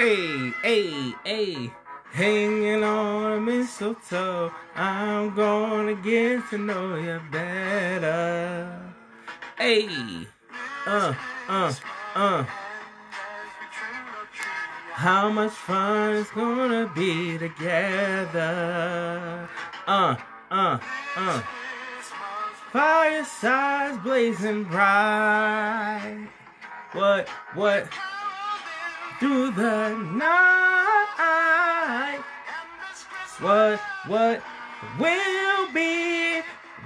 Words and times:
Hey, 0.00 0.54
hey, 0.62 1.14
hey. 1.26 1.70
Hanging 2.10 2.82
on 2.82 3.32
a 3.34 3.38
mistletoe, 3.38 4.50
I'm 4.74 5.34
gonna 5.34 5.94
get 5.94 6.48
to 6.48 6.56
know 6.56 6.94
you 6.94 7.20
better. 7.30 8.80
Hey, 9.58 10.26
uh, 10.86 11.12
uh, 11.48 11.74
uh. 12.14 12.44
How 14.94 15.28
much 15.28 15.52
fun 15.52 16.16
it's 16.16 16.30
gonna 16.30 16.90
be 16.96 17.36
together. 17.36 18.40
Uh, 19.86 20.16
uh, 20.50 20.78
uh. 21.14 21.42
Fire 22.72 23.22
Firesides 23.22 23.98
blazing 23.98 24.64
bright. 24.64 26.26
What, 26.94 27.28
what? 27.52 27.86
Through 29.20 29.50
the 29.50 29.94
night. 30.14 30.50
What, 33.40 33.78
what 34.06 34.42
will 34.98 35.72
be 35.72 36.40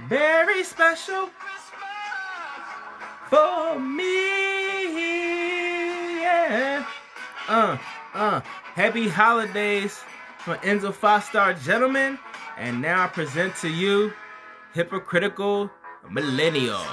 very 0.07 0.63
special 0.63 1.29
for 3.29 3.79
me? 3.79 4.95
Yeah. 6.21 6.85
Uh, 7.47 7.77
uh. 8.13 8.41
Happy 8.73 9.07
holidays 9.07 10.03
from 10.39 10.55
Enzo 10.57 10.93
Five 10.93 11.23
Star 11.23 11.53
Gentleman. 11.53 12.19
And 12.57 12.81
now 12.81 13.05
I 13.05 13.07
present 13.07 13.55
to 13.57 13.69
you 13.69 14.13
Hypocritical 14.73 15.71
Millennial. 16.09 16.85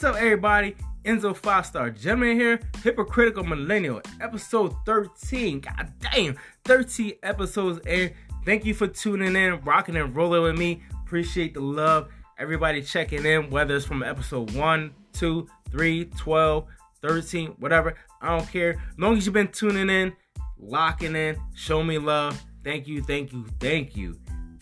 What's 0.00 0.16
up, 0.16 0.22
everybody? 0.22 0.76
Enzo 1.04 1.36
Five 1.36 1.66
Star 1.66 1.90
Gentleman 1.90 2.34
here, 2.34 2.58
Hypocritical 2.82 3.44
Millennial, 3.44 4.00
episode 4.18 4.74
13. 4.86 5.60
God 5.60 5.92
damn, 6.00 6.38
13 6.64 7.16
episodes 7.22 7.86
in. 7.86 8.10
Thank 8.46 8.64
you 8.64 8.72
for 8.72 8.86
tuning 8.86 9.36
in, 9.36 9.60
rocking 9.60 9.96
and 9.96 10.16
rolling 10.16 10.42
with 10.42 10.58
me. 10.58 10.82
Appreciate 11.04 11.52
the 11.52 11.60
love. 11.60 12.08
Everybody 12.38 12.80
checking 12.80 13.26
in, 13.26 13.50
whether 13.50 13.76
it's 13.76 13.84
from 13.84 14.02
episode 14.02 14.54
1, 14.54 14.90
2, 15.12 15.46
3, 15.70 16.04
12, 16.06 16.64
13, 17.02 17.48
whatever. 17.58 17.94
I 18.22 18.38
don't 18.38 18.50
care. 18.50 18.70
As 18.70 18.98
long 18.98 19.18
as 19.18 19.26
you've 19.26 19.34
been 19.34 19.48
tuning 19.48 19.90
in, 19.90 20.14
locking 20.58 21.14
in, 21.14 21.38
show 21.54 21.82
me 21.82 21.98
love. 21.98 22.42
Thank 22.64 22.88
you, 22.88 23.02
thank 23.02 23.34
you, 23.34 23.44
thank 23.60 23.94
you. 23.98 24.18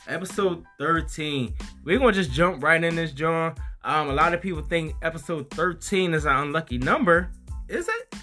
Episode 0.09 0.65
13. 0.79 1.55
We're 1.85 1.99
gonna 1.99 2.13
just 2.13 2.33
jump 2.33 2.63
right 2.63 2.83
in 2.83 2.97
this, 2.97 3.13
John. 3.13 3.55
Um, 3.85 4.09
a 4.09 4.15
lot 4.15 4.33
of 4.33 4.41
people 4.41 4.63
think 4.63 4.95
episode 5.03 5.51
13 5.51 6.15
is 6.15 6.25
an 6.25 6.35
unlucky 6.35 6.79
number. 6.79 7.31
Is 7.69 7.89
it? 7.89 8.15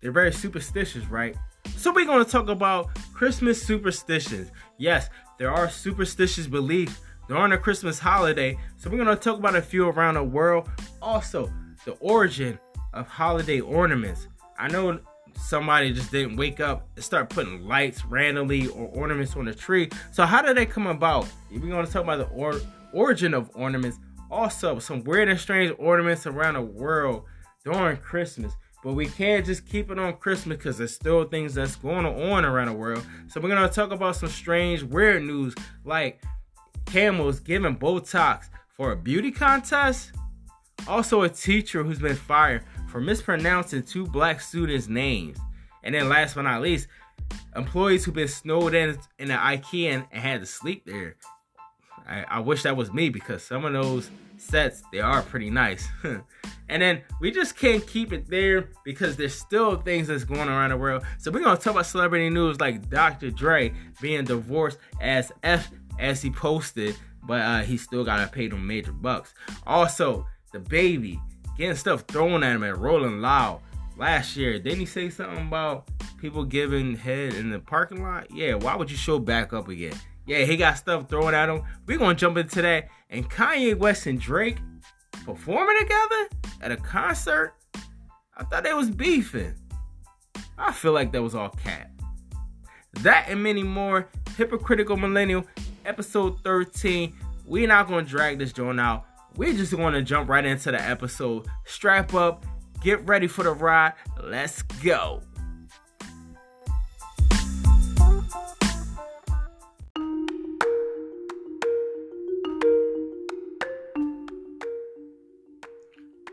They're 0.00 0.12
very 0.12 0.32
superstitious, 0.32 1.06
right? 1.06 1.34
So 1.76 1.90
we're 1.90 2.04
gonna 2.04 2.26
talk 2.26 2.50
about 2.50 2.90
Christmas 3.14 3.62
superstitions. 3.62 4.50
Yes, 4.76 5.08
there 5.38 5.50
are 5.50 5.70
superstitious 5.70 6.46
beliefs 6.46 7.00
during 7.28 7.50
the 7.50 7.58
Christmas 7.58 7.98
holiday. 7.98 8.58
So 8.76 8.90
we're 8.90 8.98
gonna 8.98 9.16
talk 9.16 9.38
about 9.38 9.56
a 9.56 9.62
few 9.62 9.88
around 9.88 10.14
the 10.14 10.22
world. 10.22 10.68
Also, 11.00 11.50
the 11.86 11.92
origin 11.92 12.58
of 12.92 13.08
holiday 13.08 13.60
ornaments. 13.60 14.28
I 14.58 14.68
know 14.68 15.00
somebody 15.36 15.92
just 15.92 16.10
didn't 16.10 16.36
wake 16.36 16.60
up 16.60 16.88
and 16.96 17.04
start 17.04 17.30
putting 17.30 17.66
lights 17.66 18.04
randomly 18.04 18.68
or 18.68 18.88
ornaments 18.88 19.36
on 19.36 19.44
the 19.44 19.54
tree. 19.54 19.88
So 20.12 20.24
how 20.24 20.42
did 20.42 20.56
they 20.56 20.66
come 20.66 20.86
about? 20.86 21.28
We're 21.50 21.60
gonna 21.70 21.86
talk 21.86 22.04
about 22.04 22.18
the 22.18 22.34
or- 22.34 22.60
origin 22.92 23.34
of 23.34 23.50
ornaments. 23.54 23.98
Also, 24.30 24.78
some 24.78 25.02
weird 25.04 25.28
and 25.28 25.38
strange 25.38 25.74
ornaments 25.78 26.26
around 26.26 26.54
the 26.54 26.62
world 26.62 27.24
during 27.64 27.96
Christmas. 27.96 28.52
But 28.82 28.94
we 28.94 29.06
can't 29.06 29.44
just 29.44 29.66
keep 29.66 29.90
it 29.90 29.98
on 29.98 30.14
Christmas 30.16 30.56
because 30.56 30.78
there's 30.78 30.94
still 30.94 31.24
things 31.24 31.54
that's 31.54 31.76
going 31.76 32.06
on 32.06 32.44
around 32.44 32.68
the 32.68 32.72
world. 32.72 33.04
So 33.28 33.40
we're 33.40 33.50
gonna 33.50 33.68
talk 33.68 33.90
about 33.90 34.16
some 34.16 34.28
strange, 34.30 34.82
weird 34.82 35.22
news 35.22 35.54
like 35.84 36.22
camels 36.86 37.40
giving 37.40 37.76
Botox 37.76 38.48
for 38.76 38.92
a 38.92 38.96
beauty 38.96 39.30
contest. 39.30 40.12
Also, 40.88 41.22
a 41.22 41.28
teacher 41.28 41.84
who's 41.84 41.98
been 41.98 42.16
fired 42.16 42.64
for 42.90 43.00
mispronouncing 43.00 43.82
two 43.82 44.06
black 44.06 44.40
students' 44.40 44.88
names. 44.88 45.38
And 45.82 45.94
then, 45.94 46.08
last 46.08 46.34
but 46.34 46.42
not 46.42 46.60
least, 46.60 46.88
employees 47.56 48.04
who've 48.04 48.14
been 48.14 48.28
snowed 48.28 48.74
in 48.74 48.98
in 49.18 49.30
an 49.30 49.38
IKEA 49.38 49.92
and, 49.92 50.06
and 50.12 50.22
had 50.22 50.40
to 50.40 50.46
sleep 50.46 50.84
there. 50.84 51.16
I, 52.06 52.24
I 52.28 52.40
wish 52.40 52.64
that 52.64 52.76
was 52.76 52.92
me 52.92 53.08
because 53.08 53.42
some 53.42 53.64
of 53.64 53.72
those 53.72 54.10
sets 54.36 54.82
they 54.92 55.00
are 55.00 55.22
pretty 55.22 55.50
nice. 55.50 55.88
and 56.68 56.82
then 56.82 57.02
we 57.20 57.30
just 57.30 57.56
can't 57.56 57.86
keep 57.86 58.12
it 58.12 58.28
there 58.28 58.70
because 58.84 59.16
there's 59.16 59.34
still 59.34 59.76
things 59.76 60.08
that's 60.08 60.24
going 60.24 60.48
around 60.48 60.70
the 60.70 60.76
world. 60.76 61.04
So 61.18 61.30
we're 61.30 61.40
gonna 61.40 61.56
talk 61.56 61.74
about 61.74 61.86
celebrity 61.86 62.28
news 62.30 62.60
like 62.60 62.90
Dr. 62.90 63.30
Dre 63.30 63.72
being 64.00 64.24
divorced 64.24 64.78
as 65.00 65.30
F 65.42 65.70
as 65.98 66.20
he 66.20 66.30
posted, 66.30 66.96
but 67.22 67.40
uh, 67.40 67.60
he 67.60 67.76
still 67.76 68.04
gotta 68.04 68.26
pay 68.26 68.48
them 68.48 68.66
major 68.66 68.92
bucks. 68.92 69.32
Also, 69.66 70.26
the 70.52 70.58
baby 70.58 71.20
getting 71.60 71.76
stuff 71.76 72.04
thrown 72.08 72.42
at 72.42 72.56
him 72.56 72.62
and 72.62 72.78
Rolling 72.78 73.20
Loud. 73.20 73.60
Last 73.98 74.34
year, 74.34 74.58
didn't 74.58 74.80
he 74.80 74.86
say 74.86 75.10
something 75.10 75.48
about 75.48 75.88
people 76.16 76.42
giving 76.42 76.96
head 76.96 77.34
in 77.34 77.50
the 77.50 77.58
parking 77.58 78.02
lot? 78.02 78.28
Yeah, 78.30 78.54
why 78.54 78.74
would 78.74 78.90
you 78.90 78.96
show 78.96 79.18
back 79.18 79.52
up 79.52 79.68
again? 79.68 79.92
Yeah, 80.26 80.44
he 80.44 80.56
got 80.56 80.78
stuff 80.78 81.06
thrown 81.06 81.34
at 81.34 81.50
him. 81.50 81.62
We're 81.84 81.98
gonna 81.98 82.14
jump 82.14 82.38
into 82.38 82.62
that. 82.62 82.88
And 83.10 83.28
Kanye 83.28 83.76
West 83.76 84.06
and 84.06 84.18
Drake 84.18 84.56
performing 85.26 85.76
together 85.80 86.28
at 86.62 86.72
a 86.72 86.78
concert. 86.78 87.52
I 88.34 88.44
thought 88.44 88.64
they 88.64 88.72
was 88.72 88.88
beefing. 88.88 89.54
I 90.56 90.72
feel 90.72 90.92
like 90.92 91.12
that 91.12 91.20
was 91.22 91.34
all 91.34 91.50
cat. 91.50 91.90
That 93.02 93.26
and 93.28 93.42
many 93.42 93.62
more. 93.62 94.08
Hypocritical 94.38 94.96
Millennial, 94.96 95.44
episode 95.84 96.42
13. 96.42 97.14
We're 97.44 97.68
not 97.68 97.86
gonna 97.86 98.06
drag 98.06 98.38
this 98.38 98.54
joint 98.54 98.80
out. 98.80 99.04
We're 99.36 99.52
just 99.52 99.74
gonna 99.74 100.02
jump 100.02 100.28
right 100.28 100.44
into 100.44 100.72
the 100.72 100.80
episode. 100.80 101.46
Strap 101.64 102.14
up, 102.14 102.44
get 102.82 103.06
ready 103.06 103.26
for 103.26 103.44
the 103.44 103.52
ride. 103.52 103.94
Let's 104.22 104.62
go. 104.62 105.22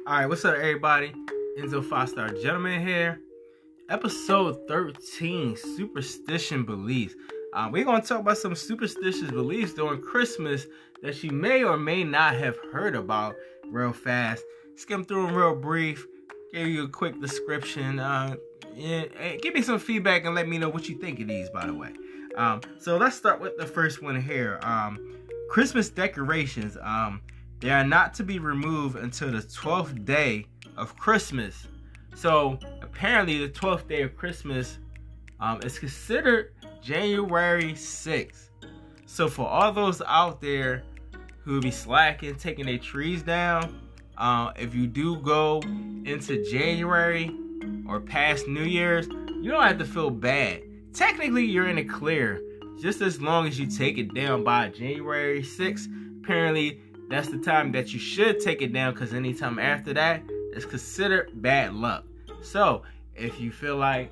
All 0.05 0.13
right, 0.13 0.25
what's 0.25 0.45
up, 0.45 0.55
everybody? 0.55 1.13
Enzo 1.59 1.83
Five 1.83 2.09
Star 2.09 2.29
Gentleman 2.29 2.85
here. 2.85 3.19
Episode 3.89 4.57
13 4.67 5.55
Superstition 5.75 6.63
Beliefs. 6.65 7.13
Uh, 7.53 7.69
we're 7.71 7.83
going 7.83 8.01
to 8.01 8.07
talk 8.07 8.19
about 8.19 8.37
some 8.37 8.55
superstitious 8.55 9.31
beliefs 9.31 9.73
during 9.73 10.01
Christmas 10.01 10.67
that 11.01 11.23
you 11.23 11.31
may 11.31 11.63
or 11.63 11.77
may 11.77 12.03
not 12.03 12.35
have 12.35 12.57
heard 12.71 12.95
about 12.95 13.35
real 13.65 13.93
fast. 13.93 14.43
Skim 14.75 15.03
through 15.03 15.27
them 15.27 15.35
real 15.35 15.55
brief, 15.55 16.05
give 16.53 16.67
you 16.67 16.83
a 16.83 16.89
quick 16.89 17.19
description. 17.19 17.99
Uh, 17.99 18.35
give 18.75 19.53
me 19.53 19.61
some 19.61 19.79
feedback 19.79 20.25
and 20.25 20.35
let 20.35 20.47
me 20.47 20.57
know 20.57 20.69
what 20.69 20.87
you 20.87 20.97
think 20.97 21.19
of 21.19 21.27
these, 21.27 21.49
by 21.49 21.65
the 21.65 21.73
way. 21.73 21.93
Um, 22.35 22.61
so 22.79 22.97
let's 22.97 23.15
start 23.15 23.41
with 23.41 23.57
the 23.57 23.65
first 23.65 24.03
one 24.03 24.21
here. 24.21 24.59
Um, 24.61 25.15
Christmas 25.49 25.89
decorations. 25.89 26.77
Um, 26.81 27.21
they 27.59 27.71
are 27.71 27.83
not 27.83 28.13
to 28.15 28.23
be 28.23 28.37
removed 28.37 28.97
until 28.97 29.31
the 29.31 29.39
12th 29.39 30.05
day 30.05 30.45
of 30.75 30.95
Christmas. 30.95 31.65
So 32.15 32.59
apparently, 32.81 33.39
the 33.39 33.49
12th 33.49 33.87
day 33.87 34.03
of 34.03 34.15
Christmas 34.15 34.77
um, 35.39 35.59
is 35.63 35.79
considered 35.79 36.51
January 36.81 37.73
6th. 37.73 38.49
So 39.05 39.27
for 39.27 39.47
all 39.47 39.71
those 39.71 40.01
out 40.05 40.41
there 40.41 40.83
who 41.47 41.61
be 41.61 41.71
slacking, 41.71 42.35
taking 42.35 42.65
their 42.65 42.77
trees 42.77 43.23
down, 43.23 43.79
uh, 44.17 44.51
if 44.57 44.75
you 44.75 44.85
do 44.85 45.15
go 45.15 45.61
into 46.03 46.43
January 46.51 47.31
or 47.87 48.01
past 48.01 48.49
New 48.49 48.65
Year's, 48.65 49.07
you 49.07 49.49
don't 49.49 49.63
have 49.63 49.77
to 49.77 49.85
feel 49.85 50.09
bad. 50.09 50.61
Technically, 50.93 51.45
you're 51.45 51.69
in 51.69 51.77
the 51.77 51.85
clear 51.85 52.41
just 52.81 52.99
as 52.99 53.21
long 53.21 53.47
as 53.47 53.57
you 53.57 53.65
take 53.65 53.97
it 53.97 54.13
down 54.13 54.43
by 54.43 54.67
January 54.67 55.41
6th. 55.41 55.87
Apparently, 56.21 56.81
that's 57.09 57.29
the 57.29 57.37
time 57.37 57.71
that 57.71 57.93
you 57.93 57.99
should 57.99 58.41
take 58.41 58.61
it 58.61 58.73
down 58.73 58.93
because 58.93 59.13
anytime 59.13 59.57
after 59.57 59.93
that 59.93 60.23
is 60.51 60.65
considered 60.65 61.31
bad 61.41 61.73
luck. 61.73 62.03
So, 62.41 62.81
if 63.15 63.39
you 63.39 63.51
feel 63.51 63.77
like 63.77 64.11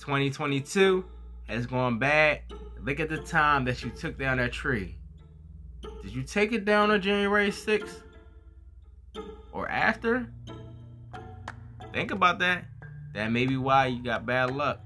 2022 0.00 1.02
has 1.48 1.64
gone 1.64 1.98
bad, 1.98 2.42
look 2.84 3.00
at 3.00 3.08
the 3.08 3.16
time 3.16 3.64
that 3.64 3.82
you 3.82 3.88
took 3.88 4.18
down 4.18 4.36
that 4.36 4.52
tree. 4.52 4.97
Did 6.02 6.14
you 6.14 6.22
take 6.22 6.52
it 6.52 6.64
down 6.64 6.90
on 6.90 7.00
January 7.00 7.50
6th? 7.50 8.02
Or 9.52 9.68
after? 9.68 10.28
Think 11.92 12.10
about 12.10 12.38
that. 12.40 12.64
That 13.14 13.32
may 13.32 13.46
be 13.46 13.56
why 13.56 13.86
you 13.86 14.02
got 14.02 14.26
bad 14.26 14.54
luck. 14.54 14.80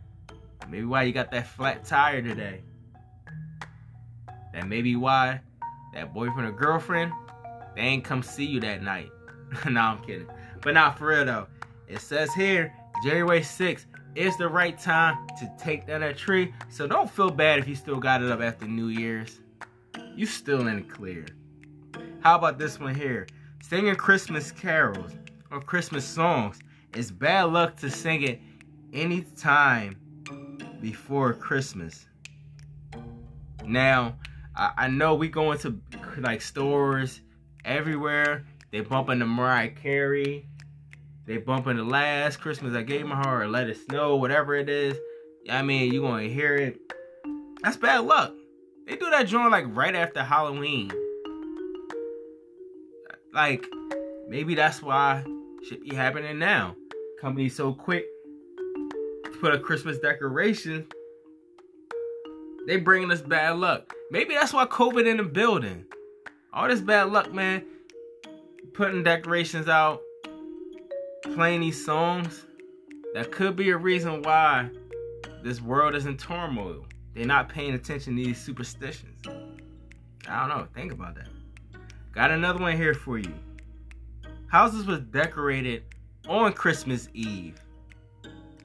Maybe 0.69 0.87
why 0.87 1.03
you 1.03 1.13
got 1.13 1.31
that 1.33 1.47
flat 1.49 1.85
tire 1.85 2.23
today. 2.23 2.63
That 4.55 4.67
may 4.67 4.81
be 4.81 4.97
why 4.97 5.41
that 5.93 6.15
boyfriend 6.15 6.49
or 6.49 6.53
girlfriend, 6.53 7.13
they 7.75 7.83
ain't 7.83 8.05
come 8.05 8.23
see 8.23 8.47
you 8.47 8.61
that 8.61 8.83
night. 8.83 9.11
no, 9.69 9.81
I'm 9.81 10.03
kidding. 10.03 10.29
But 10.63 10.73
not 10.75 10.99
for 10.99 11.09
real 11.09 11.27
though. 11.27 11.47
It 11.89 12.01
says 12.01 12.33
here, 12.33 12.73
January 13.05 13.41
6th 13.41 13.85
is 14.15 14.37
the 14.39 14.49
right 14.49 14.79
time 14.79 15.27
to 15.39 15.53
take 15.59 15.87
down 15.87 16.01
that 16.01 16.17
tree. 16.17 16.55
So 16.71 16.87
don't 16.87 17.11
feel 17.11 17.31
bad 17.31 17.59
if 17.59 17.69
you 17.69 17.75
still 17.75 17.99
got 18.01 18.23
it 18.23 18.31
up 18.31 18.41
after 18.41 18.67
New 18.67 18.89
Year's. 18.89 19.42
You 20.15 20.27
still 20.27 20.67
in 20.67 20.77
the 20.77 20.83
clear. 20.83 21.27
How 22.21 22.37
about 22.37 22.59
this 22.59 22.79
one 22.79 22.95
here? 22.95 23.27
Singing 23.63 23.95
Christmas 23.97 24.53
carols 24.53 25.13
or 25.51 25.61
Christmas 25.61 26.05
songs 26.05 26.61
is 26.95 27.11
bad 27.11 27.45
luck 27.45 27.77
to 27.79 27.91
sing 27.91 28.23
it 28.23 28.41
any 28.93 29.23
time 29.23 29.97
before 30.81 31.33
Christmas. 31.33 32.07
Now, 33.65 34.17
I, 34.55 34.89
know 34.89 35.15
we 35.15 35.29
go 35.29 35.53
into 35.53 35.81
like 36.19 36.43
stores 36.43 37.21
everywhere. 37.65 38.45
They 38.71 38.81
bumping 38.81 39.21
the 39.21 39.27
Mariah 39.27 39.71
Carey. 39.71 40.47
They 41.25 41.39
bumping 41.39 41.79
the 41.79 41.85
last 41.85 42.41
Christmas 42.41 42.75
I 42.75 42.83
gave 42.83 43.07
my 43.07 43.17
heart 43.17 43.45
or 43.45 43.49
let 43.49 43.71
it 43.71 43.79
snow, 43.89 44.17
whatever 44.17 44.57
it 44.57 44.69
is. 44.69 44.99
I 45.49 45.63
mean, 45.63 45.93
you 45.93 46.03
gonna 46.03 46.25
hear 46.25 46.57
it. 46.57 46.81
That's 47.63 47.77
bad 47.79 48.05
luck. 48.05 48.35
They 48.87 48.97
do 48.97 49.11
that 49.11 49.27
joint 49.27 49.51
like 49.51 49.67
right 49.69 49.95
after 49.95 50.23
Halloween. 50.23 50.91
Like, 53.33 53.67
maybe 54.29 54.55
that's 54.55 54.83
why 54.83 55.25
shit 55.69 55.83
be 55.83 55.95
happening 55.95 56.39
now. 56.39 56.77
Companies 57.21 57.55
so 57.55 57.73
quick 57.73 58.05
to 59.25 59.31
put 59.41 59.55
a 59.55 59.59
Christmas 59.59 59.99
decoration. 59.99 60.87
They 62.67 62.77
bringing 62.77 63.11
us 63.11 63.23
bad 63.23 63.57
luck. 63.57 63.93
Maybe 64.11 64.35
that's 64.35 64.53
why 64.53 64.67
COVID 64.67 65.07
in 65.07 65.17
the 65.17 65.23
building. 65.23 65.87
All 66.53 66.69
this 66.69 66.81
bad 66.81 67.11
luck, 67.11 67.33
man. 67.33 67.65
Putting 68.75 69.03
decorations 69.03 69.69
out, 69.69 70.01
playing 71.35 71.61
these 71.61 71.85
songs. 71.85 72.45
That 73.15 73.31
could 73.31 73.57
be 73.57 73.71
a 73.71 73.77
reason 73.77 74.23
why 74.23 74.71
this 75.43 75.61
world 75.61 75.95
is 75.95 76.07
in 76.07 76.17
turmoil. 76.17 76.85
They're 77.15 77.27
not 77.27 77.49
paying 77.49 77.75
attention 77.75 78.17
to 78.17 78.25
these 78.25 78.41
superstitions. 78.41 79.27
I 80.29 80.41
don't 80.41 80.49
know. 80.49 80.67
Think 80.75 80.93
about 80.93 81.15
that. 81.17 81.29
Got 82.13 82.31
another 82.31 82.59
one 82.59 82.77
here 82.77 82.95
for 82.95 83.19
you. 83.19 83.33
Houses 84.47 84.87
was 84.87 85.01
decorated 85.01 85.85
on 86.29 86.53
Christmas 86.53 87.09
Eve. 87.15 87.57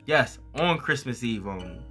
Yes, 0.06 0.40
on 0.56 0.78
Christmas 0.78 1.24
Eve 1.24 1.48
only. 1.48 1.82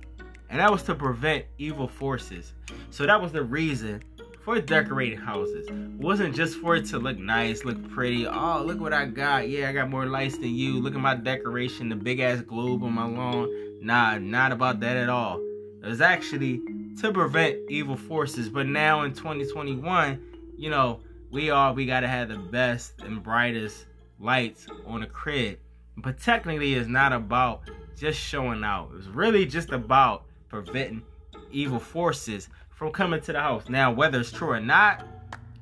And 0.49 0.61
that 0.61 0.71
was 0.71 0.83
to 0.85 0.95
prevent 0.95 1.45
evil 1.59 1.89
forces. 1.89 2.55
So 2.91 3.05
that 3.07 3.21
was 3.21 3.33
the 3.33 3.43
reason 3.43 4.03
for 4.43 4.61
decorating 4.61 5.19
houses. 5.19 5.67
It 5.69 5.75
wasn't 6.01 6.37
just 6.37 6.59
for 6.59 6.77
it 6.77 6.87
to 6.87 6.99
look 6.99 7.19
nice, 7.19 7.65
look 7.65 7.91
pretty. 7.91 8.27
Oh, 8.27 8.63
look 8.65 8.81
what 8.81 8.93
I 8.93 9.07
got. 9.07 9.49
Yeah, 9.49 9.69
I 9.69 9.73
got 9.73 9.91
more 9.91 10.07
lights 10.07 10.39
than 10.39 10.55
you. 10.55 10.81
Look 10.81 10.95
at 10.95 11.01
my 11.01 11.17
decoration, 11.17 11.89
the 11.89 11.97
big 11.97 12.21
ass 12.21 12.41
globe 12.43 12.85
on 12.85 12.93
my 12.93 13.07
lawn. 13.07 13.51
Nah, 13.83 14.19
not 14.19 14.53
about 14.53 14.81
that 14.81 14.97
at 14.97 15.09
all. 15.09 15.41
It 15.83 15.87
was 15.87 16.01
actually 16.01 16.61
to 17.01 17.13
prevent 17.13 17.59
evil 17.69 17.97
forces. 17.97 18.49
But 18.49 18.67
now 18.67 19.03
in 19.03 19.13
2021, 19.13 20.21
you 20.57 20.71
know, 20.71 21.01
we 21.31 21.51
all 21.51 21.75
we 21.75 21.87
gotta 21.87 22.09
have 22.09 22.29
the 22.29 22.39
best 22.39 23.01
and 23.01 23.23
brightest 23.23 23.87
lights 24.19 24.67
on 24.87 25.01
the 25.01 25.07
crib. 25.07 25.59
But 25.97 26.21
technically 26.21 26.75
it's 26.75 26.89
not 26.89 27.13
about 27.13 27.63
just 27.97 28.19
showing 28.19 28.65
out. 28.65 28.91
It's 28.97 29.07
really 29.07 29.47
just 29.47 29.71
about 29.71 30.25
preventing 30.49 31.03
evil 31.51 31.79
forces 31.79 32.49
from 32.71 32.93
coming 32.93 33.21
to 33.23 33.33
the 33.33 33.41
house. 33.41 33.69
Now, 33.69 33.93
whether 33.93 34.21
it's 34.21 34.33
true 34.33 34.51
or 34.51 34.61
not, 34.61 35.07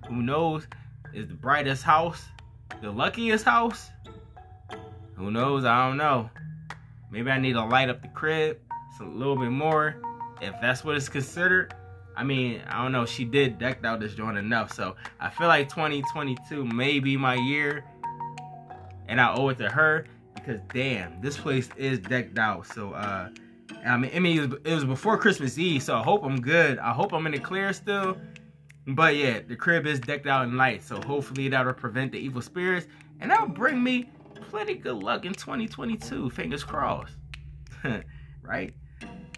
who 0.09 0.23
knows? 0.23 0.67
Is 1.13 1.29
the 1.29 1.35
brightest 1.35 1.85
house 1.85 2.25
the 2.81 2.91
luckiest 2.91 3.45
house? 3.45 3.91
Who 5.17 5.31
knows? 5.31 5.65
I 5.65 5.89
don't 5.89 5.97
know. 5.97 6.31
Maybe 7.11 7.31
I 7.31 7.39
need 7.39 7.53
to 7.55 7.65
light 7.65 7.89
up 7.89 8.03
the 8.03 8.09
crib. 8.09 8.59
It's 8.91 9.01
a 9.01 9.05
little 9.05 9.37
bit 9.37 9.51
more 9.51 9.97
if 10.45 10.61
that's 10.61 10.85
what 10.85 10.97
it's 10.97 11.09
considered. 11.09 11.75
I 12.17 12.23
mean, 12.23 12.63
I 12.69 12.83
don't 12.83 12.93
know. 12.93 13.07
She 13.07 13.25
did 13.25 13.59
decked 13.59 13.85
out 13.85 14.01
this 14.01 14.15
joint 14.15 14.39
enough, 14.39 14.73
so 14.73 14.97
I 15.19 15.31
feel 15.31 15.49
like 15.49 15.69
2022 15.69 16.65
may 16.65 17.01
be 17.01 17.17
my 17.17 17.35
year, 17.35 17.85
and 19.09 19.21
I 19.21 19.35
owe 19.35 19.49
it 19.49 19.59
to 19.59 19.69
her 19.69 20.07
because 20.35 20.61
damn, 20.73 21.21
this 21.21 21.37
place 21.37 21.69
is 21.77 21.99
decked 21.99 22.39
out. 22.39 22.67
So, 22.67 22.93
uh, 22.93 23.31
I 23.85 23.97
mean, 23.97 24.11
I 24.15 24.19
mean, 24.21 24.39
it 24.39 24.51
was, 24.51 24.59
it 24.65 24.75
was 24.75 24.85
before 24.85 25.19
Christmas 25.19 25.59
Eve, 25.59 25.83
so 25.83 25.97
I 25.97 26.03
hope 26.03 26.23
I'm 26.25 26.41
good. 26.41 26.79
I 26.79 26.93
hope 26.93 27.13
I'm 27.13 27.27
in 27.27 27.33
the 27.33 27.39
clear 27.39 27.73
still. 27.73 28.17
But 28.87 29.17
yeah, 29.17 29.41
the 29.41 29.57
crib 29.57 29.87
is 29.87 29.99
decked 29.99 30.27
out 30.27 30.45
in 30.45 30.57
lights, 30.57 30.87
so 30.87 31.01
hopefully 31.01 31.49
that'll 31.49 31.73
prevent 31.73 32.13
the 32.13 32.19
evil 32.19 32.43
spirits, 32.43 32.87
and 33.21 33.31
that'll 33.31 33.49
bring 33.49 33.83
me 33.83 34.11
plenty 34.51 34.75
good 34.75 35.03
luck 35.03 35.25
in 35.25 35.33
2022. 35.33 36.31
Fingers 36.31 36.63
crossed. 36.63 37.15
right? 38.43 38.75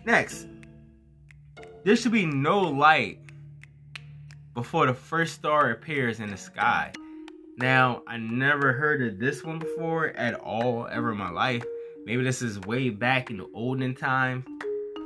Next, 0.04 0.46
there 1.86 1.94
should 1.94 2.10
be 2.10 2.26
no 2.26 2.62
light 2.62 3.20
before 4.54 4.86
the 4.86 4.92
first 4.92 5.34
star 5.34 5.70
appears 5.70 6.18
in 6.18 6.28
the 6.28 6.36
sky. 6.36 6.90
Now, 7.58 8.02
I 8.08 8.16
never 8.16 8.72
heard 8.72 9.00
of 9.02 9.20
this 9.20 9.44
one 9.44 9.60
before 9.60 10.08
at 10.08 10.34
all 10.34 10.88
ever 10.90 11.12
in 11.12 11.18
my 11.18 11.30
life. 11.30 11.62
Maybe 12.04 12.24
this 12.24 12.42
is 12.42 12.58
way 12.62 12.90
back 12.90 13.30
in 13.30 13.36
the 13.36 13.48
olden 13.54 13.94
times. 13.94 14.44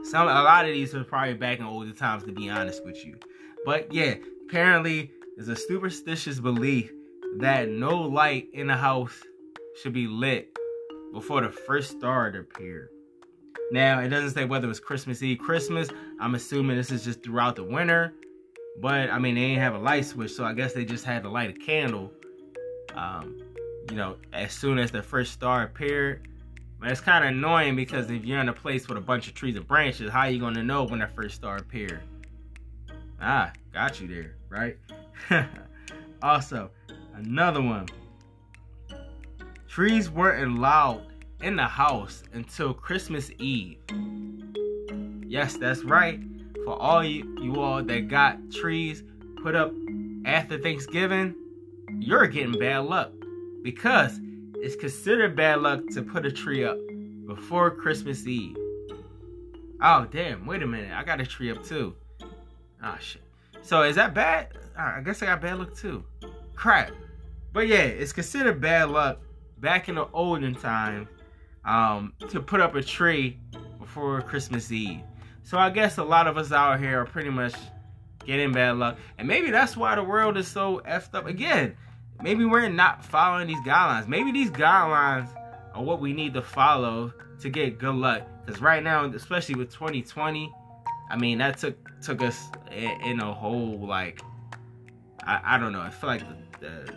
Some 0.05 0.27
a 0.27 0.43
lot 0.43 0.65
of 0.65 0.73
these 0.73 0.95
are 0.95 1.05
probably 1.05 1.35
back 1.35 1.59
in 1.59 1.67
olden 1.67 1.95
times 1.95 2.25
to 2.25 2.33
be 2.33 2.49
honest 2.49 2.83
with 2.83 3.05
you. 3.05 3.19
But 3.67 3.93
yeah, 3.93 4.15
apparently 4.49 5.11
there's 5.37 5.49
a 5.49 5.57
superstitious 5.57 6.41
belief 6.41 6.91
that 7.41 7.69
no 7.69 8.01
light 8.01 8.49
in 8.55 8.69
the 8.69 8.77
house 8.77 9.23
should 9.83 9.93
be 9.93 10.07
lit 10.07 10.57
before 11.13 11.43
the 11.43 11.51
first 11.51 11.91
star 11.91 12.33
to 12.33 12.39
appear. 12.39 12.91
Now, 13.73 14.01
it 14.01 14.09
doesn't 14.09 14.31
say 14.31 14.45
whether 14.45 14.69
it's 14.69 14.81
Christmas 14.81 15.23
Eve, 15.23 15.39
Christmas. 15.39 15.89
I'm 16.21 16.35
assuming 16.35 16.77
this 16.77 16.91
is 16.91 17.05
just 17.05 17.23
throughout 17.23 17.57
the 17.57 17.65
winter. 17.65 18.15
But, 18.81 19.11
I 19.11 19.19
mean, 19.19 19.35
they 19.35 19.43
didn't 19.43 19.63
have 19.63 19.75
a 19.75 19.79
light 19.79 20.05
switch, 20.07 20.33
so 20.33 20.45
I 20.45 20.55
guess 20.55 20.73
they 20.73 20.85
just 20.85 21.05
had 21.05 21.23
to 21.23 21.29
light 21.29 21.51
a 21.51 21.53
candle. 21.53 22.13
Um, 22.95 23.41
you 23.89 23.97
know, 23.97 24.17
as 24.33 24.53
soon 24.53 24.79
as 24.79 24.91
the 24.91 25.03
first 25.03 25.33
star 25.33 25.63
appeared. 25.65 26.29
But 26.81 26.91
it's 26.91 27.01
kind 27.01 27.25
of 27.25 27.31
annoying 27.31 27.77
because 27.77 28.11
if 28.11 28.25
you're 28.25 28.41
in 28.41 28.49
a 28.49 28.55
place 28.55 28.89
with 28.89 28.97
a 28.97 29.03
bunch 29.03 29.29
of 29.29 29.35
trees 29.35 29.55
and 29.55 29.69
branches, 29.69 30.11
how 30.11 30.21
are 30.21 30.31
you 30.31 30.41
going 30.41 30.55
to 30.55 30.63
know 30.63 30.85
when 30.85 31.01
that 31.01 31.15
first 31.15 31.35
star 31.35 31.57
appeared? 31.57 32.01
Ah, 33.21 33.53
got 33.73 34.01
you 34.01 34.09
there, 34.09 34.37
right? 34.49 34.79
also, 36.23 36.71
another 37.15 37.61
one. 37.61 37.87
Trees 39.69 40.11
weren't 40.11 40.57
allowed 40.57 41.10
in 41.43 41.57
the 41.57 41.67
house 41.67 42.23
until 42.33 42.75
Christmas 42.75 43.31
Eve. 43.39 43.79
Yes, 45.27 45.57
that's 45.57 45.85
right. 45.85 46.21
For 46.65 46.81
all 46.81 47.05
you, 47.05 47.37
you 47.41 47.61
all 47.61 47.83
that 47.83 48.09
got 48.09 48.39
trees 48.51 49.03
put 49.43 49.55
up 49.55 49.73
after 50.25 50.59
Thanksgiving, 50.59 51.35
you're 51.99 52.27
getting 52.27 52.59
bad 52.59 52.85
luck 52.85 53.13
because 53.63 54.19
it's 54.57 54.77
considered 54.77 55.35
bad 55.37 55.61
luck 55.61 55.87
to 55.95 56.03
put 56.03 56.27
a 56.27 56.33
tree 56.33 56.65
up 56.65 56.77
before 57.27 57.71
Christmas 57.71 58.27
Eve. 58.27 58.57
Oh, 59.83 60.07
damn. 60.11 60.45
Wait 60.47 60.63
a 60.63 60.67
minute. 60.67 60.93
I 60.93 61.03
got 61.05 61.21
a 61.21 61.27
tree 61.27 61.51
up 61.51 61.65
too. 61.65 61.95
Oh, 62.83 62.97
shit. 63.01 63.23
So 63.63 63.83
is 63.83 63.97
that 63.97 64.15
bad? 64.15 64.49
I 64.77 65.01
guess 65.01 65.23
I 65.23 65.27
got 65.27 65.41
bad 65.41 65.59
luck 65.59 65.75
too. 65.75 66.05
Crap. 66.55 66.91
But 67.53 67.67
yeah, 67.67 67.79
it's 67.79 68.13
considered 68.13 68.61
bad 68.61 68.91
luck 68.91 69.21
back 69.59 69.89
in 69.89 69.95
the 69.95 70.07
olden 70.13 70.55
times 70.55 71.09
um, 71.65 72.13
to 72.29 72.41
put 72.41 72.61
up 72.61 72.75
a 72.75 72.83
tree 72.83 73.39
before 73.79 74.21
Christmas 74.23 74.71
Eve. 74.71 75.01
So 75.43 75.59
I 75.59 75.71
guess 75.71 75.99
a 75.99 76.05
lot 76.05 76.27
of 76.27 76.37
us 76.37 76.53
out 76.53 76.81
here 76.81 77.01
are 77.01 77.07
pretty 77.07 77.31
much 77.31 77.55
getting 78.25 78.53
bad 78.53 78.77
luck. 78.77 78.99
And 79.19 79.27
maybe 79.27 79.51
that's 79.51 79.77
why 79.77 79.95
the 79.95 80.05
world 80.05 80.37
is 80.37 80.47
so 80.47 80.81
effed 80.87 81.15
up. 81.15 81.27
Again, 81.27 81.77
maybe 82.23 82.45
we're 82.45 82.69
not 82.69 83.05
following 83.05 83.49
these 83.49 83.61
guidelines. 83.61 84.07
Maybe 84.07 84.33
these 84.33 84.51
guidelines 84.51 85.29
are 85.75 85.83
what 85.83 86.01
we 86.01 86.13
need 86.13 86.35
to 86.35 86.43
follow 86.43 87.13
to 87.41 87.49
get 87.49 87.79
good 87.79 87.95
luck. 87.95 88.23
Because 88.45 88.61
right 88.61 88.83
now, 88.83 89.05
especially 89.07 89.55
with 89.55 89.73
2020, 89.73 90.53
I 91.11 91.17
mean, 91.17 91.39
that 91.39 91.59
took 91.59 91.77
took 92.01 92.23
us 92.23 92.49
in, 92.71 93.21
a 93.21 93.35
whole, 93.35 93.79
like, 93.87 94.21
I, 95.27 95.57
I 95.57 95.59
don't 95.59 95.73
know. 95.73 95.81
I 95.81 95.91
feel 95.91 96.09
like 96.09 96.23
the, 96.61 96.67
the 96.67 96.95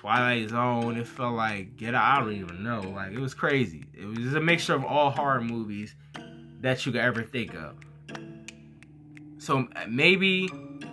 Twilight 0.00 0.48
Zone. 0.48 0.96
It 0.96 1.06
felt 1.06 1.34
like 1.34 1.76
Get 1.76 1.94
Out. 1.94 2.18
I 2.18 2.20
don't 2.20 2.32
even 2.32 2.62
know. 2.62 2.80
Like 2.80 3.12
it 3.12 3.18
was 3.18 3.34
crazy. 3.34 3.84
It 3.92 4.06
was 4.06 4.16
just 4.16 4.34
a 4.34 4.40
mixture 4.40 4.74
of 4.74 4.82
all 4.82 5.10
horror 5.10 5.42
movies 5.42 5.94
that 6.60 6.86
you 6.86 6.92
could 6.92 7.02
ever 7.02 7.22
think 7.22 7.54
of. 7.54 7.76
So 9.36 9.68
maybe 9.86 10.48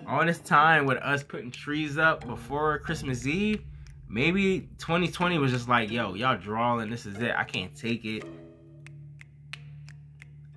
on 0.06 0.28
this 0.28 0.40
time 0.40 0.86
with 0.86 0.98
us 0.98 1.24
putting 1.24 1.52
trees 1.52 1.98
up 1.98 2.28
before 2.28 2.80
Christmas 2.80 3.26
Eve, 3.26 3.64
maybe 4.10 4.68
2020 4.78 5.38
was 5.38 5.54
just 5.54 5.70
like, 5.70 5.90
yo, 5.90 6.14
y'all 6.14 6.38
drawing. 6.38 6.90
This 6.90 7.06
is 7.06 7.18
it. 7.22 7.34
I 7.34 7.46
can't 7.46 7.74
take 7.78 8.04
it. 8.04 8.26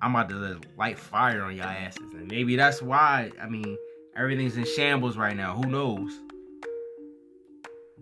I'm 0.01 0.13
about 0.13 0.27
to 0.27 0.59
light 0.77 0.99
fire 0.99 1.43
on 1.43 1.55
y'all 1.55 1.67
asses. 1.67 2.13
And 2.13 2.27
maybe 2.27 2.57
that's 2.57 2.81
why, 2.81 3.31
I 3.41 3.47
mean, 3.47 3.77
everything's 4.17 4.57
in 4.57 4.65
shambles 4.65 5.15
right 5.15 5.37
now. 5.37 5.55
Who 5.55 5.69
knows? 5.69 6.19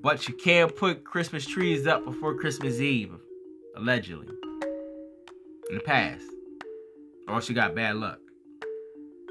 But 0.01 0.27
you 0.27 0.34
can't 0.34 0.74
put 0.74 1.03
Christmas 1.03 1.46
trees 1.46 1.86
up 1.86 2.06
before 2.06 2.36
Christmas 2.36 2.79
Eve, 2.79 3.12
allegedly. 3.75 4.27
In 5.70 5.75
the 5.75 5.82
past. 5.82 6.24
Or 7.27 7.36
else 7.36 7.50
you 7.50 7.56
got 7.56 7.75
bad 7.75 7.98
luck. 7.98 8.20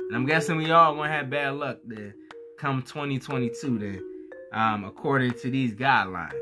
And 0.08 0.16
I'm 0.16 0.26
guessing 0.26 0.56
we 0.56 0.70
all 0.70 0.94
gonna 0.94 1.08
have 1.08 1.30
bad 1.30 1.54
luck 1.54 1.78
then 1.86 2.12
come 2.58 2.82
2022 2.82 3.78
then, 3.78 4.04
um, 4.52 4.84
according 4.84 5.32
to 5.34 5.50
these 5.50 5.74
guidelines. 5.74 6.32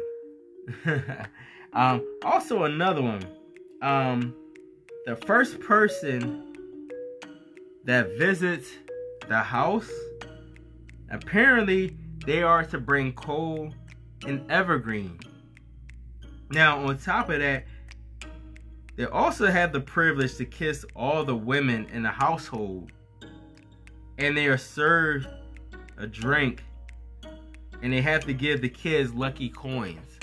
um, 1.72 2.04
also 2.24 2.64
another 2.64 3.02
one. 3.02 3.24
Um, 3.82 4.34
the 5.04 5.14
first 5.14 5.60
person 5.60 6.56
that 7.84 8.18
visits 8.18 8.72
the 9.28 9.38
house, 9.38 9.90
apparently 11.10 11.96
they 12.26 12.42
are 12.42 12.64
to 12.64 12.80
bring 12.80 13.12
coal 13.12 13.72
and 14.26 14.50
evergreen. 14.50 15.18
Now, 16.50 16.86
on 16.86 16.98
top 16.98 17.30
of 17.30 17.40
that, 17.40 17.64
they 18.96 19.04
also 19.04 19.46
have 19.46 19.72
the 19.72 19.80
privilege 19.80 20.36
to 20.36 20.44
kiss 20.44 20.84
all 20.94 21.24
the 21.24 21.34
women 21.34 21.86
in 21.92 22.02
the 22.02 22.10
household, 22.10 22.92
and 24.18 24.36
they 24.36 24.46
are 24.46 24.58
served 24.58 25.26
a 25.98 26.06
drink, 26.06 26.62
and 27.82 27.92
they 27.92 28.00
have 28.00 28.24
to 28.26 28.32
give 28.32 28.60
the 28.60 28.68
kids 28.68 29.12
lucky 29.12 29.48
coins. 29.48 30.18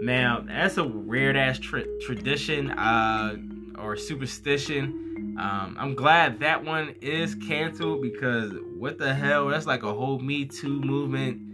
Now, 0.00 0.44
that's 0.46 0.78
a 0.78 0.84
weird 0.84 1.36
ass 1.36 1.58
tra- 1.58 1.86
tradition. 2.00 2.70
Uh, 2.70 3.36
or 3.82 3.96
superstition. 3.96 5.36
Um, 5.38 5.76
I'm 5.78 5.94
glad 5.94 6.40
that 6.40 6.64
one 6.64 6.94
is 7.00 7.34
canceled 7.34 8.02
because 8.02 8.52
what 8.76 8.98
the 8.98 9.12
hell? 9.12 9.48
That's 9.48 9.66
like 9.66 9.82
a 9.82 9.92
whole 9.92 10.18
Me 10.18 10.44
Too 10.44 10.80
movement 10.80 11.51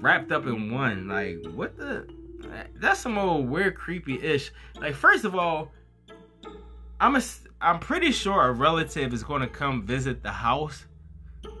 wrapped 0.00 0.32
up 0.32 0.46
in 0.46 0.72
one. 0.72 1.08
Like, 1.08 1.44
what 1.54 1.76
the? 1.76 2.08
That's 2.76 3.00
some 3.00 3.18
old 3.18 3.48
weird, 3.48 3.74
creepy 3.74 4.22
ish. 4.22 4.52
Like, 4.80 4.94
first 4.94 5.24
of 5.24 5.34
all, 5.34 5.72
I'm 7.00 7.16
a, 7.16 7.22
I'm 7.60 7.78
pretty 7.78 8.12
sure 8.12 8.46
a 8.46 8.52
relative 8.52 9.12
is 9.12 9.22
going 9.22 9.42
to 9.42 9.48
come 9.48 9.84
visit 9.84 10.22
the 10.22 10.30
house. 10.30 10.86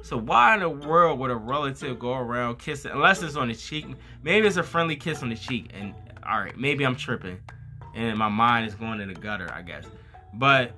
So 0.02 0.16
why 0.16 0.54
in 0.54 0.60
the 0.60 0.68
world 0.68 1.18
would 1.18 1.30
a 1.30 1.36
relative 1.36 1.98
go 1.98 2.14
around 2.14 2.58
kissing 2.58 2.92
unless 2.92 3.22
it's 3.22 3.36
on 3.36 3.48
the 3.48 3.54
cheek? 3.54 3.86
Maybe 4.22 4.46
it's 4.46 4.56
a 4.56 4.62
friendly 4.62 4.96
kiss 4.96 5.22
on 5.22 5.28
the 5.28 5.36
cheek. 5.36 5.70
And 5.74 5.94
all 6.26 6.40
right, 6.40 6.56
maybe 6.56 6.84
I'm 6.84 6.96
tripping 6.96 7.38
and 7.94 8.16
my 8.16 8.28
mind 8.28 8.66
is 8.66 8.74
going 8.74 9.00
in 9.00 9.08
the 9.08 9.14
gutter, 9.14 9.50
I 9.52 9.62
guess. 9.62 9.84
But 10.34 10.72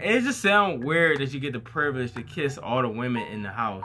it 0.00 0.22
just 0.22 0.40
sounds 0.40 0.84
weird 0.84 1.20
that 1.20 1.32
you 1.32 1.40
get 1.40 1.52
the 1.52 1.60
privilege 1.60 2.12
to 2.14 2.22
kiss 2.22 2.58
all 2.58 2.82
the 2.82 2.88
women 2.88 3.22
in 3.28 3.42
the 3.42 3.50
house 3.50 3.84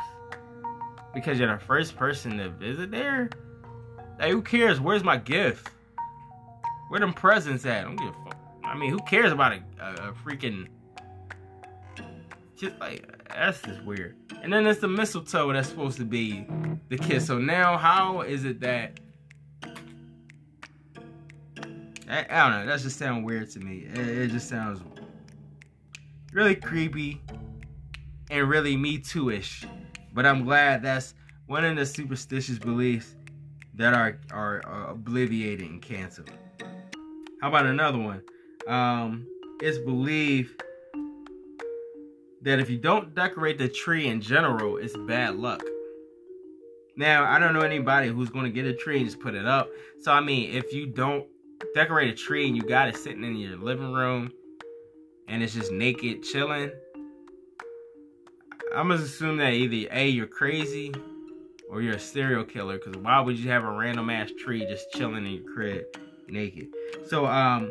because 1.13 1.39
you're 1.39 1.51
the 1.51 1.63
first 1.63 1.95
person 1.95 2.37
to 2.37 2.49
visit 2.49 2.91
there. 2.91 3.29
Like, 4.19 4.31
who 4.31 4.41
cares? 4.41 4.79
Where's 4.79 5.03
my 5.03 5.17
gift? 5.17 5.69
Where 6.89 6.99
them 6.99 7.13
presents 7.13 7.65
at? 7.65 7.79
I 7.79 7.83
don't 7.83 7.95
give 7.95 8.09
a 8.09 8.23
fuck. 8.23 8.37
I 8.63 8.77
mean, 8.77 8.91
who 8.91 8.99
cares 8.99 9.31
about 9.31 9.53
a, 9.53 9.63
a, 9.81 10.09
a 10.09 10.13
freaking 10.13 10.67
just 12.57 12.79
like 12.79 13.05
that's 13.27 13.61
just 13.61 13.83
weird. 13.83 14.15
And 14.43 14.53
then 14.53 14.63
there's 14.63 14.79
the 14.79 14.87
mistletoe 14.87 15.51
that's 15.51 15.69
supposed 15.69 15.97
to 15.97 16.05
be 16.05 16.45
the 16.89 16.97
kiss. 16.97 17.25
So 17.25 17.39
now, 17.39 17.77
how 17.77 18.21
is 18.21 18.45
it 18.45 18.59
that 18.61 18.99
I, 22.11 22.25
I 22.29 22.49
don't 22.49 22.59
know. 22.59 22.65
That 22.65 22.81
just 22.81 22.99
sounds 22.99 23.25
weird 23.25 23.49
to 23.51 23.59
me. 23.59 23.87
It, 23.93 23.97
it 23.97 24.27
just 24.31 24.49
sounds 24.49 24.81
really 26.33 26.55
creepy 26.55 27.21
and 28.29 28.49
really 28.49 28.75
Me 28.75 28.97
Too 28.97 29.29
ish. 29.29 29.65
But 30.13 30.25
I'm 30.25 30.43
glad 30.43 30.83
that's 30.83 31.13
one 31.47 31.65
of 31.65 31.75
the 31.75 31.85
superstitious 31.85 32.59
beliefs 32.59 33.15
that 33.75 33.93
are 33.93 34.19
are, 34.31 34.61
are 34.65 34.91
and 34.91 35.81
canceled. 35.81 36.31
How 37.41 37.49
about 37.49 37.65
another 37.65 37.97
one? 37.97 38.21
Um, 38.67 39.27
it's 39.61 39.77
believed 39.79 40.61
that 42.41 42.59
if 42.59 42.69
you 42.69 42.77
don't 42.77 43.13
decorate 43.13 43.57
the 43.57 43.69
tree 43.69 44.07
in 44.07 44.21
general, 44.21 44.77
it's 44.77 44.95
bad 45.07 45.35
luck. 45.35 45.63
Now, 46.95 47.23
I 47.23 47.39
don't 47.39 47.53
know 47.53 47.61
anybody 47.61 48.09
who's 48.09 48.29
going 48.29 48.45
to 48.45 48.51
get 48.51 48.65
a 48.65 48.73
tree 48.73 48.97
and 48.97 49.05
just 49.05 49.19
put 49.19 49.33
it 49.33 49.45
up. 49.45 49.69
So, 50.01 50.11
I 50.11 50.19
mean, 50.19 50.51
if 50.51 50.73
you 50.73 50.87
don't 50.87 51.25
decorate 51.73 52.09
a 52.09 52.15
tree 52.15 52.47
and 52.47 52.55
you 52.55 52.63
got 52.63 52.89
it 52.89 52.97
sitting 52.97 53.23
in 53.23 53.37
your 53.37 53.57
living 53.57 53.93
room 53.93 54.31
and 55.27 55.41
it's 55.41 55.53
just 55.53 55.71
naked 55.71 56.23
chilling, 56.23 56.71
I'm 58.73 58.87
gonna 58.87 59.01
assume 59.01 59.37
that 59.37 59.51
either 59.51 59.89
A, 59.91 60.07
you're 60.07 60.27
crazy 60.27 60.93
or 61.69 61.81
you're 61.81 61.95
a 61.95 61.99
serial 61.99 62.45
killer 62.45 62.77
because 62.77 62.95
why 63.01 63.19
would 63.19 63.37
you 63.37 63.49
have 63.49 63.65
a 63.65 63.71
random 63.71 64.09
ass 64.09 64.31
tree 64.39 64.65
just 64.65 64.91
chilling 64.93 65.25
in 65.25 65.31
your 65.33 65.53
crib 65.53 65.83
naked? 66.29 66.69
So, 67.05 67.25
um, 67.25 67.69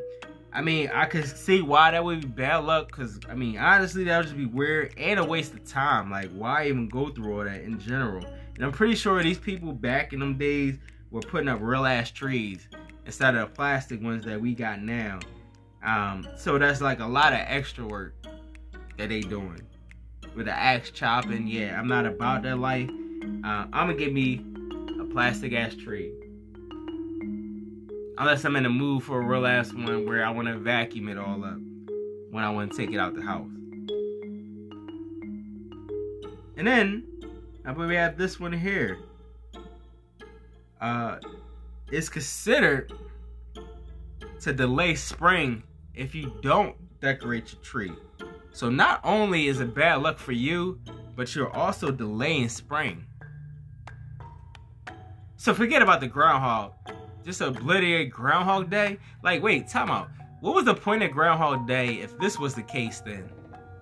I 0.52 0.60
mean, 0.60 0.90
I 0.92 1.06
could 1.06 1.26
see 1.26 1.62
why 1.62 1.92
that 1.92 2.04
would 2.04 2.20
be 2.20 2.26
bad 2.26 2.58
luck 2.64 2.88
because, 2.88 3.18
I 3.30 3.34
mean, 3.34 3.56
honestly, 3.56 4.04
that 4.04 4.18
would 4.18 4.26
just 4.26 4.36
be 4.36 4.44
weird 4.44 4.92
and 4.98 5.18
a 5.18 5.24
waste 5.24 5.54
of 5.54 5.64
time. 5.64 6.10
Like, 6.10 6.30
why 6.32 6.66
even 6.66 6.86
go 6.88 7.08
through 7.08 7.38
all 7.38 7.44
that 7.44 7.62
in 7.62 7.80
general? 7.80 8.22
And 8.56 8.64
I'm 8.64 8.72
pretty 8.72 8.94
sure 8.94 9.22
these 9.22 9.38
people 9.38 9.72
back 9.72 10.12
in 10.12 10.20
them 10.20 10.36
days 10.36 10.76
were 11.10 11.22
putting 11.22 11.48
up 11.48 11.60
real 11.62 11.86
ass 11.86 12.10
trees 12.10 12.68
instead 13.06 13.36
of 13.36 13.48
the 13.48 13.54
plastic 13.54 14.02
ones 14.02 14.26
that 14.26 14.38
we 14.38 14.54
got 14.54 14.82
now. 14.82 15.18
Um, 15.82 16.28
so 16.36 16.58
that's 16.58 16.82
like 16.82 17.00
a 17.00 17.06
lot 17.06 17.32
of 17.32 17.38
extra 17.38 17.86
work 17.86 18.14
that 18.98 19.08
they 19.08 19.20
doing 19.20 19.62
with 20.34 20.46
the 20.46 20.52
axe 20.52 20.90
chopping. 20.90 21.46
Yeah, 21.46 21.78
I'm 21.78 21.88
not 21.88 22.06
about 22.06 22.42
that 22.42 22.58
life. 22.58 22.88
Uh, 23.44 23.66
I'm 23.72 23.88
gonna 23.88 23.94
give 23.94 24.12
me 24.12 24.44
a 25.00 25.04
plastic 25.04 25.52
ass 25.52 25.74
tree. 25.74 26.12
Unless 28.18 28.44
I'm 28.44 28.56
in 28.56 28.64
the 28.64 28.70
mood 28.70 29.02
for 29.02 29.20
a 29.20 29.24
real 29.24 29.46
ass 29.46 29.72
one 29.72 30.06
where 30.06 30.24
I 30.24 30.30
want 30.30 30.48
to 30.48 30.58
vacuum 30.58 31.08
it 31.08 31.16
all 31.16 31.42
up 31.44 31.58
when 32.30 32.44
I 32.44 32.50
want 32.50 32.70
to 32.70 32.76
take 32.76 32.92
it 32.92 32.98
out 32.98 33.14
the 33.14 33.22
house. 33.22 33.48
And 36.56 36.66
then 36.66 37.06
I 37.64 37.72
believe 37.72 37.88
we 37.88 37.96
have 37.96 38.18
this 38.18 38.38
one 38.38 38.52
here. 38.52 38.98
Uh, 40.80 41.18
is 41.90 42.08
considered 42.08 42.92
to 44.40 44.52
delay 44.52 44.94
spring 44.94 45.62
if 45.94 46.14
you 46.14 46.32
don't 46.42 46.74
decorate 47.00 47.52
your 47.52 47.62
tree. 47.62 47.92
So 48.52 48.68
not 48.68 49.00
only 49.04 49.46
is 49.46 49.60
it 49.60 49.74
bad 49.74 50.02
luck 50.02 50.18
for 50.18 50.32
you, 50.32 50.80
but 51.16 51.34
you're 51.34 51.52
also 51.52 51.90
delaying 51.90 52.48
spring. 52.48 53.04
So 55.36 55.54
forget 55.54 55.82
about 55.82 56.00
the 56.00 56.06
groundhog. 56.06 56.72
Just 57.24 57.40
obliterate 57.40 58.10
Groundhog 58.10 58.70
Day? 58.70 58.98
Like, 59.22 59.42
wait, 59.42 59.68
time 59.68 59.90
out. 59.90 60.08
What 60.40 60.54
was 60.54 60.64
the 60.64 60.74
point 60.74 61.02
of 61.02 61.10
Groundhog 61.10 61.66
Day 61.66 62.00
if 62.00 62.18
this 62.18 62.38
was 62.38 62.54
the 62.54 62.62
case 62.62 63.00
then? 63.00 63.30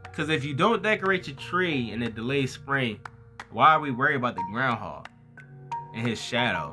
Because 0.03 0.29
if 0.29 0.45
you 0.45 0.55
don't 0.55 0.83
decorate 0.83 1.29
your 1.29 1.37
tree 1.37 1.93
and 1.93 2.03
it 2.03 2.17
delays 2.17 2.53
spring, 2.53 2.99
why 3.53 3.75
are 3.75 3.81
we 3.81 3.93
worried 3.93 4.17
about 4.17 4.35
the 4.35 4.43
groundhog 4.53 5.09
and 5.95 6.07
his 6.07 6.21
shadow? 6.21 6.71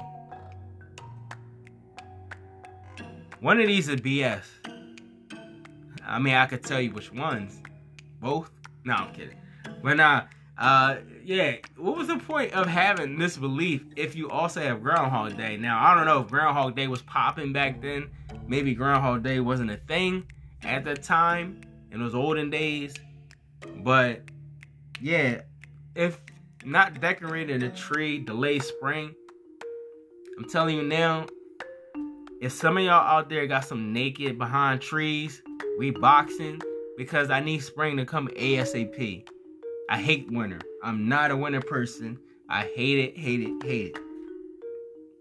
One 3.39 3.59
of 3.59 3.67
these 3.67 3.87
is 3.87 4.01
BS. 4.01 4.43
I 6.05 6.19
mean, 6.19 6.33
I 6.33 6.47
could 6.47 6.63
tell 6.63 6.81
you 6.81 6.91
which 6.91 7.11
ones. 7.13 7.61
Both? 8.25 8.50
No, 8.86 8.94
I'm 8.94 9.13
kidding. 9.13 9.38
But 9.84 9.98
nah, 9.98 10.24
uh, 10.58 10.96
yeah. 11.24 11.58
What 11.77 11.96
was 11.96 12.08
the 12.08 12.17
point 12.17 12.53
of 12.53 12.65
having 12.65 13.20
this 13.20 13.38
belief 13.38 13.84
if 13.96 14.15
you 14.15 14.32
also 14.32 14.62
have 14.62 14.82
Groundhog 14.82 15.38
Day? 15.38 15.58
Now, 15.58 15.79
I 15.86 15.94
don't 15.94 16.08
know 16.08 16.22
if 16.22 16.29
Groundhog 16.29 16.75
Day 16.75 16.88
was 16.88 17.03
popping 17.03 17.53
back 17.53 17.84
then. 17.84 18.10
Maybe 18.48 18.74
Groundhog 18.74 19.22
Day 19.22 19.41
wasn't 19.41 19.70
a 19.70 19.77
thing 19.77 20.25
at 20.63 20.84
the 20.84 20.96
time 20.96 21.62
in 21.91 22.00
those 22.00 22.15
olden 22.15 22.50
days. 22.50 22.96
But 23.84 24.24
yeah, 25.00 25.41
if 25.94 26.20
not 26.63 27.00
decorating 27.00 27.62
a 27.62 27.70
tree 27.70 28.17
delays 28.17 28.65
spring, 28.65 29.13
I'm 30.39 30.50
telling 30.50 30.77
you 30.77 30.84
now, 30.84 31.27
if 32.41 32.53
some 32.53 32.77
of 32.77 32.84
y'all 32.84 32.94
out 32.94 33.29
there 33.29 33.46
got 33.46 33.65
some 33.65 33.94
naked 33.94 34.39
behind 34.39 34.82
trees, 34.82 35.44
we 35.77 35.91
boxing 35.91 36.60
because 36.97 37.29
I 37.29 37.39
need 37.39 37.63
spring 37.63 37.97
to 37.97 38.05
come 38.05 38.27
ASAP. 38.29 39.27
I 39.89 39.97
hate 40.01 40.31
winter. 40.31 40.59
I'm 40.83 41.07
not 41.07 41.31
a 41.31 41.37
winter 41.37 41.61
person. 41.61 42.19
I 42.49 42.63
hate 42.75 42.99
it, 42.99 43.17
hate 43.17 43.41
it, 43.41 43.63
hate 43.63 43.95
it. 43.95 44.01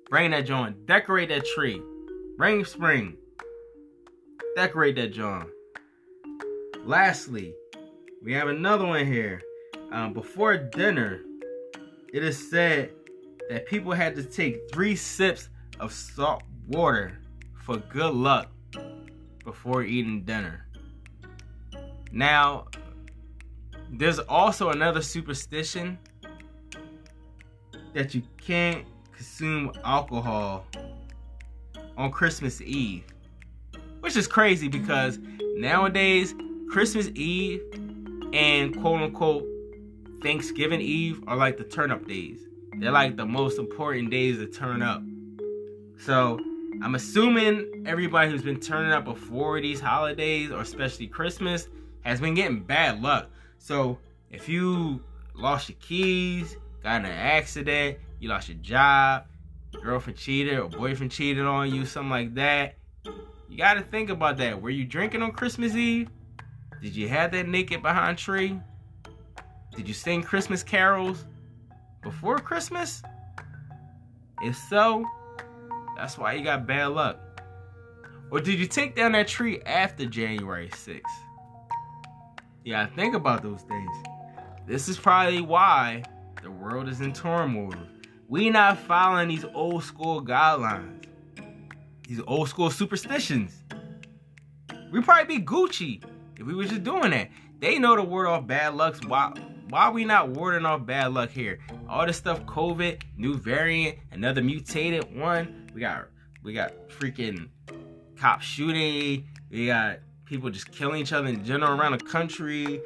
Bring 0.09 0.31
that 0.31 0.47
joint. 0.47 0.87
Decorate 0.87 1.28
that 1.31 1.47
tree. 1.47 1.83
Bring 2.37 2.64
spring. 2.64 3.16
Decorate 4.57 4.97
that 4.97 5.12
joint. 5.12 5.49
Lastly, 6.85 7.54
we 8.23 8.33
have 8.33 8.49
another 8.49 8.87
one 8.87 9.07
here. 9.07 9.40
Um, 9.90 10.12
before 10.12 10.57
dinner, 10.57 11.21
it 12.12 12.23
is 12.23 12.50
said 12.50 12.90
that 13.49 13.66
people 13.66 13.93
had 13.93 14.14
to 14.16 14.23
take 14.23 14.73
three 14.73 14.97
sips 14.97 15.49
of 15.81 15.93
salt 15.93 16.43
water 16.69 17.19
for 17.54 17.78
good 17.78 18.14
luck 18.14 18.50
before 19.45 19.83
eating 19.83 20.23
dinner. 20.25 20.66
Now, 22.14 22.66
there's 23.90 24.21
also 24.21 24.71
another 24.71 25.02
superstition 25.02 25.99
that 27.92 28.14
you 28.14 28.23
can't 28.40 28.87
consume 29.11 29.73
alcohol 29.85 30.64
on 31.97 32.12
Christmas 32.12 32.61
Eve. 32.61 33.04
Which 33.99 34.16
is 34.16 34.28
crazy 34.28 34.68
because 34.68 35.18
nowadays, 35.56 36.37
Christmas 36.71 37.09
Eve 37.16 37.61
and 38.33 38.80
quote 38.80 39.02
unquote 39.02 39.44
Thanksgiving 40.23 40.80
Eve 40.80 41.21
are 41.26 41.37
like 41.37 41.56
the 41.56 41.64
turn 41.64 41.90
up 41.90 42.06
days. 42.06 42.38
They're 42.78 42.92
like 42.92 43.16
the 43.16 43.26
most 43.26 43.59
important 43.59 44.12
days 44.12 44.38
to 44.38 44.47
turn 44.47 44.83
up. 44.83 45.02
So 45.99 46.38
I'm 46.80 46.94
assuming 46.94 47.85
everybody 47.87 48.30
who's 48.30 48.42
been 48.42 48.61
turning 48.61 48.92
up 48.92 49.04
before 49.04 49.61
these 49.61 49.80
holidays, 49.80 50.52
or 50.52 50.61
especially 50.61 51.09
Christmas, 51.09 51.68
has 52.05 52.21
been 52.21 52.35
getting 52.35 52.61
bad 52.61 53.03
luck. 53.03 53.31
So 53.59 53.99
if 54.31 54.49
you 54.49 55.03
lost 55.35 55.69
your 55.69 55.79
keys, 55.81 56.57
got 56.83 57.01
in 57.01 57.07
an 57.07 57.13
accident, 57.13 57.99
you 58.21 58.29
lost 58.29 58.49
your 58.49 58.59
job, 58.59 59.27
girlfriend 59.83 60.19
cheated 60.19 60.59
or 60.59 60.69
boyfriend 60.69 61.11
cheated 61.11 61.45
on 61.45 61.75
you, 61.75 61.85
something 61.85 62.11
like 62.11 62.35
that, 62.35 62.77
you 63.49 63.59
gotta 63.59 63.83
think 63.83 64.11
about 64.11 64.37
that. 64.39 64.61
Were 64.61 64.71
you 64.71 64.85
drinking 64.85 65.23
on 65.23 65.33
Christmas 65.33 65.75
Eve? 65.75 66.09
Did 66.83 66.95
you 66.95 67.09
have 67.09 67.33
that 67.33 67.49
naked 67.49 67.83
behind 67.83 68.19
tree? 68.19 68.61
Did 69.75 69.89
you 69.89 69.95
sing 69.95 70.23
Christmas 70.23 70.63
carols 70.63 71.25
before 72.03 72.39
Christmas? 72.39 73.03
If 74.43 74.57
so, 74.69 75.05
that's 75.97 76.19
why 76.19 76.35
you 76.35 76.45
got 76.45 76.67
bad 76.67 76.89
luck. 76.89 77.19
Or 78.31 78.41
did 78.41 78.59
you 78.59 78.67
take 78.67 78.95
down 78.95 79.13
that 79.13 79.29
tree 79.29 79.61
after 79.63 80.07
January 80.07 80.69
6th? 80.69 81.01
Yeah, 82.64 82.87
think 82.87 83.14
about 83.14 83.42
those 83.42 83.61
things. 83.62 83.90
This 84.66 84.88
is 84.88 84.99
probably 84.99 85.42
why 85.42 86.02
the 86.42 86.50
world 86.50 86.88
is 86.88 87.02
in 87.02 87.12
turmoil. 87.12 87.75
We 88.26 88.49
not 88.49 88.78
following 88.78 89.28
these 89.28 89.44
old 89.54 89.85
school 89.85 90.25
guidelines. 90.25 91.04
These 92.09 92.23
old 92.26 92.49
school 92.49 92.71
superstitions. 92.71 93.62
We 94.90 95.02
probably 95.02 95.38
be 95.38 95.44
Gucci 95.44 96.02
if 96.38 96.47
we 96.47 96.54
was 96.54 96.71
just 96.71 96.85
doing 96.85 97.11
that. 97.11 97.28
They 97.61 97.78
know 97.78 97.97
to 97.97 98.02
ward 98.02 98.28
off 98.28 98.47
bad 98.47 98.75
lucks. 98.75 99.04
Why 99.04 99.33
why 99.68 99.90
we 99.90 100.04
not 100.04 100.30
warding 100.30 100.64
off 100.64 100.87
bad 100.87 101.12
luck 101.12 101.30
here? 101.30 101.59
All 101.88 102.06
this 102.06 102.16
stuff, 102.16 102.44
COVID, 102.47 103.02
new 103.16 103.37
variant, 103.37 103.99
another 104.12 104.42
mutated 104.42 105.14
one. 105.14 105.71
We 105.75 105.80
got 105.80 106.09
we 106.42 106.54
got 106.54 106.88
freaking 106.88 107.49
cop 108.18 108.40
shooting. 108.40 109.28
We 109.50 109.66
got 109.66 109.99
people 110.35 110.50
just 110.50 110.73
killing 110.73 111.00
each 111.00 111.12
other 111.12 111.29
in 111.29 111.45
general 111.45 111.79
around 111.79 111.93
the 111.93 112.05
country. 112.05 112.81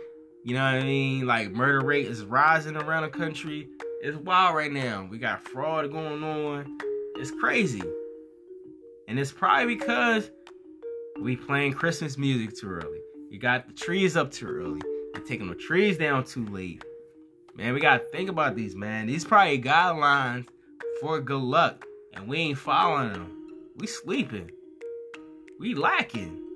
You 0.45 0.55
know 0.55 0.63
what 0.63 0.75
I 0.75 0.83
mean? 0.83 1.27
Like 1.27 1.51
murder 1.51 1.81
rate 1.81 2.07
is 2.07 2.23
rising 2.23 2.77
around 2.77 3.05
the 3.05 3.09
country. 3.09 3.71
It's 4.03 4.19
wild 4.19 4.55
right 4.55 4.71
now. 4.71 5.09
We 5.11 5.17
got 5.17 5.43
fraud 5.43 5.91
going 5.91 6.23
on. 6.23 6.79
It's 7.17 7.31
crazy. 7.31 7.83
And 9.09 9.19
it's 9.19 9.33
probably 9.33 9.77
because 9.77 10.31
we 11.23 11.37
playing 11.37 11.73
Christmas 11.73 12.19
music 12.19 12.55
too 12.55 12.69
early. 12.69 12.99
You 13.31 13.39
got 13.39 13.67
the 13.67 13.73
trees 13.73 14.15
up 14.15 14.31
too 14.31 14.47
early. 14.47 14.83
You're 15.15 15.25
taking 15.25 15.49
the 15.49 15.55
trees 15.55 15.97
down 15.97 16.25
too 16.25 16.45
late. 16.49 16.85
Man, 17.55 17.73
we 17.73 17.81
gotta 17.81 18.05
think 18.13 18.29
about 18.29 18.57
these, 18.57 18.77
man. 18.77 19.07
These 19.07 19.25
probably 19.25 19.59
guidelines 19.59 20.47
for 21.01 21.19
good 21.23 21.41
luck. 21.41 21.87
And 22.13 22.29
we 22.29 22.37
ain't 22.41 22.59
following 22.59 23.15
them. 23.15 23.33
We 23.77 23.87
sleeping. 23.87 24.51
We 25.59 25.75
lacking. 25.75 26.48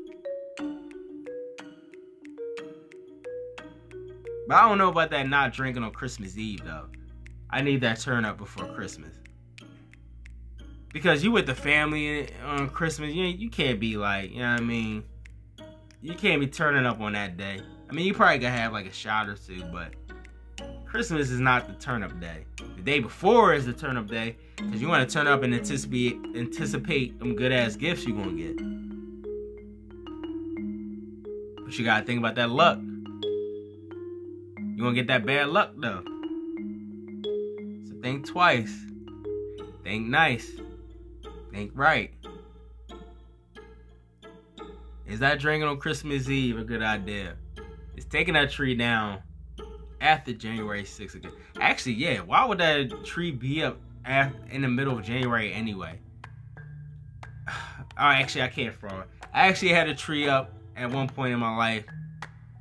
But 4.52 4.58
I 4.58 4.68
don't 4.68 4.76
know 4.76 4.90
about 4.90 5.08
that 5.12 5.26
not 5.26 5.54
drinking 5.54 5.82
on 5.82 5.92
Christmas 5.92 6.36
Eve 6.36 6.62
though. 6.62 6.84
I 7.48 7.62
need 7.62 7.80
that 7.80 7.98
turn 8.00 8.26
up 8.26 8.36
before 8.36 8.66
Christmas. 8.66 9.14
Because 10.92 11.24
you 11.24 11.32
with 11.32 11.46
the 11.46 11.54
family 11.54 12.28
on 12.44 12.68
Christmas, 12.68 13.14
you 13.14 13.24
you 13.24 13.48
can't 13.48 13.80
be 13.80 13.96
like, 13.96 14.30
you 14.30 14.40
know 14.40 14.52
what 14.52 14.60
I 14.60 14.62
mean? 14.62 15.04
You 16.02 16.12
can't 16.12 16.38
be 16.38 16.46
turning 16.48 16.84
up 16.84 17.00
on 17.00 17.14
that 17.14 17.38
day. 17.38 17.62
I 17.88 17.94
mean, 17.94 18.04
you 18.04 18.12
probably 18.12 18.40
gonna 18.40 18.54
have 18.54 18.74
like 18.74 18.84
a 18.84 18.92
shot 18.92 19.26
or 19.26 19.36
two, 19.36 19.64
but 19.72 19.94
Christmas 20.84 21.30
is 21.30 21.40
not 21.40 21.66
the 21.66 21.72
turn 21.72 22.02
up 22.02 22.20
day. 22.20 22.44
The 22.76 22.82
day 22.82 22.98
before 22.98 23.54
is 23.54 23.64
the 23.64 23.72
turn 23.72 23.96
up 23.96 24.06
day 24.06 24.36
because 24.56 24.82
you 24.82 24.88
want 24.88 25.08
to 25.08 25.10
turn 25.10 25.26
up 25.26 25.44
and 25.44 25.54
anticipate 25.54 26.18
anticipate 26.36 27.18
them 27.18 27.36
good 27.36 27.52
ass 27.52 27.74
gifts 27.74 28.04
you 28.04 28.12
gonna 28.12 28.32
get. 28.32 28.58
But 31.64 31.78
you 31.78 31.86
gotta 31.86 32.04
think 32.04 32.18
about 32.18 32.34
that 32.34 32.50
luck. 32.50 32.78
You 34.82 34.88
gonna 34.88 34.96
get 34.96 35.06
that 35.06 35.24
bad 35.24 35.46
luck 35.50 35.74
though. 35.76 36.02
So 37.86 37.94
think 38.02 38.26
twice. 38.26 38.84
Think 39.84 40.08
nice. 40.08 40.50
Think 41.52 41.70
right. 41.76 42.12
Is 45.06 45.20
that 45.20 45.38
drinking 45.38 45.68
on 45.68 45.78
Christmas 45.78 46.28
Eve 46.28 46.58
a 46.58 46.64
good 46.64 46.82
idea? 46.82 47.36
Is 47.96 48.06
taking 48.06 48.34
that 48.34 48.50
tree 48.50 48.74
down 48.74 49.20
after 50.00 50.32
January 50.32 50.82
6th 50.82 51.14
again? 51.14 51.30
Actually, 51.60 51.92
yeah. 51.92 52.18
Why 52.18 52.44
would 52.44 52.58
that 52.58 53.04
tree 53.04 53.30
be 53.30 53.62
up 53.62 53.78
in 54.50 54.62
the 54.62 54.68
middle 54.68 54.98
of 54.98 55.04
January 55.04 55.52
anyway? 55.52 56.00
Oh, 57.96 58.06
actually, 58.06 58.42
I 58.42 58.48
can't 58.48 58.74
fraud. 58.74 59.04
I 59.32 59.46
actually 59.46 59.68
had 59.68 59.86
a 59.86 59.94
tree 59.94 60.26
up 60.26 60.50
at 60.76 60.90
one 60.90 61.08
point 61.08 61.34
in 61.34 61.38
my 61.38 61.54
life. 61.54 61.84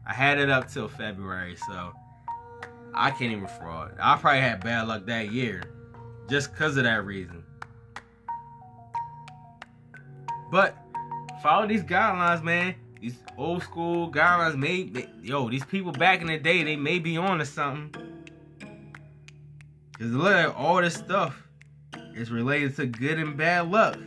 I 0.06 0.14
had 0.14 0.38
it 0.38 0.50
up 0.50 0.70
till 0.70 0.90
February, 0.90 1.56
so 1.56 1.94
I 2.93 3.12
can't 3.12 3.32
even 3.32 3.47
fraud. 3.47 3.95
I 3.99 4.17
probably 4.17 4.41
had 4.41 4.63
bad 4.63 4.88
luck 4.88 5.06
that 5.06 5.32
year 5.32 5.63
just 6.30 6.51
because 6.51 6.77
of 6.77 6.84
that 6.84 7.06
reason. 7.06 7.43
But 10.51 10.75
follow 11.41 11.67
these 11.67 11.84
guidelines, 11.84 12.43
man. 12.43 12.75
These 12.99 13.17
old 13.38 13.63
school 13.63 14.12
guidelines 14.12 14.58
may, 14.58 15.08
yo, 15.23 15.49
these 15.49 15.65
people 15.65 15.91
back 15.91 16.21
in 16.21 16.27
the 16.27 16.38
day, 16.38 16.63
they 16.63 16.75
may 16.75 16.99
be 16.99 17.17
on 17.17 17.39
to 17.39 17.45
something. 17.45 17.95
Cause 19.97 20.10
look 20.10 20.34
at 20.34 20.56
all 20.56 20.82
this 20.82 20.95
stuff 20.95 21.47
is 22.15 22.32
related 22.32 22.75
to 22.75 22.88
good 22.88 23.19
and 23.19 23.38
bad 23.38 23.69
luck. 23.69 23.97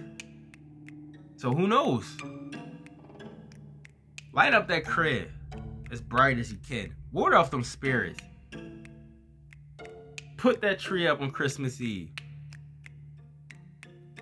So 1.36 1.52
who 1.52 1.66
knows? 1.66 2.04
Light 4.32 4.54
up 4.54 4.66
that 4.68 4.84
crib 4.84 5.30
as 5.90 6.00
bright 6.00 6.38
as 6.38 6.50
you 6.50 6.58
can. 6.68 6.94
Ward 7.12 7.34
off 7.34 7.50
them 7.50 7.62
spirits. 7.62 8.20
Put 10.44 10.60
that 10.60 10.78
tree 10.78 11.06
up 11.06 11.22
on 11.22 11.30
Christmas 11.30 11.80
Eve. 11.80 12.10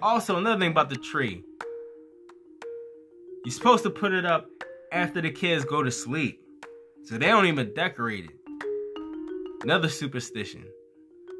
Also, 0.00 0.36
another 0.36 0.60
thing 0.60 0.70
about 0.70 0.88
the 0.88 0.94
tree. 0.94 1.42
You're 3.44 3.52
supposed 3.52 3.82
to 3.82 3.90
put 3.90 4.12
it 4.12 4.24
up 4.24 4.46
after 4.92 5.20
the 5.20 5.32
kids 5.32 5.64
go 5.64 5.82
to 5.82 5.90
sleep. 5.90 6.40
So 7.02 7.18
they 7.18 7.26
don't 7.26 7.46
even 7.46 7.74
decorate 7.74 8.26
it. 8.26 8.36
Another 9.64 9.88
superstition. 9.88 10.64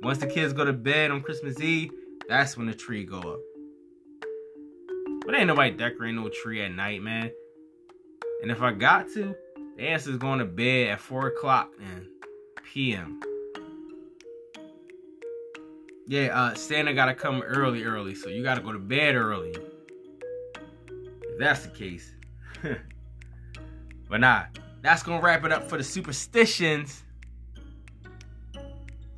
Once 0.03 0.19
the 0.19 0.27
kids 0.27 0.53
go 0.53 0.65
to 0.65 0.73
bed 0.73 1.13
on 1.13 1.21
Christmas 1.21 1.61
Eve, 1.61 1.93
that's 2.29 2.57
when 2.57 2.67
the 2.67 2.75
tree 2.75 3.05
go 3.05 3.21
up. 3.21 3.41
But 5.25 5.37
ain't 5.37 5.47
nobody 5.47 5.71
decorating 5.71 6.17
no 6.17 6.29
tree 6.43 6.61
at 6.61 6.73
night, 6.73 7.03
man. 7.03 7.31
And 8.43 8.51
if 8.51 8.61
I 8.61 8.73
got 8.73 9.07
to, 9.15 9.33
the 9.77 9.85
answer 9.85 10.11
is 10.11 10.17
going 10.17 10.41
to 10.41 10.45
bed 10.45 10.89
at 10.89 11.01
4 11.01 11.29
o'clock 11.29 11.71
and 11.81 12.09
p.m. 12.65 13.21
Yeah, 16.13 16.39
uh, 16.39 16.55
Santa 16.55 16.93
gotta 16.93 17.15
come 17.15 17.41
early, 17.41 17.85
early, 17.85 18.15
so 18.15 18.29
you 18.29 18.43
gotta 18.43 18.61
go 18.61 18.71
to 18.71 18.79
bed 18.79 19.15
early. 19.15 19.57
If 20.59 21.39
that's 21.39 21.63
the 21.63 21.71
case. 21.71 22.13
but 24.11 24.21
nah, 24.21 24.43
that's 24.83 25.03
gonna 25.03 25.23
wrap 25.23 25.47
it 25.47 25.53
up 25.53 25.71
for 25.71 25.79
the 25.79 25.83
superstitions 25.83 27.05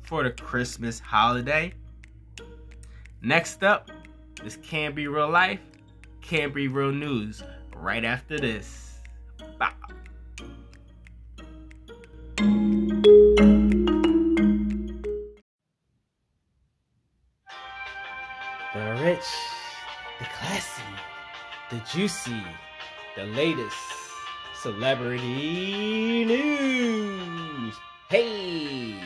for 0.03 0.23
the 0.23 0.31
Christmas 0.31 0.97
holiday. 1.01 1.73
Next 3.21 3.61
up, 3.61 3.91
this 4.41 4.55
can't 4.55 4.95
be 4.95 5.09
real 5.09 5.29
life, 5.29 5.59
can't 6.21 6.53
be 6.53 6.69
real 6.69 6.93
news. 6.93 7.43
Right 7.75 8.05
after 8.05 8.39
this. 8.39 9.01
Bye. 9.59 9.73
Juicy, 21.95 22.43
the 23.15 23.23
latest 23.23 23.77
celebrity 24.61 26.25
news. 26.25 27.73
Hey! 28.09 28.99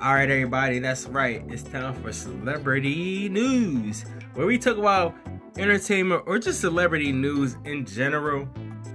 All 0.00 0.14
right, 0.14 0.30
everybody, 0.30 0.78
that's 0.78 1.06
right. 1.06 1.42
It's 1.48 1.64
time 1.64 2.00
for 2.00 2.12
celebrity 2.12 3.28
news, 3.28 4.04
where 4.34 4.46
we 4.46 4.58
talk 4.58 4.78
about 4.78 5.12
entertainment 5.58 6.22
or 6.26 6.38
just 6.38 6.60
celebrity 6.60 7.10
news 7.10 7.56
in 7.64 7.84
general 7.84 8.48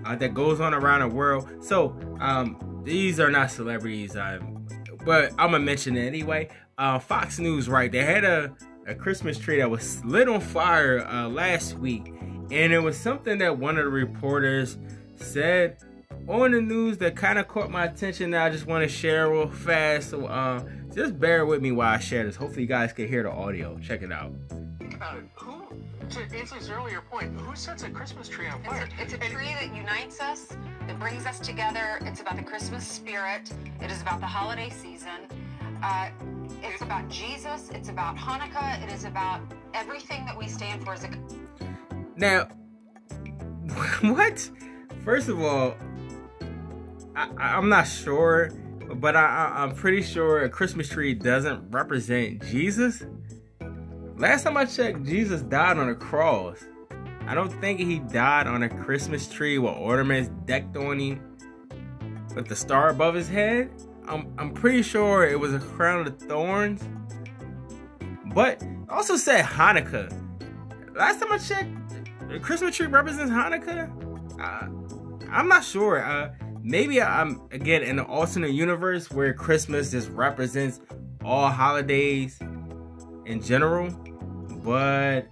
uh, 0.05 0.15
that 0.15 0.33
goes 0.33 0.61
on 0.61 0.73
around 0.73 1.01
the 1.01 1.13
world. 1.13 1.49
So, 1.59 1.93
um, 2.21 2.70
these 2.83 3.19
are 3.19 3.31
not 3.31 3.51
celebrities, 3.51 4.15
um, 4.15 4.67
but 5.05 5.31
I'm 5.31 5.51
gonna 5.51 5.59
mention 5.59 5.97
it 5.97 6.05
anyway. 6.05 6.49
Uh, 6.77 6.99
Fox 6.99 7.39
News, 7.39 7.69
right? 7.69 7.91
They 7.91 8.03
had 8.03 8.23
a, 8.23 8.55
a 8.87 8.95
Christmas 8.95 9.37
tree 9.37 9.57
that 9.57 9.69
was 9.69 10.03
lit 10.03 10.27
on 10.27 10.41
fire 10.41 11.05
uh, 11.05 11.27
last 11.29 11.77
week, 11.77 12.07
and 12.51 12.73
it 12.73 12.79
was 12.79 12.97
something 12.97 13.37
that 13.39 13.57
one 13.57 13.77
of 13.77 13.85
the 13.85 13.91
reporters 13.91 14.77
said 15.15 15.77
on 16.27 16.51
the 16.51 16.61
news 16.61 16.97
that 16.99 17.15
kind 17.15 17.39
of 17.39 17.47
caught 17.47 17.69
my 17.69 17.85
attention 17.85 18.31
that 18.31 18.43
I 18.43 18.49
just 18.49 18.65
want 18.65 18.83
to 18.83 18.89
share 18.89 19.29
real 19.29 19.49
fast. 19.49 20.09
So 20.11 20.25
uh, 20.25 20.63
just 20.93 21.19
bear 21.19 21.45
with 21.45 21.61
me 21.61 21.71
while 21.71 21.93
I 21.93 21.99
share 21.99 22.25
this. 22.25 22.35
Hopefully, 22.35 22.63
you 22.63 22.67
guys 22.67 22.93
can 22.93 23.07
hear 23.07 23.23
the 23.23 23.31
audio. 23.31 23.77
Check 23.79 24.01
it 24.01 24.11
out. 24.11 24.33
Who, 25.35 25.63
to 26.11 26.35
Ainsley's 26.35 26.69
earlier 26.69 27.01
point, 27.09 27.33
who 27.39 27.55
sets 27.55 27.83
a 27.83 27.89
Christmas 27.89 28.27
tree 28.27 28.47
on 28.47 28.61
fire? 28.63 28.87
It's 28.99 29.13
a, 29.13 29.15
it's 29.15 29.25
a 29.25 29.29
tree 29.29 29.55
that 29.59 29.73
unites 29.73 30.19
us, 30.19 30.57
that 30.85 30.99
brings 30.99 31.25
us 31.25 31.39
together. 31.39 31.99
It's 32.01 32.19
about 32.19 32.35
the 32.35 32.43
Christmas 32.43 32.85
spirit. 32.85 33.49
It 33.81 33.89
is 33.89 34.01
about 34.01 34.19
the 34.19 34.25
holiday 34.25 34.69
season. 34.69 35.27
Uh, 35.81 36.09
it's 36.61 36.81
about 36.81 37.07
Jesus. 37.07 37.69
It's 37.73 37.87
about 37.87 38.17
Hanukkah. 38.17 38.83
It 38.83 38.91
is 38.91 39.05
about 39.05 39.41
everything 39.73 40.25
that 40.25 40.37
we 40.37 40.47
stand 40.47 40.83
for 40.83 40.93
as 40.93 41.05
a. 41.05 41.11
Now, 42.17 42.49
what? 44.01 44.49
First 45.05 45.29
of 45.29 45.41
all, 45.41 45.75
I, 47.15 47.57
am 47.57 47.69
not 47.69 47.87
sure, 47.87 48.51
but 48.95 49.15
I, 49.15 49.53
I'm 49.55 49.73
pretty 49.73 50.01
sure 50.01 50.43
a 50.43 50.49
Christmas 50.49 50.89
tree 50.89 51.13
doesn't 51.13 51.71
represent 51.71 52.43
Jesus. 52.45 53.01
Last 54.21 54.43
time 54.43 54.55
I 54.55 54.65
checked, 54.65 55.03
Jesus 55.03 55.41
died 55.41 55.79
on 55.79 55.89
a 55.89 55.95
cross. 55.95 56.63
I 57.25 57.33
don't 57.33 57.49
think 57.59 57.79
he 57.79 57.97
died 57.97 58.45
on 58.45 58.61
a 58.61 58.69
Christmas 58.69 59.27
tree 59.27 59.57
with 59.57 59.73
ornaments 59.73 60.29
decked 60.45 60.77
on 60.77 60.99
him 60.99 61.37
with 62.35 62.47
the 62.47 62.55
star 62.55 62.89
above 62.89 63.15
his 63.15 63.27
head. 63.27 63.71
I'm, 64.07 64.31
I'm 64.37 64.53
pretty 64.53 64.83
sure 64.83 65.27
it 65.27 65.39
was 65.39 65.55
a 65.55 65.59
crown 65.59 66.05
of 66.05 66.19
thorns. 66.19 66.87
But 68.35 68.63
also 68.89 69.15
said 69.15 69.43
Hanukkah. 69.43 70.13
Last 70.95 71.19
time 71.19 71.31
I 71.31 71.39
checked, 71.39 72.29
the 72.29 72.37
Christmas 72.37 72.75
tree 72.75 72.85
represents 72.85 73.31
Hanukkah. 73.31 73.89
Uh, 74.39 75.29
I'm 75.31 75.47
not 75.47 75.65
sure. 75.65 76.05
Uh, 76.05 76.31
maybe 76.61 77.01
I'm 77.01 77.41
again 77.49 77.81
in 77.81 77.97
an 77.97 78.05
alternate 78.05 78.51
universe 78.51 79.09
where 79.09 79.33
Christmas 79.33 79.89
just 79.89 80.11
represents 80.11 80.79
all 81.25 81.49
holidays 81.49 82.39
in 83.25 83.41
general. 83.41 83.89
But 84.63 85.27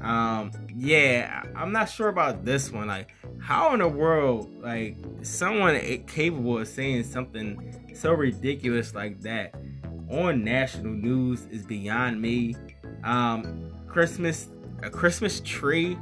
um 0.00 0.50
yeah, 0.74 1.42
I'm 1.54 1.72
not 1.72 1.88
sure 1.88 2.08
about 2.08 2.44
this 2.44 2.70
one. 2.70 2.88
Like, 2.88 3.14
how 3.40 3.72
in 3.74 3.80
the 3.80 3.88
world, 3.88 4.50
like, 4.60 4.96
someone 5.22 5.78
capable 6.06 6.58
of 6.58 6.68
saying 6.68 7.04
something 7.04 7.92
so 7.94 8.12
ridiculous 8.12 8.94
like 8.94 9.20
that 9.22 9.54
on 10.10 10.44
national 10.44 10.92
news 10.92 11.46
is 11.50 11.64
beyond 11.64 12.20
me. 12.20 12.56
Um, 13.04 13.72
Christmas, 13.86 14.48
a 14.82 14.90
Christmas 14.90 15.40
tree 15.40 15.98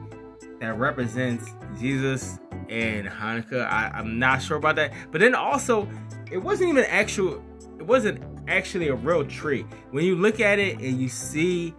that 0.60 0.78
represents 0.78 1.50
Jesus 1.78 2.38
and 2.68 3.06
Hanukkah. 3.06 3.66
I, 3.66 3.98
am 3.98 4.18
not 4.18 4.42
sure 4.42 4.56
about 4.56 4.76
that. 4.76 4.92
But 5.10 5.20
then 5.20 5.34
also, 5.34 5.88
it 6.30 6.38
wasn't 6.38 6.70
even 6.70 6.84
actual. 6.84 7.42
It 7.78 7.86
wasn't 7.86 8.22
actually 8.48 8.88
a 8.88 8.94
real 8.94 9.24
tree. 9.24 9.66
When 9.90 10.04
you 10.04 10.16
look 10.16 10.40
at 10.40 10.58
it 10.58 10.78
and 10.78 11.00
you 11.00 11.08
see 11.08 11.74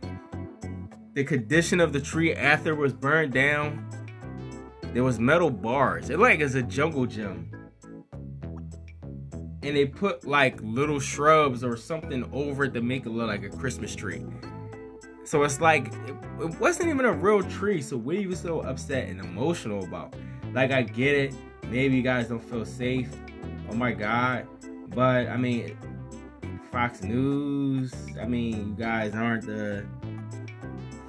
the 1.14 1.24
condition 1.24 1.80
of 1.80 1.94
the 1.94 2.02
tree 2.02 2.34
after 2.34 2.72
it 2.72 2.78
was 2.78 2.94
burned 2.94 3.34
down, 3.34 3.88
there 4.94 5.04
was 5.04 5.20
metal 5.20 5.50
bars. 5.50 6.10
It 6.10 6.20
like 6.20 6.40
is 6.40 6.56
a 6.56 6.64
jungle 6.64 7.06
gym. 7.06 7.52
And 9.62 9.78
they 9.78 9.86
put 9.86 10.26
like 10.26 10.60
little 10.62 11.00
shrubs 11.00 11.64
or 11.64 11.78
something 11.78 12.30
over 12.34 12.66
it 12.66 12.74
to 12.74 12.82
make 12.82 13.06
it 13.06 13.10
look 13.10 13.28
like 13.28 13.44
a 13.44 13.50
Christmas 13.50 13.96
tree. 13.96 14.26
So 15.24 15.44
it's 15.44 15.62
like 15.62 15.88
it, 15.88 16.16
it 16.42 16.60
wasn't 16.60 16.90
even 16.90 17.06
a 17.06 17.14
real 17.14 17.44
tree. 17.44 17.82
So 17.82 17.96
what 17.96 18.16
are 18.16 18.20
you 18.20 18.36
so 18.36 18.62
upset 18.62 19.08
and 19.08 19.20
emotional 19.20 19.84
about? 19.84 20.16
Like 20.52 20.72
I 20.72 20.82
get 20.82 21.16
it. 21.16 21.36
Maybe 21.70 21.96
you 21.96 22.02
guys 22.02 22.28
don't 22.28 22.44
feel 22.44 22.66
safe. 22.66 23.10
Oh 23.70 23.76
my 23.76 23.94
god. 23.94 24.48
But 24.90 25.28
I 25.28 25.38
mean 25.38 25.78
Fox 26.72 27.04
News, 27.04 27.94
I 28.20 28.26
mean 28.26 28.70
you 28.70 28.76
guys 28.76 29.14
aren't 29.14 29.46
the 29.46 29.86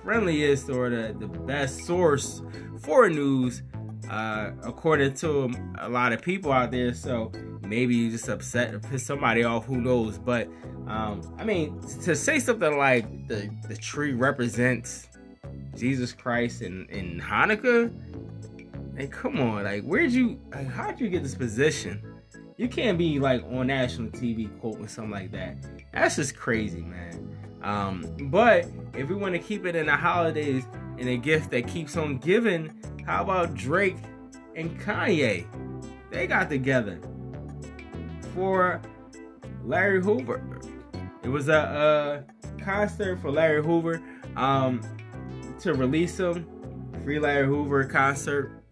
friendliest 0.04 0.70
or 0.70 0.90
the, 0.90 1.16
the 1.18 1.26
best 1.26 1.86
source 1.86 2.42
for 2.80 3.08
news 3.08 3.62
uh, 4.10 4.50
according 4.62 5.14
to 5.14 5.50
a 5.78 5.88
lot 5.88 6.12
of 6.12 6.22
people 6.22 6.52
out 6.52 6.70
there. 6.70 6.94
So 6.94 7.32
maybe 7.62 7.94
you 7.94 8.10
just 8.10 8.28
upset 8.28 8.74
or 8.74 8.80
piss 8.80 9.04
somebody 9.06 9.44
off. 9.44 9.64
Who 9.66 9.80
knows? 9.80 10.18
But 10.18 10.48
um, 10.86 11.22
I 11.38 11.44
mean, 11.44 11.80
to 12.02 12.14
say 12.14 12.38
something 12.38 12.76
like 12.76 13.28
the 13.28 13.50
the 13.68 13.76
tree 13.76 14.12
represents 14.12 15.08
Jesus 15.76 16.12
Christ 16.12 16.60
and, 16.60 16.88
and 16.90 17.20
Hanukkah, 17.20 17.92
hey, 18.96 19.06
come 19.06 19.40
on, 19.40 19.64
like 19.64 19.82
where'd 19.82 20.12
you, 20.12 20.40
like, 20.52 20.68
how'd 20.68 21.00
you 21.00 21.08
get 21.08 21.22
this 21.22 21.34
position? 21.34 22.02
You 22.56 22.68
can't 22.68 22.96
be 22.96 23.18
like 23.18 23.42
on 23.44 23.66
national 23.66 24.10
TV 24.10 24.48
quoting 24.60 24.86
something 24.86 25.10
like 25.10 25.32
that. 25.32 25.56
That's 25.92 26.16
just 26.16 26.36
crazy, 26.36 26.82
man. 26.82 27.33
Um, 27.64 28.14
but 28.30 28.66
if 28.92 29.08
we 29.08 29.14
want 29.14 29.32
to 29.32 29.38
keep 29.38 29.64
it 29.64 29.74
in 29.74 29.86
the 29.86 29.96
holidays 29.96 30.66
and 30.98 31.08
a 31.08 31.16
gift 31.16 31.50
that 31.50 31.66
keeps 31.66 31.96
on 31.96 32.18
giving, 32.18 32.70
how 33.06 33.22
about 33.22 33.54
Drake 33.54 33.96
and 34.54 34.78
Kanye? 34.78 35.46
They 36.10 36.26
got 36.26 36.50
together 36.50 37.00
for 38.34 38.82
Larry 39.64 40.02
Hoover. 40.02 40.60
It 41.22 41.28
was 41.28 41.48
a, 41.48 42.24
a 42.28 42.62
concert 42.62 43.20
for 43.20 43.30
Larry 43.30 43.64
Hoover 43.64 44.00
um, 44.36 44.82
to 45.60 45.72
release 45.72 46.20
him. 46.20 46.46
Free 47.02 47.18
Larry 47.18 47.46
Hoover 47.46 47.84
concert. 47.84 48.62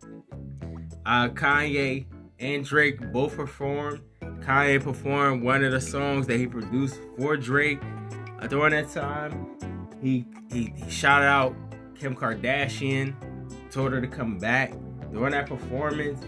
Uh, 1.06 1.28
Kanye 1.28 2.04
and 2.38 2.64
Drake 2.64 3.00
both 3.10 3.36
performed. 3.36 4.02
Kanye 4.40 4.82
performed 4.82 5.42
one 5.42 5.64
of 5.64 5.72
the 5.72 5.80
songs 5.80 6.26
that 6.26 6.38
he 6.38 6.46
produced 6.46 7.00
for 7.16 7.36
Drake 7.38 7.80
during 8.48 8.72
that 8.72 8.90
time. 8.90 9.48
He, 10.00 10.26
he 10.50 10.72
he 10.76 10.90
shouted 10.90 11.26
out 11.26 11.54
Kim 11.94 12.16
Kardashian, 12.16 13.14
told 13.70 13.92
her 13.92 14.00
to 14.00 14.08
come 14.08 14.38
back 14.38 14.72
during 15.12 15.32
that 15.32 15.46
performance. 15.46 16.20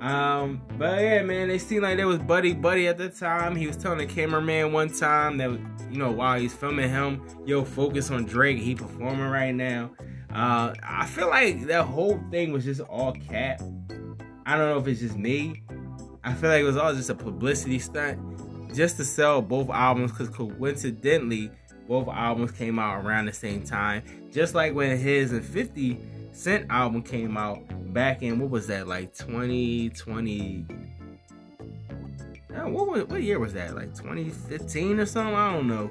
Um, 0.00 0.62
but 0.78 1.02
yeah, 1.02 1.22
man, 1.22 1.48
they 1.48 1.58
seemed 1.58 1.82
like 1.82 1.98
they 1.98 2.04
was 2.04 2.18
buddy 2.18 2.54
buddy 2.54 2.88
at 2.88 2.96
the 2.96 3.08
time. 3.10 3.54
He 3.54 3.66
was 3.66 3.76
telling 3.76 3.98
the 3.98 4.06
cameraman 4.06 4.72
one 4.72 4.88
time 4.88 5.36
that 5.38 5.50
you 5.90 5.98
know 5.98 6.10
while 6.10 6.38
he's 6.38 6.54
filming 6.54 6.88
him, 6.88 7.22
yo, 7.44 7.64
focus 7.64 8.10
on 8.10 8.24
Drake. 8.24 8.58
He 8.58 8.74
performing 8.74 9.28
right 9.28 9.54
now. 9.54 9.90
Uh, 10.32 10.74
I 10.82 11.06
feel 11.06 11.28
like 11.28 11.66
that 11.66 11.84
whole 11.84 12.20
thing 12.30 12.52
was 12.52 12.64
just 12.64 12.80
all 12.80 13.12
cap. 13.12 13.60
I 14.46 14.56
don't 14.56 14.70
know 14.70 14.78
if 14.78 14.86
it's 14.86 15.00
just 15.00 15.16
me. 15.16 15.62
I 16.24 16.32
feel 16.34 16.50
like 16.50 16.60
it 16.60 16.64
was 16.64 16.76
all 16.76 16.94
just 16.94 17.10
a 17.10 17.14
publicity 17.14 17.78
stunt, 17.78 18.74
just 18.74 18.96
to 18.96 19.04
sell 19.04 19.42
both 19.42 19.68
albums. 19.68 20.12
Because 20.12 20.28
coincidentally, 20.30 21.50
both 21.90 22.06
albums 22.06 22.52
came 22.52 22.78
out 22.78 23.04
around 23.04 23.26
the 23.26 23.32
same 23.32 23.64
time. 23.64 24.04
Just 24.30 24.54
like 24.54 24.72
when 24.76 24.96
his 24.96 25.32
and 25.32 25.44
50 25.44 25.98
Cent 26.32 26.66
album 26.70 27.02
came 27.02 27.36
out 27.36 27.58
back 27.92 28.22
in 28.22 28.38
what 28.38 28.48
was 28.48 28.68
that 28.68 28.86
like 28.86 29.12
2020 29.12 30.66
what, 32.48 32.88
was, 32.88 33.04
what 33.06 33.20
year 33.20 33.40
was 33.40 33.52
that 33.54 33.74
like 33.74 33.92
2015 33.96 35.00
or 35.00 35.06
something? 35.06 35.34
I 35.34 35.52
don't 35.52 35.66
know. 35.66 35.90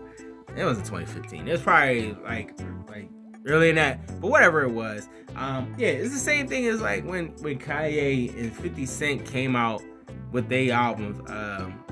It 0.56 0.64
wasn't 0.64 0.86
2015 0.86 1.46
it 1.46 1.52
was 1.52 1.62
probably 1.62 2.14
like 2.24 2.58
like 2.88 3.10
early 3.46 3.70
in 3.70 3.76
that 3.76 4.22
but 4.22 4.32
whatever 4.32 4.64
it 4.64 4.72
was. 4.72 5.10
Um 5.36 5.76
yeah 5.78 5.90
it's 5.90 6.14
the 6.14 6.20
same 6.20 6.48
thing 6.48 6.66
as 6.68 6.80
like 6.80 7.04
when 7.04 7.28
when 7.42 7.60
kanye 7.60 8.34
and 8.40 8.56
50 8.56 8.86
cent 8.86 9.26
came 9.26 9.58
out 9.58 9.84
with 10.32 10.48
their 10.48 10.72
albums 10.72 11.30
um 11.30 11.84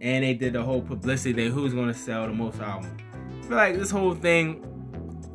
and 0.00 0.22
they 0.22 0.34
did 0.34 0.52
the 0.52 0.62
whole 0.62 0.82
publicity 0.82 1.32
thing 1.32 1.50
who's 1.50 1.74
gonna 1.74 1.92
sell 1.92 2.28
the 2.28 2.32
most 2.32 2.60
albums 2.60 3.03
I 3.44 3.46
feel 3.46 3.56
like 3.58 3.76
this 3.76 3.90
whole 3.90 4.14
thing 4.14 4.64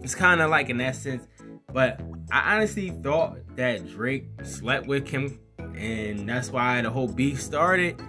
is 0.02 0.15
kind 0.15 0.41
of 0.41 0.50
like 0.50 0.69
in 0.69 0.82
essence, 0.82 1.28
but 1.72 2.02
I 2.32 2.56
honestly 2.56 2.89
thought 2.89 3.38
that 3.56 3.88
Drake 3.88 4.26
slept 4.41 4.88
with 4.88 5.06
Kim, 5.06 5.39
and 5.76 6.28
that's 6.28 6.50
why 6.50 6.82
the 6.82 6.89
whole 6.89 7.08
beef 7.08 7.39
started. 7.39 8.02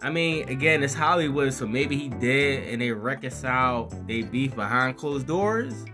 I 0.00 0.08
mean, 0.08 0.48
again, 0.48 0.82
it's 0.82 0.94
Hollywood, 0.94 1.52
so 1.52 1.66
maybe 1.66 1.98
he 1.98 2.08
did, 2.08 2.66
and 2.68 2.80
they 2.80 2.92
reconciled 2.92 4.08
they 4.08 4.22
beef 4.22 4.56
behind 4.56 4.96
closed 4.96 5.26
doors. 5.26 5.84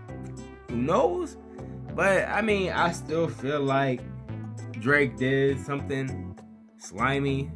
Who 0.69 0.77
knows? 0.77 1.35
But 1.93 2.29
I 2.29 2.41
mean, 2.41 2.71
I 2.71 2.93
still 2.93 3.27
feel 3.27 3.59
like 3.59 3.99
Drake 4.71 5.17
did 5.17 5.59
something 5.59 6.39
slimy 6.77 7.51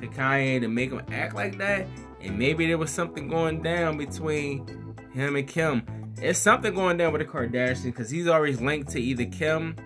to 0.00 0.06
Kanye 0.06 0.60
to 0.60 0.68
make 0.68 0.92
him 0.92 1.02
act 1.10 1.34
like 1.34 1.58
that. 1.58 1.88
and 2.20 2.38
maybe 2.38 2.66
there 2.68 2.78
was 2.78 2.90
something 2.92 3.26
going 3.26 3.60
down 3.60 3.96
between 3.96 4.87
him 5.18 5.36
and 5.36 5.46
Kim. 5.46 5.82
It's 6.20 6.38
something 6.38 6.74
going 6.74 6.96
down 6.96 7.12
with 7.12 7.20
the 7.20 7.28
Kardashians 7.28 7.84
because 7.84 8.10
he's 8.10 8.26
always 8.26 8.60
linked 8.60 8.90
to 8.92 9.00
either 9.00 9.26
Kim 9.26 9.76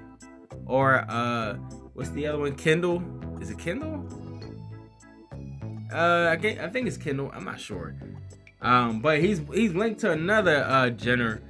or 0.67 1.05
uh, 1.09 1.55
what's 1.95 2.11
the 2.11 2.27
other 2.27 2.39
one? 2.39 2.55
Kendall. 2.55 3.03
Is 3.41 3.51
it 3.51 3.59
Kendall? 3.59 4.07
Uh, 5.93 5.97
I, 6.31 6.59
I 6.61 6.69
think 6.69 6.87
it's 6.87 6.97
Kendall. 6.97 7.31
I'm 7.35 7.45
not 7.45 7.61
sure. 7.61 7.95
Um, 8.63 9.01
but 9.01 9.21
he's 9.21 9.41
he's 9.53 9.75
linked 9.75 10.01
to 10.01 10.13
another 10.13 10.65
uh, 10.65 10.91
Jenner, 10.91 11.43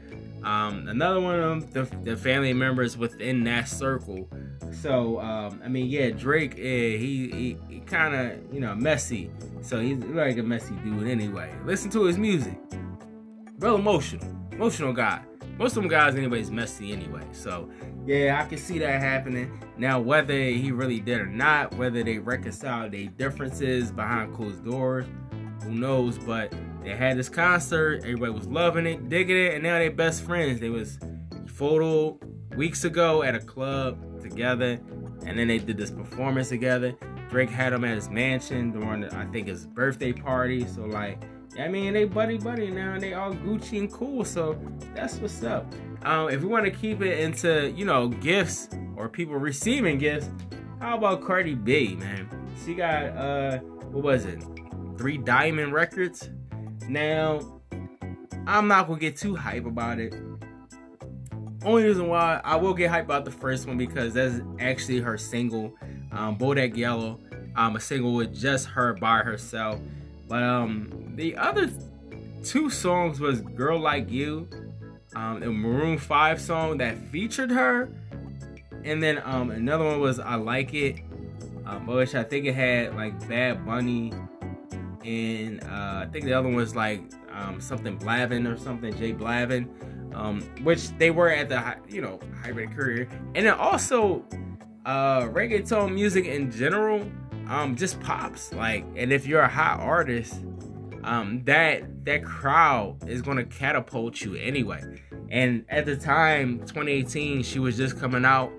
um, 0.42 0.88
another 0.88 1.20
one 1.20 1.38
of 1.38 1.72
the, 1.72 1.82
the 2.02 2.16
family 2.16 2.54
members 2.54 2.96
within 2.96 3.44
that 3.44 3.68
circle. 3.68 4.28
So 4.72 5.20
um, 5.20 5.60
I 5.62 5.68
mean, 5.68 5.88
yeah, 5.88 6.10
Drake, 6.10 6.54
eh, 6.54 6.96
he 6.96 7.30
he, 7.30 7.56
he 7.68 7.80
kind 7.80 8.14
of 8.14 8.52
you 8.52 8.60
know 8.60 8.74
messy. 8.74 9.30
So 9.60 9.78
he's 9.78 9.98
like 9.98 10.38
a 10.38 10.42
messy 10.42 10.74
dude 10.76 11.06
anyway. 11.06 11.54
Listen 11.66 11.90
to 11.90 12.04
his 12.04 12.16
music, 12.16 12.58
real 13.62 13.76
emotional, 13.76 14.26
emotional 14.50 14.92
guy. 14.92 15.22
Most 15.56 15.76
of 15.76 15.82
them 15.82 15.88
guys, 15.88 16.16
anyways, 16.16 16.50
messy 16.50 16.92
anyway. 16.92 17.22
So 17.30 17.70
yeah, 18.04 18.42
I 18.42 18.48
can 18.48 18.58
see 18.58 18.78
that 18.80 19.00
happening. 19.00 19.62
Now, 19.78 20.00
whether 20.00 20.34
he 20.34 20.72
really 20.72 20.98
did 20.98 21.20
or 21.20 21.26
not, 21.26 21.74
whether 21.76 22.02
they 22.02 22.18
reconciled 22.18 22.92
their 22.92 23.06
differences 23.06 23.92
behind 23.92 24.34
closed 24.34 24.64
doors, 24.64 25.06
who 25.62 25.70
knows? 25.70 26.18
But 26.18 26.52
they 26.82 26.96
had 26.96 27.16
this 27.16 27.28
concert, 27.28 28.00
everybody 28.02 28.32
was 28.32 28.48
loving 28.48 28.86
it, 28.86 29.08
digging 29.08 29.36
it, 29.36 29.54
and 29.54 29.62
now 29.62 29.78
they're 29.78 29.92
best 29.92 30.24
friends. 30.24 30.58
They 30.58 30.70
was 30.70 30.98
photo 31.46 32.18
weeks 32.56 32.84
ago 32.84 33.22
at 33.22 33.36
a 33.36 33.40
club 33.40 34.20
together, 34.20 34.80
and 35.24 35.38
then 35.38 35.46
they 35.46 35.58
did 35.58 35.76
this 35.76 35.92
performance 35.92 36.48
together. 36.48 36.96
Drake 37.30 37.50
had 37.50 37.72
him 37.72 37.84
at 37.84 37.94
his 37.94 38.10
mansion 38.10 38.72
during, 38.72 39.04
I 39.04 39.24
think, 39.26 39.46
his 39.46 39.66
birthday 39.66 40.12
party. 40.12 40.66
So 40.66 40.82
like, 40.82 41.22
I 41.58 41.68
mean, 41.68 41.92
they 41.92 42.04
buddy 42.04 42.38
buddy 42.38 42.70
now, 42.70 42.94
and 42.94 43.02
they 43.02 43.14
all 43.14 43.32
Gucci 43.32 43.78
and 43.78 43.92
cool. 43.92 44.24
So 44.24 44.58
that's 44.94 45.16
what's 45.16 45.42
up. 45.42 45.66
Um, 46.04 46.30
if 46.30 46.40
we 46.40 46.48
want 46.48 46.64
to 46.64 46.70
keep 46.70 47.00
it 47.02 47.20
into, 47.20 47.70
you 47.70 47.84
know, 47.84 48.08
gifts 48.08 48.68
or 48.96 49.08
people 49.08 49.36
receiving 49.36 49.98
gifts, 49.98 50.28
how 50.80 50.96
about 50.96 51.22
Cardi 51.22 51.54
B, 51.54 51.94
man? 51.94 52.28
She 52.64 52.74
got 52.74 53.04
uh, 53.16 53.58
what 53.58 54.02
was 54.02 54.24
it? 54.24 54.42
Three 54.96 55.18
diamond 55.18 55.72
records. 55.72 56.30
Now, 56.88 57.60
I'm 58.46 58.66
not 58.66 58.88
gonna 58.88 58.98
get 58.98 59.16
too 59.16 59.36
hype 59.36 59.66
about 59.66 59.98
it. 59.98 60.14
Only 61.64 61.84
reason 61.84 62.08
why 62.08 62.40
I 62.42 62.56
will 62.56 62.74
get 62.74 62.90
hype 62.90 63.04
about 63.04 63.24
the 63.24 63.30
first 63.30 63.68
one 63.68 63.78
because 63.78 64.14
that's 64.14 64.40
actually 64.58 65.00
her 65.00 65.16
single, 65.16 65.72
um, 66.10 66.36
Bodak 66.36 66.76
Yellow. 66.76 67.20
Um, 67.54 67.76
a 67.76 67.80
single 67.80 68.14
with 68.14 68.34
just 68.34 68.66
her 68.68 68.94
by 68.94 69.18
herself. 69.18 69.78
But 70.32 70.44
um, 70.44 71.12
the 71.14 71.36
other 71.36 71.70
two 72.42 72.70
songs 72.70 73.20
was 73.20 73.42
"Girl 73.42 73.78
Like 73.78 74.10
You," 74.10 74.48
um, 75.14 75.40
the 75.40 75.50
Maroon 75.50 75.98
Five 75.98 76.40
song 76.40 76.78
that 76.78 76.96
featured 76.96 77.50
her, 77.50 77.90
and 78.82 79.02
then 79.02 79.20
um, 79.26 79.50
another 79.50 79.84
one 79.84 80.00
was 80.00 80.18
"I 80.18 80.36
Like 80.36 80.72
It," 80.72 81.00
um, 81.66 81.86
which 81.86 82.14
I 82.14 82.22
think 82.22 82.46
it 82.46 82.54
had 82.54 82.96
like 82.96 83.28
Bad 83.28 83.66
Bunny, 83.66 84.14
and 85.04 85.62
uh, 85.64 86.06
I 86.06 86.08
think 86.10 86.24
the 86.24 86.32
other 86.32 86.48
one 86.48 86.56
was 86.56 86.74
like 86.74 87.02
um, 87.30 87.60
something 87.60 87.98
Blavin 87.98 88.50
or 88.50 88.56
something, 88.56 88.96
Jay 88.96 89.12
Blavin, 89.12 89.68
um, 90.14 90.40
which 90.62 90.96
they 90.96 91.10
were 91.10 91.28
at 91.28 91.50
the 91.50 91.76
you 91.94 92.00
know 92.00 92.18
hybrid 92.42 92.74
career, 92.74 93.06
and 93.34 93.44
then 93.44 93.52
also 93.52 94.24
uh, 94.86 95.24
reggaeton 95.24 95.92
music 95.92 96.24
in 96.24 96.50
general 96.50 97.06
um, 97.52 97.76
just 97.76 98.00
pops 98.00 98.50
like, 98.54 98.82
and 98.96 99.12
if 99.12 99.26
you're 99.26 99.42
a 99.42 99.48
hot 99.48 99.78
artist, 99.78 100.42
um, 101.04 101.44
that 101.44 102.06
that 102.06 102.24
crowd 102.24 102.96
is 103.06 103.20
gonna 103.20 103.44
catapult 103.44 104.22
you 104.22 104.34
anyway. 104.36 104.82
And 105.28 105.66
at 105.68 105.84
the 105.84 105.94
time, 105.94 106.60
2018, 106.60 107.42
she 107.42 107.58
was 107.58 107.76
just 107.76 108.00
coming 108.00 108.24
out, 108.24 108.50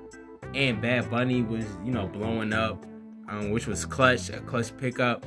and 0.54 0.80
Bad 0.80 1.10
Bunny 1.10 1.42
was 1.42 1.66
you 1.84 1.92
know 1.92 2.06
blowing 2.06 2.54
up, 2.54 2.86
um, 3.30 3.50
which 3.50 3.66
was 3.66 3.84
clutch, 3.84 4.30
a 4.30 4.40
clutch 4.42 4.78
pickup. 4.78 5.26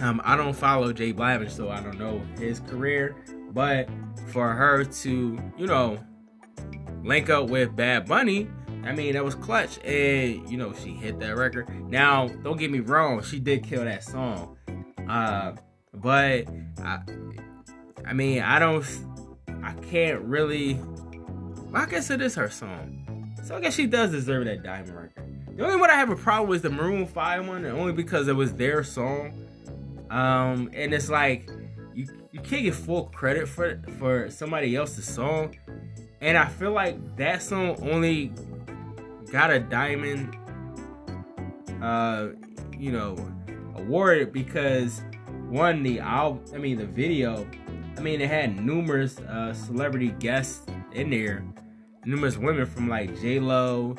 Um, 0.00 0.22
I 0.24 0.34
don't 0.34 0.54
follow 0.54 0.90
Jay 0.94 1.12
Blavin, 1.12 1.50
so 1.50 1.68
I 1.68 1.82
don't 1.82 1.98
know 1.98 2.22
his 2.38 2.60
career, 2.60 3.14
but 3.50 3.90
for 4.28 4.54
her 4.54 4.84
to 4.84 5.38
you 5.58 5.66
know 5.66 6.02
link 7.04 7.28
up 7.28 7.50
with 7.50 7.76
Bad 7.76 8.06
Bunny, 8.06 8.48
I 8.88 8.92
mean, 8.92 9.12
that 9.12 9.24
was 9.24 9.34
clutch, 9.34 9.78
and 9.84 10.48
you 10.48 10.56
know 10.56 10.72
she 10.72 10.92
hit 10.92 11.20
that 11.20 11.36
record. 11.36 11.68
Now, 11.90 12.28
don't 12.28 12.56
get 12.56 12.70
me 12.70 12.80
wrong, 12.80 13.22
she 13.22 13.38
did 13.38 13.62
kill 13.62 13.84
that 13.84 14.02
song, 14.02 14.56
uh, 15.06 15.52
but 15.92 16.48
I, 16.82 17.00
I 18.06 18.14
mean, 18.14 18.40
I 18.40 18.58
don't, 18.58 18.86
I 19.62 19.74
can't 19.74 20.22
really. 20.22 20.80
Well, 21.70 21.82
I 21.82 21.84
guess 21.84 22.08
it 22.10 22.22
is 22.22 22.34
her 22.36 22.48
song, 22.48 23.34
so 23.44 23.56
I 23.56 23.60
guess 23.60 23.74
she 23.74 23.86
does 23.86 24.10
deserve 24.10 24.46
that 24.46 24.62
diamond 24.62 24.96
record. 24.96 25.54
The 25.54 25.64
only 25.64 25.76
one 25.76 25.90
I 25.90 25.96
have 25.96 26.08
a 26.08 26.16
problem 26.16 26.48
with 26.48 26.62
the 26.62 26.70
Maroon 26.70 27.06
Five 27.06 27.46
one, 27.46 27.66
and 27.66 27.78
only 27.78 27.92
because 27.92 28.26
it 28.26 28.36
was 28.36 28.54
their 28.54 28.82
song. 28.82 29.34
Um, 30.08 30.70
and 30.72 30.94
it's 30.94 31.10
like 31.10 31.50
you 31.94 32.06
you 32.32 32.40
can't 32.40 32.62
get 32.62 32.74
full 32.74 33.04
credit 33.08 33.48
for 33.48 33.82
for 33.98 34.30
somebody 34.30 34.76
else's 34.76 35.04
song. 35.04 35.58
And 36.22 36.38
I 36.38 36.46
feel 36.46 36.72
like 36.72 37.16
that 37.16 37.42
song 37.42 37.76
only 37.82 38.32
got 39.28 39.50
a 39.50 39.60
diamond 39.60 40.36
uh 41.82 42.28
you 42.76 42.90
know 42.90 43.16
award 43.76 44.32
because 44.32 45.02
one 45.48 45.82
the 45.82 46.00
album 46.00 46.42
i 46.54 46.58
mean 46.58 46.76
the 46.76 46.86
video 46.86 47.46
i 47.96 48.00
mean 48.00 48.20
it 48.20 48.28
had 48.28 48.58
numerous 48.64 49.18
uh 49.20 49.52
celebrity 49.52 50.08
guests 50.18 50.66
in 50.92 51.10
there. 51.10 51.44
Numerous 52.04 52.36
women 52.36 52.66
from 52.66 52.88
like 52.88 53.20
j-lo 53.20 53.96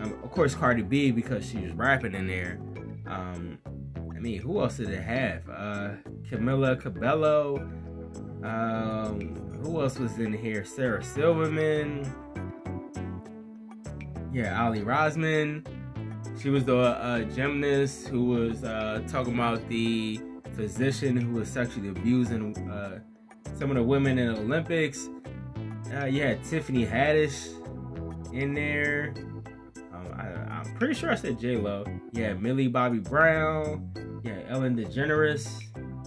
um, 0.00 0.12
of 0.22 0.30
course 0.30 0.54
cardi 0.54 0.82
b 0.82 1.10
because 1.10 1.48
she 1.48 1.58
was 1.58 1.72
rapping 1.72 2.14
in 2.14 2.26
there. 2.26 2.58
Um 3.06 3.58
i 4.14 4.18
mean 4.18 4.40
who 4.40 4.60
else 4.60 4.78
did 4.78 4.90
it 4.90 5.02
have? 5.02 5.48
Uh 5.48 5.90
camila 6.30 6.80
cabello 6.80 7.58
um 8.42 9.34
who 9.62 9.80
else 9.82 9.98
was 9.98 10.18
in 10.18 10.32
here? 10.32 10.64
Sarah 10.64 11.02
silverman 11.02 12.04
yeah, 14.36 14.66
Aly 14.66 14.82
Raisman. 14.82 15.66
She 16.38 16.50
was 16.50 16.66
the 16.66 16.76
uh, 16.76 17.20
gymnast 17.22 18.08
who 18.08 18.26
was 18.26 18.64
uh, 18.64 19.02
talking 19.08 19.32
about 19.32 19.66
the 19.70 20.20
physician 20.54 21.16
who 21.16 21.32
was 21.38 21.48
sexually 21.48 21.88
abusing 21.88 22.54
uh, 22.70 22.98
some 23.58 23.70
of 23.70 23.76
the 23.76 23.82
women 23.82 24.18
in 24.18 24.34
the 24.34 24.38
Olympics. 24.38 25.08
Uh, 25.90 26.04
you 26.04 26.20
had 26.20 26.44
Tiffany 26.44 26.84
Haddish 26.84 27.48
in 28.34 28.52
there. 28.52 29.14
Um, 29.94 30.06
I, 30.14 30.58
am 30.60 30.74
pretty 30.74 30.92
sure 30.92 31.10
I 31.10 31.14
said 31.14 31.40
J 31.40 31.56
Lo. 31.56 31.86
Yeah, 32.12 32.34
Millie 32.34 32.68
Bobby 32.68 32.98
Brown. 32.98 33.90
Yeah, 34.22 34.40
Ellen 34.48 34.76
DeGeneres. 34.76 35.62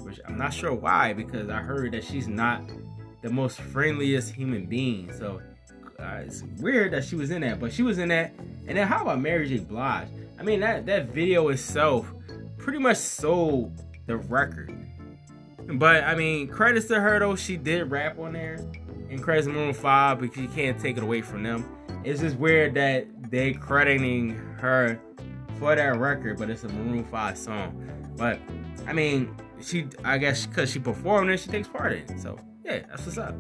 Which 0.06 0.20
I'm 0.28 0.38
not 0.38 0.54
sure 0.54 0.76
why 0.76 1.14
because 1.14 1.50
I 1.50 1.62
heard 1.62 1.94
that 1.94 2.04
she's 2.04 2.28
not 2.28 2.62
the 3.24 3.32
most 3.32 3.60
friendliest 3.60 4.36
human 4.36 4.68
being. 4.68 5.12
So 5.14 5.42
uh, 6.00 6.22
it's 6.26 6.44
weird 6.60 6.94
that 6.94 7.04
she 7.04 7.16
was 7.16 7.32
in 7.32 7.42
that, 7.42 7.60
but 7.60 7.74
she 7.74 7.84
was 7.84 7.98
in 7.98 8.10
that. 8.10 8.34
And 8.68 8.78
then 8.78 8.88
how 8.88 9.02
about 9.02 9.20
Mary 9.20 9.48
J. 9.48 9.58
Blige? 9.58 10.08
I 10.40 10.44
mean, 10.44 10.62
that 10.62 10.86
that 10.86 11.08
video 11.08 11.50
itself 11.50 12.12
pretty 12.58 12.80
much 12.80 12.98
sold 12.98 13.84
the 14.06 14.18
record. 14.18 14.76
But 15.68 16.04
I 16.04 16.16
mean, 16.16 16.48
credits 16.48 16.88
to 16.88 17.00
her 17.00 17.20
though, 17.20 17.36
she 17.36 17.58
did 17.58 17.92
rap 17.92 18.18
on 18.20 18.34
there. 18.34 18.60
And 19.10 19.24
credits 19.24 19.48
to 19.48 19.54
Maroon 19.54 19.74
Five 19.74 20.20
because 20.20 20.42
you 20.42 20.50
can't 20.50 20.80
take 20.80 20.98
it 20.98 21.04
away 21.04 21.22
from 21.22 21.42
them. 21.44 21.66
It's 22.04 22.22
just 22.22 22.38
weird 22.38 22.76
that 22.76 23.08
they 23.32 23.54
crediting 23.54 24.36
her 24.60 25.00
for 25.58 25.76
that 25.76 25.98
record, 25.98 26.38
but 26.38 26.50
it's 26.50 26.64
a 26.64 26.70
Maroon 26.70 27.04
Five 27.06 27.38
song. 27.38 27.90
But 28.16 28.40
I 28.88 28.94
mean, 28.94 29.36
she 29.62 29.88
I 30.04 30.18
guess 30.18 30.46
because 30.46 30.72
she 30.72 30.80
performed 30.80 31.32
it, 31.32 31.40
she 31.40 31.50
takes 31.50 31.68
part 31.68 31.94
in 31.94 32.00
it. 32.00 32.20
So 32.20 32.38
yeah, 32.64 32.80
that's 32.88 33.06
what's 33.06 33.18
up. 33.18 33.36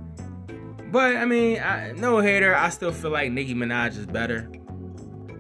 But 0.92 1.18
I 1.18 1.26
mean, 1.26 1.60
I, 1.60 1.92
no 1.92 2.20
hater. 2.20 2.56
I 2.56 2.70
still 2.70 2.92
feel 2.92 3.12
like 3.12 3.32
Nicki 3.32 3.54
Minaj 3.54 3.98
is 3.98 4.06
better 4.06 4.50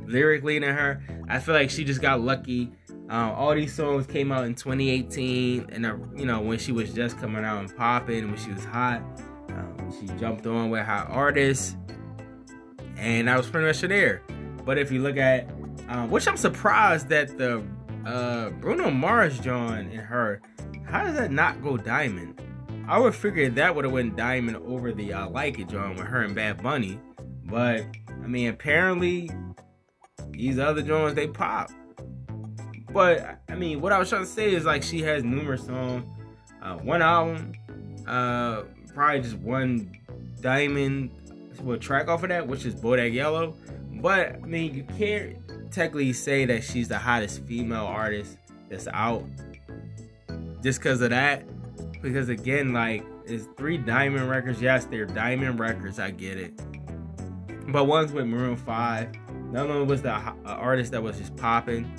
lyrically 0.05 0.59
than 0.59 0.75
her. 0.75 1.03
I 1.27 1.39
feel 1.39 1.53
like 1.55 1.69
she 1.69 1.83
just 1.83 2.01
got 2.01 2.21
lucky. 2.21 2.71
Um, 3.09 3.31
all 3.31 3.55
these 3.55 3.73
songs 3.73 4.05
came 4.05 4.31
out 4.31 4.45
in 4.45 4.53
2018, 4.53 5.67
and 5.71 5.85
uh, 5.85 5.95
you 6.15 6.25
know 6.25 6.41
when 6.41 6.59
she 6.59 6.71
was 6.71 6.93
just 6.93 7.17
coming 7.17 7.43
out 7.43 7.59
and 7.59 7.75
popping, 7.75 8.27
when 8.29 8.37
she 8.37 8.51
was 8.51 8.63
hot, 8.63 9.01
um, 9.49 9.91
she 9.99 10.05
jumped 10.19 10.45
on 10.45 10.69
with 10.69 10.85
hot 10.85 11.07
artists, 11.09 11.75
and 12.97 13.27
I 13.29 13.35
was 13.35 13.47
pretty 13.47 13.65
much 13.65 13.81
there. 13.81 14.21
But 14.63 14.77
if 14.77 14.91
you 14.91 15.01
look 15.01 15.17
at, 15.17 15.49
um, 15.87 16.11
which 16.11 16.27
I'm 16.27 16.37
surprised 16.37 17.09
that 17.09 17.35
the 17.37 17.63
uh, 18.05 18.51
Bruno 18.51 18.91
Mars 18.91 19.39
joined 19.39 19.91
in 19.91 19.99
her, 19.99 20.41
how 20.85 21.03
does 21.03 21.15
that 21.15 21.31
not 21.31 21.63
go 21.63 21.77
diamond? 21.77 22.39
I 22.89 22.97
would 22.97 23.13
figure 23.13 23.49
that 23.51 23.75
would 23.75 23.85
have 23.85 23.93
went 23.93 24.15
diamond 24.15 24.57
over 24.57 24.91
the 24.91 25.13
I 25.13 25.25
Like 25.25 25.59
It 25.59 25.69
John 25.69 25.95
with 25.95 26.07
her 26.07 26.23
and 26.23 26.33
Bad 26.33 26.63
Bunny. 26.63 26.99
But 27.45 27.85
I 28.09 28.27
mean 28.27 28.49
apparently 28.49 29.29
these 30.31 30.57
other 30.57 30.81
joints 30.81 31.13
they 31.13 31.27
pop. 31.27 31.69
but 32.91 33.39
I 33.47 33.55
mean, 33.55 33.79
what 33.79 33.91
I 33.91 33.99
was 33.99 34.09
trying 34.09 34.23
to 34.23 34.27
say 34.27 34.53
is 34.53 34.65
like 34.65 34.81
she 34.81 35.01
has 35.03 35.23
numerous 35.23 35.65
songs, 35.65 36.03
uh, 36.63 36.77
one 36.77 37.03
album, 37.03 37.51
uh, 38.07 38.63
probably 38.95 39.21
just 39.21 39.37
one 39.37 39.91
diamond 40.41 41.11
what 41.61 41.81
track 41.81 42.07
off 42.07 42.23
of 42.23 42.29
that, 42.29 42.47
which 42.47 42.65
is 42.65 42.73
Bodak 42.73 43.13
Yellow. 43.13 43.55
But 44.01 44.35
I 44.35 44.45
mean, 44.45 44.73
you 44.73 44.83
can't 44.97 45.37
technically 45.71 46.13
say 46.13 46.45
that 46.45 46.63
she's 46.63 46.87
the 46.87 46.97
hottest 46.97 47.43
female 47.43 47.85
artist 47.85 48.37
that's 48.69 48.87
out 48.93 49.25
just 50.63 50.79
because 50.79 51.01
of 51.01 51.11
that. 51.11 51.43
Because 52.01 52.29
again, 52.29 52.73
like 52.73 53.03
it's 53.25 53.45
three 53.57 53.77
diamond 53.77 54.29
records. 54.29 54.61
Yes, 54.61 54.85
they're 54.85 55.05
diamond 55.05 55.59
records. 55.59 55.99
I 55.99 56.11
get 56.11 56.37
it. 56.37 56.59
But 57.71 57.85
one's 57.85 58.11
with 58.11 58.25
Maroon 58.25 58.55
Five. 58.55 59.11
The 59.51 59.61
other 59.61 59.79
one 59.79 59.87
was 59.87 60.01
the 60.01 60.13
uh, 60.13 60.33
artist 60.45 60.91
that 60.91 61.01
was 61.01 61.17
just 61.17 61.35
popping, 61.35 61.91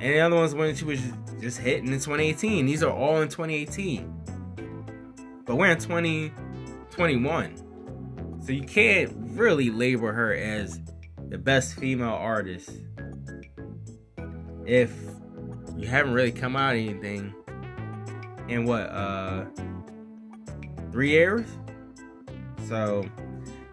the 0.00 0.20
other 0.20 0.36
one's 0.36 0.54
when 0.54 0.74
she 0.74 0.84
was 0.84 1.00
just 1.40 1.58
hitting 1.58 1.86
in 1.86 1.94
2018. 1.94 2.66
These 2.66 2.82
are 2.82 2.92
all 2.92 3.20
in 3.20 3.28
2018. 3.28 4.14
But 5.44 5.56
we're 5.56 5.70
in 5.70 5.78
2021, 5.78 8.42
so 8.44 8.52
you 8.52 8.64
can't 8.64 9.12
really 9.16 9.70
label 9.70 10.08
her 10.08 10.34
as 10.34 10.78
the 11.28 11.38
best 11.38 11.74
female 11.74 12.10
artist 12.10 12.70
if 14.66 14.92
you 15.76 15.88
haven't 15.88 16.12
really 16.12 16.32
come 16.32 16.54
out 16.54 16.74
anything 16.74 17.34
in 18.48 18.64
what 18.64 18.88
uh 18.90 19.44
three 20.90 21.10
years? 21.10 21.46
So 22.66 23.08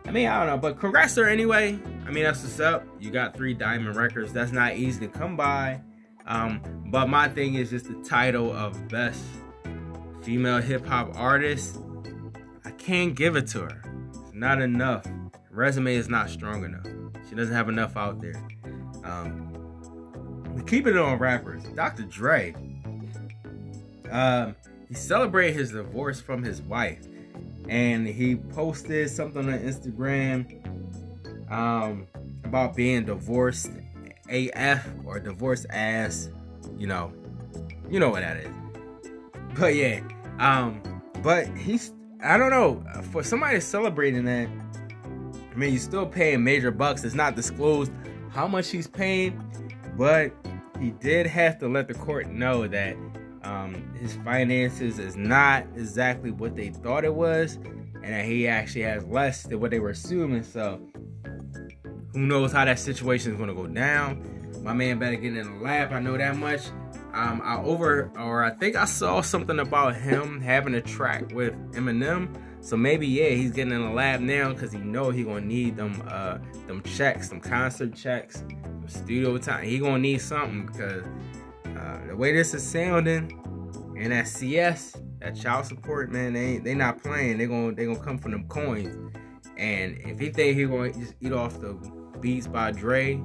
i 0.06 0.12
mean 0.12 0.28
i 0.28 0.38
don't 0.38 0.48
know 0.48 0.58
but 0.58 0.80
congrats 0.80 1.16
her 1.16 1.28
anyway. 1.28 1.80
I 2.06 2.12
mean 2.12 2.24
that's 2.24 2.44
what's 2.44 2.60
up. 2.60 2.86
You 3.00 3.12
got 3.12 3.36
three 3.36 3.54
diamond 3.54 3.96
records. 3.96 4.32
That's 4.32 4.52
not 4.52 4.76
easy 4.76 5.08
to 5.08 5.12
come 5.12 5.36
by. 5.36 5.82
Um 6.26 6.62
but 6.88 7.08
my 7.08 7.28
thing 7.30 7.56
is 7.56 7.70
just 7.72 7.88
the 7.88 8.02
title 8.08 8.52
of 8.54 8.88
best 8.90 9.24
female 10.24 10.62
hip-hop 10.62 11.16
artist. 11.16 11.80
I 12.64 12.72
can't 12.72 13.16
give 13.16 13.36
it 13.36 13.48
to 13.48 13.62
her. 13.62 13.84
It's 14.24 14.34
not 14.34 14.62
enough. 14.62 15.06
Resume 15.52 15.96
is 15.96 16.10
not 16.10 16.30
strong 16.30 16.66
enough. 16.66 16.88
She 17.30 17.36
doesn't 17.36 17.54
have 17.54 17.70
enough 17.70 17.96
out 17.96 18.22
there. 18.22 18.42
Um 19.04 19.56
keeping 20.66 20.96
it 20.96 21.00
on 21.00 21.18
rappers, 21.20 21.64
Dr. 21.76 22.04
Dre. 22.04 22.56
Um, 24.12 24.56
he 24.88 24.94
celebrated 24.94 25.56
his 25.56 25.72
divorce 25.72 26.22
from 26.22 26.44
his 26.44 26.62
wife, 26.62 27.08
and 27.68 28.08
he 28.08 28.36
posted 28.36 29.10
something 29.10 29.48
on 29.52 29.60
Instagram 29.60 31.52
um, 31.52 32.08
about 32.44 32.76
being 32.76 33.06
divorced 33.06 33.72
AF 34.30 34.88
or 35.06 35.20
divorced 35.20 35.66
ass. 35.70 36.30
You 36.78 36.88
know, 36.88 37.14
you 37.90 38.00
know 38.00 38.10
what 38.10 38.22
that 38.22 38.38
is. 38.38 38.50
But 39.58 39.76
yeah, 39.76 40.02
um, 40.40 40.82
but 41.22 41.48
he's 41.58 41.94
I 42.24 42.38
don't 42.38 42.50
know 42.50 42.84
for 43.12 43.24
somebody 43.24 43.60
celebrating 43.60 44.26
that. 44.26 44.50
I 45.52 45.58
mean, 45.58 45.72
you're 45.72 45.80
still 45.80 46.06
paying 46.06 46.44
major 46.44 46.72
bucks. 46.72 47.04
It's 47.04 47.16
not 47.16 47.36
disclosed 47.36 47.92
how 48.30 48.48
much 48.48 48.70
he's 48.70 48.88
paying, 48.88 49.42
but 49.98 50.34
he 50.80 50.92
did 50.92 51.26
have 51.28 51.58
to 51.60 51.70
let 51.70 51.88
the 51.88 51.94
court 51.94 52.28
know 52.28 52.68
that 52.68 52.98
um, 53.46 53.94
his 53.96 54.16
finances 54.18 55.00
is 55.00 55.16
not 55.16 55.64
exactly 55.76 56.32
what 56.32 56.56
they 56.56 56.70
thought 56.70 57.06
it 57.06 57.14
was, 57.14 57.56
and 57.56 58.06
that 58.06 58.26
he 58.26 58.48
actually 58.48 58.82
has 58.82 59.06
less 59.06 59.44
than 59.44 59.60
what 59.60 59.72
they 59.72 59.80
were 59.80 59.92
assuming. 59.92 60.44
So, 60.44 60.82
who 62.14 62.20
knows 62.20 62.52
how 62.52 62.66
that 62.66 62.80
situation 62.80 63.32
is 63.32 63.38
going 63.38 63.50
to 63.50 63.56
go 63.56 63.68
down? 63.68 64.24
My 64.64 64.74
man 64.74 64.98
better 64.98 65.16
get 65.16 65.38
in 65.38 65.60
the 65.60 65.64
lab. 65.64 65.94
I 65.94 66.00
know 66.00 66.18
that 66.18 66.36
much. 66.36 66.62
Um, 67.14 67.42
I 67.44 67.58
over 67.58 68.12
or 68.18 68.44
I 68.44 68.50
think 68.50 68.76
I 68.76 68.86
saw 68.86 69.22
something 69.22 69.60
about 69.60 69.96
him 69.96 70.42
having 70.42 70.74
a 70.76 70.82
track 70.82 71.32
with 71.34 71.54
Eminem. 71.72 72.36
So 72.62 72.76
maybe 72.76 73.08
yeah, 73.08 73.30
he's 73.30 73.52
getting 73.52 73.74
in 73.74 73.84
the 73.84 73.92
lab 73.92 74.22
now 74.22 74.52
because 74.52 74.74
he 74.74 74.80
know 74.80 75.12
he 75.12 75.24
gonna 75.24 75.42
need 75.42 75.78
them 75.78 76.04
uh 76.08 76.40
them 76.68 76.82
checks, 76.82 77.30
some 77.30 77.40
concert 77.40 77.96
checks, 77.96 78.44
studio 78.88 79.38
time. 79.38 79.66
He 79.66 79.80
gonna 79.80 80.00
need 80.00 80.20
something 80.20 80.66
because 80.66 81.06
uh, 81.78 82.08
the 82.08 82.16
way 82.16 82.32
this 82.34 82.54
is 82.54 82.64
sounding 82.64 83.42
and 83.98 84.12
that 84.12 84.28
CS, 84.28 84.98
that 85.20 85.36
child 85.36 85.66
support, 85.66 86.12
man, 86.12 86.34
they 86.34 86.58
they 86.58 86.74
not 86.74 87.02
playing. 87.02 87.38
They 87.38 87.48
gonna 87.48 87.74
they 87.74 87.86
gonna 87.86 88.00
come 88.00 88.18
from 88.18 88.32
them 88.32 88.48
coins. 88.48 88.96
And 89.58 89.98
if 90.00 90.20
he 90.20 90.30
think 90.30 90.58
he 90.58 90.66
gonna 90.66 90.92
just 90.92 91.16
eat 91.22 91.32
off 91.32 91.60
the 91.60 91.74
Beats 92.20 92.48
by 92.48 92.72
Dre 92.72 93.22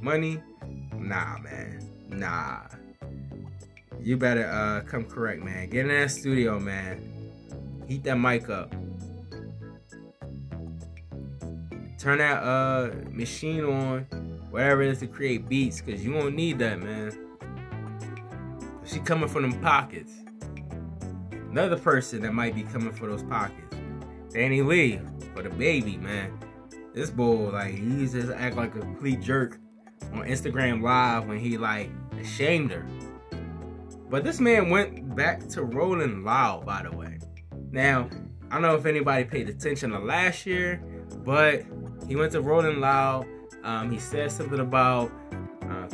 money, 0.00 0.42
nah, 0.94 1.38
man, 1.38 1.88
nah. 2.08 2.62
You 4.00 4.16
better 4.16 4.46
uh, 4.46 4.80
come 4.88 5.04
correct, 5.04 5.42
man. 5.42 5.70
Get 5.70 5.86
in 5.86 5.88
that 5.88 6.10
studio, 6.10 6.58
man. 6.58 7.00
Heat 7.86 8.02
that 8.04 8.16
mic 8.16 8.48
up. 8.48 8.74
Turn 11.98 12.18
that 12.18 12.42
uh 12.42 12.90
machine 13.10 13.64
on 13.64 14.00
whatever 14.50 14.82
it 14.82 14.90
is 14.90 14.98
to 14.98 15.06
create 15.06 15.48
beats, 15.48 15.80
cause 15.80 16.04
you 16.04 16.12
won't 16.12 16.34
need 16.34 16.58
that, 16.58 16.80
man. 16.80 17.12
She 18.92 19.00
coming 19.00 19.28
from 19.28 19.42
them 19.42 19.60
pockets. 19.60 20.12
Another 21.50 21.78
person 21.78 22.20
that 22.22 22.34
might 22.34 22.54
be 22.54 22.62
coming 22.62 22.92
for 22.92 23.06
those 23.06 23.22
pockets. 23.22 23.74
DaniLeigh 24.28 25.00
for 25.34 25.42
DaBaby, 25.42 26.00
man. 26.00 26.38
This 26.92 27.08
boy, 27.08 27.50
like, 27.50 27.74
he 27.74 28.06
just 28.06 28.30
act 28.32 28.56
like 28.56 28.74
a 28.74 28.80
complete 28.80 29.20
jerk 29.20 29.58
on 30.12 30.24
Instagram 30.24 30.82
Live 30.82 31.26
when 31.26 31.38
he 31.38 31.56
like 31.56 31.90
ashamed 32.20 32.70
her. 32.70 32.86
But 34.10 34.24
this 34.24 34.40
man 34.40 34.68
went 34.68 35.16
back 35.16 35.48
to 35.50 35.62
Rolling 35.62 36.22
Loud, 36.22 36.66
by 36.66 36.82
the 36.82 36.94
way. 36.94 37.18
Now, 37.70 38.10
I 38.50 38.54
don't 38.54 38.62
know 38.62 38.74
if 38.74 38.84
anybody 38.84 39.24
paid 39.24 39.48
attention 39.48 39.90
to 39.92 39.98
last 39.98 40.44
year, 40.44 40.82
but 41.24 41.62
he 42.06 42.16
went 42.16 42.32
to 42.32 42.42
Rolling 42.42 42.80
Loud 42.80 43.26
um, 43.64 43.90
he 43.90 43.98
said 43.98 44.32
something 44.32 44.60
about 44.60 45.12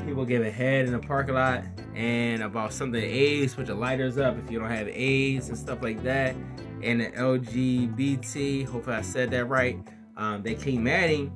people 0.07 0.25
giving 0.25 0.53
head 0.53 0.87
in 0.87 0.93
the 0.93 0.99
parking 0.99 1.35
lot 1.35 1.65
and 1.95 2.43
about 2.43 2.73
something 2.73 3.03
AIDS, 3.03 3.55
put 3.55 3.67
your 3.67 3.77
lighters 3.77 4.19
up 4.19 4.37
if 4.39 4.51
you 4.51 4.59
don't 4.59 4.71
have 4.71 4.89
AIDS 4.89 5.49
and 5.49 5.59
stuff 5.59 5.83
like 5.83 6.03
that. 6.03 6.35
And 6.83 7.01
the 7.01 7.07
LGBT, 7.07 8.67
hopefully 8.67 8.97
I 8.97 9.03
said 9.03 9.31
that 9.33 9.47
right. 9.47 9.79
Um, 10.17 10.43
they 10.43 10.55
came 10.55 10.87
at 10.87 11.11
him 11.11 11.33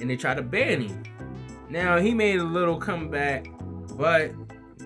and 0.00 0.08
they 0.08 0.16
tried 0.16 0.34
to 0.34 0.42
ban 0.42 0.82
him. 0.82 1.02
Now 1.68 1.98
he 1.98 2.14
made 2.14 2.40
a 2.40 2.44
little 2.44 2.76
comeback, 2.76 3.48
but 3.96 4.32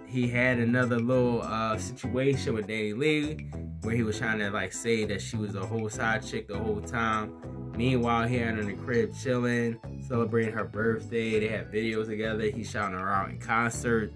he 0.07 0.29
had 0.29 0.59
another 0.59 0.98
little 0.98 1.42
uh, 1.42 1.79
situation 1.79 2.55
with 2.55 2.68
DaniLeigh 2.68 3.85
where 3.85 3.94
he 3.94 4.03
was 4.03 4.18
trying 4.18 4.38
to 4.38 4.50
like 4.50 4.72
say 4.72 5.05
that 5.05 5.20
she 5.20 5.37
was 5.37 5.55
a 5.55 5.64
whole 5.64 5.88
side 5.88 6.24
chick 6.24 6.48
the 6.48 6.59
whole 6.59 6.81
time. 6.81 7.33
Meanwhile, 7.77 8.29
he 8.29 8.37
had 8.37 8.59
in 8.59 8.67
the 8.67 8.75
crib 8.75 9.13
chilling, 9.15 9.79
celebrating 10.07 10.53
her 10.55 10.65
birthday. 10.65 11.41
They 11.41 11.49
had 11.49 11.73
videos 11.73 12.07
together. 12.07 12.45
He 12.45 12.63
shouting 12.63 12.99
her 12.99 13.09
out 13.09 13.31
in 13.31 13.39
concert. 13.39 14.13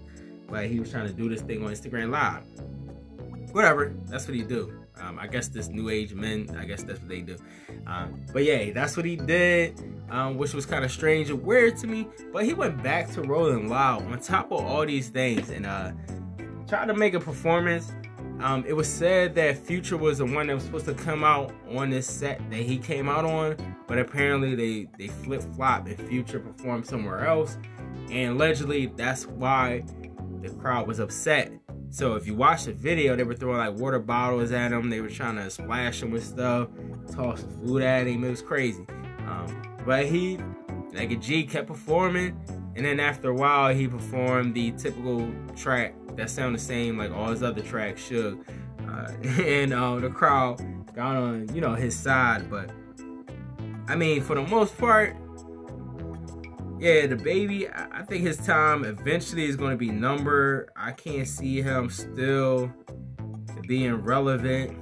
Like 0.49 0.69
he 0.69 0.79
was 0.79 0.91
trying 0.91 1.07
to 1.07 1.13
do 1.13 1.29
this 1.29 1.41
thing 1.41 1.63
on 1.63 1.71
Instagram 1.71 2.11
Live. 2.11 2.43
Whatever. 3.53 3.93
That's 4.05 4.27
what 4.27 4.35
he 4.35 4.43
do. 4.43 4.73
Um, 5.01 5.17
I 5.17 5.27
guess 5.27 5.47
this 5.47 5.69
new 5.69 5.89
age 5.89 6.13
men, 6.13 6.55
I 6.57 6.65
guess 6.65 6.83
that's 6.83 6.99
what 6.99 7.09
they 7.09 7.21
do. 7.21 7.37
Um, 7.87 8.25
but 8.33 8.43
yeah, 8.43 8.71
that's 8.71 8.97
what 8.97 9.05
he 9.05 9.15
did, 9.15 9.81
um, 10.09 10.37
which 10.37 10.53
was 10.53 10.65
kind 10.65 10.83
of 10.83 10.91
strange 10.91 11.29
and 11.29 11.41
weird 11.41 11.77
to 11.77 11.87
me. 11.87 12.07
But 12.33 12.45
he 12.45 12.53
went 12.53 12.83
back 12.83 13.09
to 13.11 13.21
Rolling 13.21 13.69
Loud 13.69 14.03
on 14.11 14.19
top 14.19 14.51
of 14.51 14.63
all 14.63 14.85
these 14.85 15.09
things 15.09 15.49
and 15.49 15.65
uh, 15.65 15.91
tried 16.67 16.87
to 16.87 16.93
make 16.93 17.13
a 17.13 17.19
performance. 17.19 17.91
Um, 18.39 18.63
it 18.65 18.73
was 18.73 18.87
said 18.87 19.35
that 19.35 19.57
Future 19.57 19.97
was 19.97 20.19
the 20.19 20.25
one 20.25 20.47
that 20.47 20.53
was 20.53 20.63
supposed 20.63 20.85
to 20.85 20.93
come 20.93 21.23
out 21.23 21.53
on 21.75 21.89
this 21.89 22.07
set 22.07 22.39
that 22.49 22.61
he 22.61 22.77
came 22.77 23.09
out 23.09 23.25
on, 23.25 23.57
but 23.87 23.99
apparently 23.99 24.55
they 24.55 24.87
they 24.97 25.07
flip 25.07 25.41
flop 25.55 25.87
and 25.87 25.99
Future 26.07 26.39
performed 26.39 26.85
somewhere 26.85 27.25
else, 27.25 27.57
and 28.09 28.33
allegedly 28.33 28.87
that's 28.95 29.27
why 29.27 29.83
the 30.41 30.49
crowd 30.49 30.87
was 30.87 30.99
upset. 30.99 31.51
So 31.89 32.15
if 32.15 32.27
you 32.27 32.35
watch 32.35 32.65
the 32.65 32.73
video, 32.73 33.15
they 33.15 33.23
were 33.23 33.33
throwing 33.33 33.57
like 33.57 33.73
water 33.73 33.99
bottles 33.99 34.51
at 34.51 34.71
him, 34.71 34.89
they 34.89 35.01
were 35.01 35.09
trying 35.09 35.35
to 35.35 35.49
splash 35.49 36.01
him 36.01 36.11
with 36.11 36.23
stuff, 36.23 36.69
toss 37.11 37.43
food 37.61 37.81
at 37.81 38.07
him. 38.07 38.23
It 38.23 38.29
was 38.29 38.41
crazy. 38.41 38.85
Um, 39.27 39.77
but 39.85 40.05
he, 40.05 40.39
like 40.93 41.19
G, 41.19 41.43
kept 41.43 41.67
performing, 41.67 42.39
and 42.75 42.85
then 42.85 42.99
after 42.99 43.29
a 43.29 43.33
while, 43.33 43.73
he 43.73 43.87
performed 43.87 44.55
the 44.55 44.71
typical 44.71 45.31
track 45.55 45.93
that 46.15 46.29
sound 46.29 46.55
the 46.55 46.59
same 46.59 46.97
like 46.97 47.11
all 47.11 47.29
his 47.29 47.43
other 47.43 47.61
tracks 47.61 48.03
should. 48.03 48.43
Uh, 48.87 49.11
and 49.41 49.73
uh, 49.73 49.95
the 49.97 50.09
crowd 50.09 50.61
got 50.93 51.15
on, 51.15 51.53
you 51.53 51.61
know, 51.61 51.75
his 51.75 51.97
side. 51.97 52.49
But 52.49 52.71
I 53.87 53.95
mean, 53.95 54.21
for 54.21 54.35
the 54.35 54.43
most 54.43 54.77
part, 54.77 55.15
yeah, 56.79 57.07
DaBaby, 57.07 57.69
I 57.91 58.03
think 58.03 58.23
his 58.23 58.37
time 58.37 58.85
eventually 58.85 59.45
is 59.45 59.57
going 59.57 59.71
to 59.71 59.77
be 59.77 59.89
numbered. 59.89 60.69
I 60.75 60.91
can't 60.91 61.27
see 61.27 61.61
him 61.61 61.89
still 61.89 62.71
being 63.67 63.93
relevant 63.95 64.77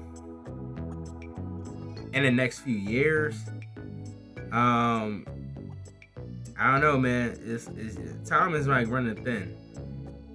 in 2.13 2.23
the 2.23 2.31
next 2.31 2.59
few 2.59 2.75
years. 2.75 3.35
Um, 4.51 5.25
I 6.59 6.71
don't 6.71 6.81
know, 6.81 6.97
man. 6.97 7.39
It's, 7.45 7.67
it's 7.67 8.29
time 8.29 8.55
is 8.55 8.67
like 8.67 8.87
running 8.87 9.23
thin 9.23 9.55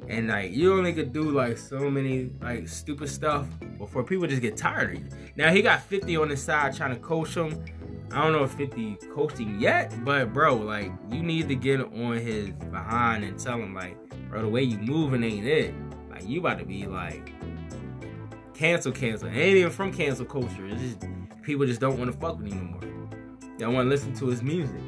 And 0.08 0.28
like 0.28 0.52
you 0.52 0.76
only 0.76 0.92
could 0.92 1.12
do 1.12 1.30
like 1.30 1.58
so 1.58 1.90
many 1.90 2.30
like 2.40 2.68
stupid 2.68 3.08
stuff 3.08 3.48
before 3.78 4.04
people 4.04 4.26
just 4.26 4.42
get 4.42 4.56
tired 4.56 4.94
of 4.94 5.00
you. 5.00 5.08
Now 5.36 5.52
he 5.52 5.62
got 5.62 5.82
50 5.82 6.16
on 6.16 6.30
his 6.30 6.42
side 6.42 6.76
trying 6.76 6.94
to 6.94 7.00
coach 7.00 7.34
him. 7.34 7.64
I 8.12 8.22
don't 8.22 8.32
know 8.32 8.44
if 8.44 8.52
50 8.52 8.98
coaching 9.12 9.58
yet, 9.58 9.92
but 10.04 10.32
bro, 10.32 10.56
like 10.56 10.92
you 11.10 11.22
need 11.22 11.48
to 11.48 11.56
get 11.56 11.80
on 11.80 12.18
his 12.18 12.50
behind 12.50 13.24
and 13.24 13.38
tell 13.38 13.56
him 13.56 13.74
like, 13.74 13.96
bro, 14.28 14.42
the 14.42 14.48
way 14.48 14.62
you 14.62 14.78
moving 14.78 15.24
ain't 15.24 15.46
it. 15.46 15.74
Like 16.10 16.28
you 16.28 16.40
about 16.40 16.58
to 16.58 16.64
be 16.64 16.86
like 16.86 17.32
cancel, 18.54 18.92
cancel. 18.92 19.28
It 19.28 19.36
ain't 19.36 19.56
even 19.56 19.72
from 19.72 19.92
cancel 19.92 20.24
culture. 20.24 20.66
It's 20.66 20.80
just 20.80 21.06
people 21.42 21.66
just 21.66 21.80
don't 21.80 21.98
want 21.98 22.12
to 22.12 22.18
fuck 22.18 22.38
with 22.38 22.52
him 22.52 22.58
anymore. 22.58 22.80
They 23.58 23.64
don't 23.64 23.74
want 23.74 23.86
to 23.86 23.90
listen 23.90 24.14
to 24.16 24.26
his 24.26 24.42
music. 24.42 24.80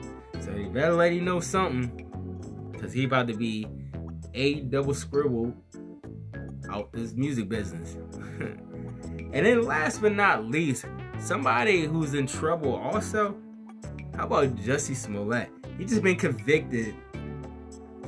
So 0.44 0.54
you 0.54 0.68
better 0.68 0.92
let 0.92 1.12
him 1.12 1.24
know 1.24 1.40
something. 1.40 2.74
Cause 2.78 2.92
he 2.92 3.04
about 3.04 3.28
to 3.28 3.34
be 3.34 3.66
a 4.34 4.60
double 4.60 4.92
scribble 4.92 5.54
out 6.68 6.92
this 6.92 7.14
music 7.14 7.48
business. 7.48 7.94
and 8.38 9.46
then 9.46 9.62
last 9.62 10.02
but 10.02 10.12
not 10.12 10.44
least, 10.44 10.84
somebody 11.18 11.86
who's 11.86 12.12
in 12.12 12.26
trouble 12.26 12.74
also. 12.74 13.34
How 14.14 14.26
about 14.26 14.54
Jussie 14.56 14.94
Smollett? 14.94 15.48
He 15.78 15.86
just 15.86 16.02
been 16.02 16.16
convicted 16.16 16.94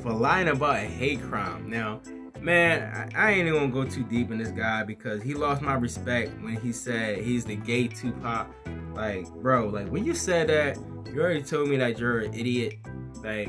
for 0.02 0.12
lying 0.12 0.48
about 0.48 0.76
a 0.76 0.80
hate 0.80 1.22
crime. 1.22 1.70
Now, 1.70 2.02
man, 2.46 3.10
I, 3.16 3.32
ain't 3.32 3.48
even 3.48 3.54
gonna 3.54 3.72
go 3.72 3.84
too 3.84 4.04
deep 4.04 4.30
in 4.30 4.38
this 4.38 4.50
guy 4.50 4.84
because 4.84 5.20
he 5.20 5.34
lost 5.34 5.62
my 5.62 5.74
respect 5.74 6.40
when 6.40 6.56
he 6.56 6.72
said 6.72 7.18
he's 7.18 7.44
the 7.44 7.56
gay 7.56 7.88
Tupac. 7.88 8.46
Like, 8.94 9.28
bro, 9.42 9.66
like 9.66 9.88
when 9.88 10.04
you 10.04 10.14
said 10.14 10.48
that, 10.48 10.78
you 11.12 11.20
already 11.20 11.42
told 11.42 11.68
me 11.68 11.76
that 11.78 11.98
you're 11.98 12.20
an 12.20 12.32
idiot. 12.32 12.78
Like, 13.24 13.48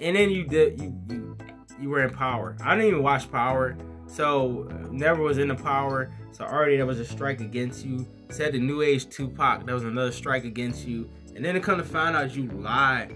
and 0.00 0.16
then 0.16 0.30
you 0.30 0.44
did 0.44 0.80
you 0.80 0.92
you 1.08 1.38
you 1.80 1.88
were 1.90 2.02
in 2.02 2.10
Power. 2.10 2.56
I 2.60 2.74
didn't 2.74 2.88
even 2.88 3.04
watch 3.04 3.30
Power, 3.30 3.76
so 4.08 4.68
never 4.90 5.22
was 5.22 5.38
in 5.38 5.46
the 5.46 5.54
Power. 5.54 6.12
So 6.32 6.44
already 6.44 6.76
there 6.76 6.86
was 6.86 6.98
a 6.98 7.04
strike 7.04 7.40
against 7.40 7.86
you. 7.86 8.04
Said 8.30 8.52
the 8.52 8.58
New 8.58 8.82
Age 8.82 9.08
Tupac, 9.08 9.64
that 9.64 9.72
was 9.72 9.84
another 9.84 10.12
strike 10.12 10.44
against 10.44 10.88
you, 10.88 11.08
and 11.36 11.44
then 11.44 11.54
it 11.54 11.62
come 11.62 11.78
to 11.78 11.84
find 11.84 12.16
out 12.16 12.34
you 12.34 12.48
lied 12.48 13.14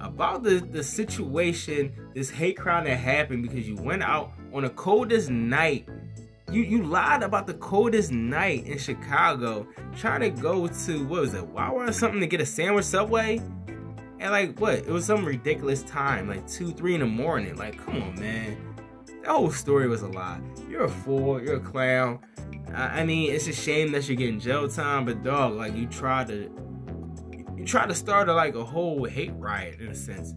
about 0.00 0.42
the 0.42 0.60
the 0.60 0.82
situation, 0.82 1.92
this 2.14 2.30
hate 2.30 2.56
crime 2.56 2.84
that 2.84 2.96
happened 2.96 3.42
because 3.42 3.68
you 3.68 3.76
went 3.76 4.02
out 4.02 4.32
on 4.52 4.62
the 4.62 4.70
coldest 4.70 5.30
night. 5.30 5.88
You 6.50 6.62
you 6.62 6.82
lied 6.82 7.22
about 7.22 7.46
the 7.46 7.54
coldest 7.54 8.10
night 8.10 8.66
in 8.66 8.78
Chicago, 8.78 9.66
trying 9.96 10.20
to 10.20 10.30
go 10.30 10.66
to 10.66 11.04
what 11.06 11.20
was 11.20 11.34
it, 11.34 11.46
Wawa 11.46 11.88
or 11.88 11.92
something 11.92 12.20
to 12.20 12.26
get 12.26 12.40
a 12.40 12.46
sandwich 12.46 12.86
Subway 12.86 13.40
and 14.20 14.32
like 14.32 14.58
what? 14.60 14.74
It 14.74 14.88
was 14.88 15.04
some 15.04 15.24
ridiculous 15.24 15.82
time, 15.82 16.28
like 16.28 16.46
two, 16.48 16.72
three 16.72 16.94
in 16.94 17.00
the 17.00 17.06
morning. 17.06 17.56
Like, 17.56 17.78
come 17.84 18.02
on, 18.02 18.18
man. 18.18 18.56
That 19.22 19.30
whole 19.30 19.50
story 19.50 19.88
was 19.88 20.02
a 20.02 20.08
lie. 20.08 20.40
You're 20.68 20.84
a 20.84 20.88
fool. 20.88 21.40
You're 21.40 21.56
a 21.56 21.60
clown. 21.60 22.20
I, 22.74 23.00
I 23.00 23.04
mean, 23.04 23.32
it's 23.32 23.46
a 23.46 23.52
shame 23.52 23.92
that 23.92 24.08
you're 24.08 24.16
getting 24.16 24.40
jail 24.40 24.68
time, 24.68 25.04
but 25.04 25.22
dog, 25.22 25.54
like 25.54 25.76
you 25.76 25.86
tried 25.86 26.28
to, 26.28 26.50
tried 27.68 27.88
to 27.90 27.94
start 27.94 28.30
a, 28.30 28.34
like 28.34 28.54
a 28.54 28.64
whole 28.64 29.04
hate 29.04 29.32
riot 29.36 29.78
in 29.78 29.88
a 29.88 29.94
sense, 29.94 30.32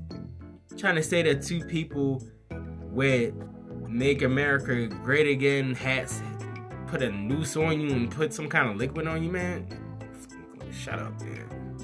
trying 0.77 0.95
to 0.95 1.03
say 1.03 1.21
that 1.23 1.41
two 1.41 1.63
people 1.65 2.21
with 2.91 3.33
"Make 3.87 4.21
America 4.21 4.87
Great 4.87 5.27
Again" 5.27 5.73
hats 5.73 6.21
put 6.87 7.01
a 7.01 7.09
noose 7.09 7.55
on 7.55 7.79
you 7.79 7.89
and 7.91 8.11
put 8.11 8.33
some 8.33 8.49
kind 8.49 8.69
of 8.69 8.75
liquid 8.75 9.07
on 9.07 9.23
you, 9.23 9.31
man. 9.31 9.65
Shut 10.73 10.99
up, 10.99 11.19
man. 11.21 11.77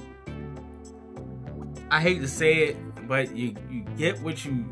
I 1.89 2.01
hate 2.01 2.19
to 2.19 2.27
say 2.27 2.65
it, 2.65 3.07
but 3.07 3.33
you 3.33 3.55
you 3.71 3.85
get 3.97 4.19
what 4.19 4.43
you 4.43 4.65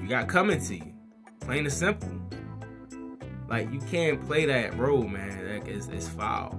you 0.00 0.08
got 0.08 0.28
coming 0.28 0.60
to 0.60 0.76
you. 0.76 0.94
Plain 1.40 1.64
and 1.64 1.72
simple. 1.72 2.08
Like 3.50 3.70
you 3.70 3.80
can't 3.80 4.24
play 4.26 4.46
that 4.46 4.78
role, 4.78 5.02
man. 5.02 5.52
Like 5.52 5.68
it's, 5.68 5.88
it's 5.88 6.08
foul. 6.08 6.58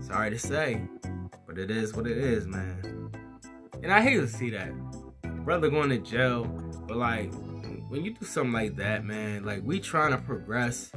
Sorry 0.00 0.28
to 0.28 0.38
say, 0.38 0.82
but 1.54 1.62
it 1.62 1.70
is 1.70 1.94
what 1.94 2.06
it 2.06 2.18
is, 2.18 2.46
man. 2.48 3.10
And 3.82 3.92
I 3.92 4.02
hate 4.02 4.16
to 4.16 4.26
see 4.26 4.50
that. 4.50 4.72
Brother 5.44 5.70
going 5.70 5.90
to 5.90 5.98
jail, 5.98 6.44
but 6.88 6.96
like 6.96 7.32
when 7.88 8.04
you 8.04 8.12
do 8.12 8.26
something 8.26 8.52
like 8.52 8.76
that, 8.76 9.04
man, 9.04 9.44
like 9.44 9.62
we 9.62 9.78
trying 9.78 10.10
to 10.10 10.18
progress, 10.18 10.90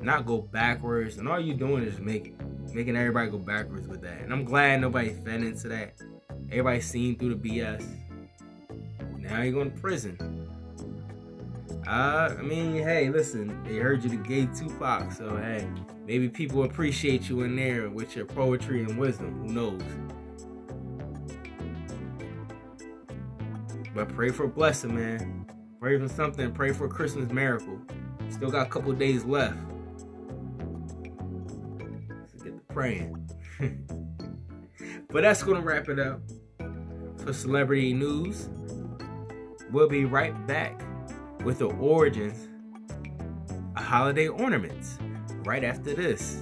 not 0.00 0.26
go 0.26 0.38
backwards, 0.38 1.18
and 1.18 1.28
all 1.28 1.38
you 1.38 1.54
doing 1.54 1.84
is 1.84 2.00
make 2.00 2.34
making 2.72 2.96
everybody 2.96 3.30
go 3.30 3.38
backwards 3.38 3.86
with 3.86 4.00
that. 4.02 4.20
And 4.22 4.32
I'm 4.32 4.44
glad 4.44 4.80
nobody 4.80 5.10
fed 5.10 5.42
into 5.42 5.68
that. 5.68 5.94
Everybody 6.50 6.80
seen 6.80 7.16
through 7.16 7.36
the 7.36 7.48
BS. 7.48 7.84
Now 9.18 9.42
you're 9.42 9.52
going 9.52 9.70
to 9.70 9.80
prison. 9.80 10.48
Uh, 11.86 12.34
I 12.36 12.42
mean, 12.42 12.74
hey, 12.76 13.08
listen, 13.08 13.62
they 13.64 13.76
heard 13.76 14.02
you 14.02 14.10
the 14.10 14.16
gay 14.16 14.46
Tupac, 14.46 15.12
so 15.12 15.36
hey, 15.36 15.66
maybe 16.10 16.28
people 16.28 16.64
appreciate 16.64 17.28
you 17.28 17.42
in 17.42 17.54
there 17.54 17.88
with 17.88 18.16
your 18.16 18.24
poetry 18.24 18.82
and 18.82 18.98
wisdom. 18.98 19.46
Who 19.46 19.54
knows? 19.54 19.80
But 23.94 24.08
pray 24.08 24.30
for 24.30 24.42
a 24.42 24.48
blessing, 24.48 24.96
man. 24.96 25.46
Pray 25.78 26.00
for 26.00 26.08
something. 26.08 26.50
Pray 26.50 26.72
for 26.72 26.86
a 26.86 26.88
Christmas 26.88 27.30
miracle. 27.30 27.78
Still 28.28 28.50
got 28.50 28.66
a 28.66 28.70
couple 28.70 28.92
days 28.92 29.24
left 29.24 29.56
So 32.26 32.44
get 32.44 32.56
to 32.56 32.60
praying. 32.70 33.30
but 35.10 35.22
that's 35.22 35.44
to 35.44 35.60
wrap 35.60 35.88
it 35.88 36.00
up 36.00 36.22
for 37.18 37.32
celebrity 37.32 37.94
news. 37.94 38.48
We'll 39.70 39.88
be 39.88 40.06
right 40.06 40.34
back 40.48 40.82
with 41.44 41.60
the 41.60 41.68
origins 41.68 42.48
of 43.76 43.84
holiday 43.84 44.26
ornaments 44.26 44.98
right 45.44 45.64
after 45.64 45.94
this. 45.94 46.38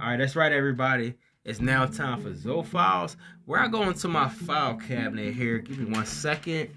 All 0.00 0.10
right, 0.10 0.18
that's 0.18 0.36
right, 0.36 0.52
everybody. 0.52 1.14
It's 1.44 1.60
now 1.60 1.84
time 1.84 2.22
for 2.22 2.30
Zoophiles, 2.30 3.16
where 3.44 3.60
I 3.60 3.68
go 3.68 3.82
into 3.82 4.08
my 4.08 4.30
file 4.30 4.76
cabinet 4.76 5.34
here. 5.34 5.58
Give 5.58 5.78
me 5.78 5.92
one 5.92 6.06
second. 6.06 6.70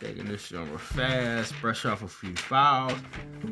Taking 0.00 0.24
this 0.24 0.52
over 0.52 0.76
fast, 0.76 1.54
brush 1.60 1.84
off 1.84 2.02
a 2.02 2.08
few 2.08 2.34
files. 2.34 2.98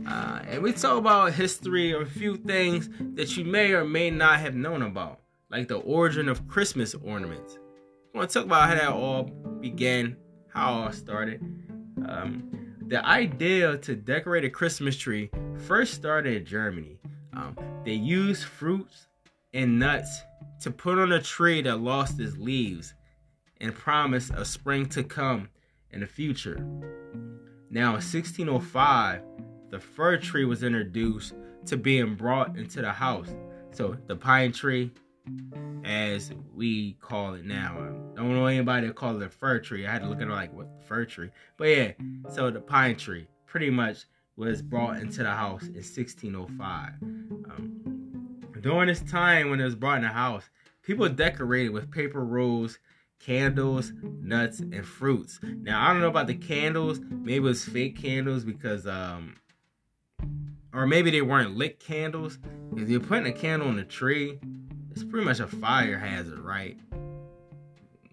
Uh, 0.09 0.41
and 0.49 0.61
we 0.61 0.73
talk 0.73 0.99
about 0.99 1.35
history 1.35 1.93
of 1.93 2.03
a 2.03 2.07
few 2.07 2.37
things 2.37 2.89
that 3.15 3.37
you 3.37 3.45
may 3.45 3.73
or 3.75 3.85
may 3.85 4.11
not 4.11 4.41
have 4.41 4.57
known 4.57 4.83
about 4.83 5.21
like 5.53 5.69
the 5.69 5.77
origin 5.77 6.29
of 6.29 6.49
Christmas 6.49 6.97
ornaments. 6.97 7.57
I 8.13 8.19
want 8.19 8.31
to 8.31 8.35
talk 8.41 8.47
about 8.47 8.69
how 8.69 8.75
that 8.75 8.89
all 8.89 9.25
began, 9.61 10.17
how 10.53 10.73
it 10.73 10.83
all 10.83 10.93
started. 10.93 11.41
Um, 12.09 12.75
the 12.89 13.07
idea 13.07 13.77
to 13.79 13.95
decorate 13.95 14.45
a 14.45 14.51
Christmas 14.51 14.97
tree 14.97 15.31
first 15.69 15.95
started 15.95 16.39
in 16.39 16.45
Germany. 16.45 16.99
Um, 17.35 17.57
they 17.85 17.93
used 17.93 18.43
fruits 18.43 19.07
and 19.53 19.79
nuts 19.79 20.23
to 20.61 20.71
put 20.71 20.99
on 20.99 21.13
a 21.13 21.21
tree 21.21 21.63
that 21.63 21.81
lost 21.81 22.21
its 22.21 22.37
leaves 22.37 22.95
and 23.61 23.75
promised 23.75 24.31
a 24.35 24.45
spring 24.45 24.87
to 24.87 25.03
come 25.03 25.49
in 25.91 26.01
the 26.01 26.07
future. 26.07 26.65
Now, 27.71 27.89
in 27.89 28.03
1605, 28.03 29.23
the 29.71 29.79
fir 29.79 30.17
tree 30.17 30.45
was 30.45 30.63
introduced 30.63 31.35
to 31.67 31.77
being 31.77 32.15
brought 32.15 32.57
into 32.57 32.81
the 32.81 32.93
house. 32.93 33.35
So, 33.73 33.97
the 34.07 34.17
pine 34.17 34.53
tree, 34.53 34.91
as 35.85 36.33
we 36.55 36.95
call 36.95 37.35
it 37.35 37.45
now. 37.45 37.77
I 38.15 38.17
don't 38.17 38.35
know 38.35 38.47
anybody 38.47 38.87
that 38.87 38.97
call 38.97 39.21
it 39.21 39.27
a 39.27 39.31
fir 39.31 39.59
tree. 39.61 39.87
I 39.87 39.93
had 39.93 40.03
to 40.03 40.09
look 40.09 40.21
at 40.21 40.29
it 40.29 40.31
like 40.31 40.53
what 40.53 40.69
fir 40.85 41.05
tree. 41.05 41.31
But 41.57 41.69
yeah, 41.69 41.93
so 42.29 42.51
the 42.51 42.61
pine 42.61 42.97
tree 42.97 43.27
pretty 43.47 43.71
much 43.71 44.05
was 44.37 44.63
brought 44.63 44.99
into 44.99 45.23
the 45.23 45.31
house 45.31 45.63
in 45.63 45.75
1605. 45.75 46.93
Um, 47.03 47.90
during 48.63 48.89
this 48.89 49.01
time 49.03 49.51
when 49.51 49.61
it 49.61 49.65
was 49.65 49.75
brought 49.75 49.97
in 49.97 50.03
the 50.03 50.09
house, 50.09 50.49
people 50.83 51.09
decorated 51.09 51.71
with 51.71 51.91
paper 51.91 52.25
rolls, 52.25 52.79
candles, 53.19 53.93
nuts, 54.03 54.61
and 54.61 54.85
fruits. 54.87 55.39
Now 55.43 55.87
I 55.87 55.93
don't 55.93 56.01
know 56.01 56.09
about 56.09 56.27
the 56.27 56.35
candles. 56.35 57.01
Maybe 57.01 57.37
it 57.37 57.41
was 57.41 57.65
fake 57.65 58.01
candles 58.01 58.45
because 58.45 58.87
um 58.87 59.37
or 60.73 60.87
maybe 60.87 61.11
they 61.11 61.23
weren't 61.23 61.57
lit 61.57 61.81
candles. 61.81 62.39
If 62.77 62.89
you're 62.89 63.01
putting 63.01 63.27
a 63.27 63.33
candle 63.33 63.69
on 63.69 63.77
the 63.77 63.85
tree, 63.85 64.39
it's 64.91 65.05
pretty 65.05 65.25
much 65.25 65.41
a 65.41 65.47
fire 65.47 65.99
hazard, 65.99 66.39
right? 66.39 66.79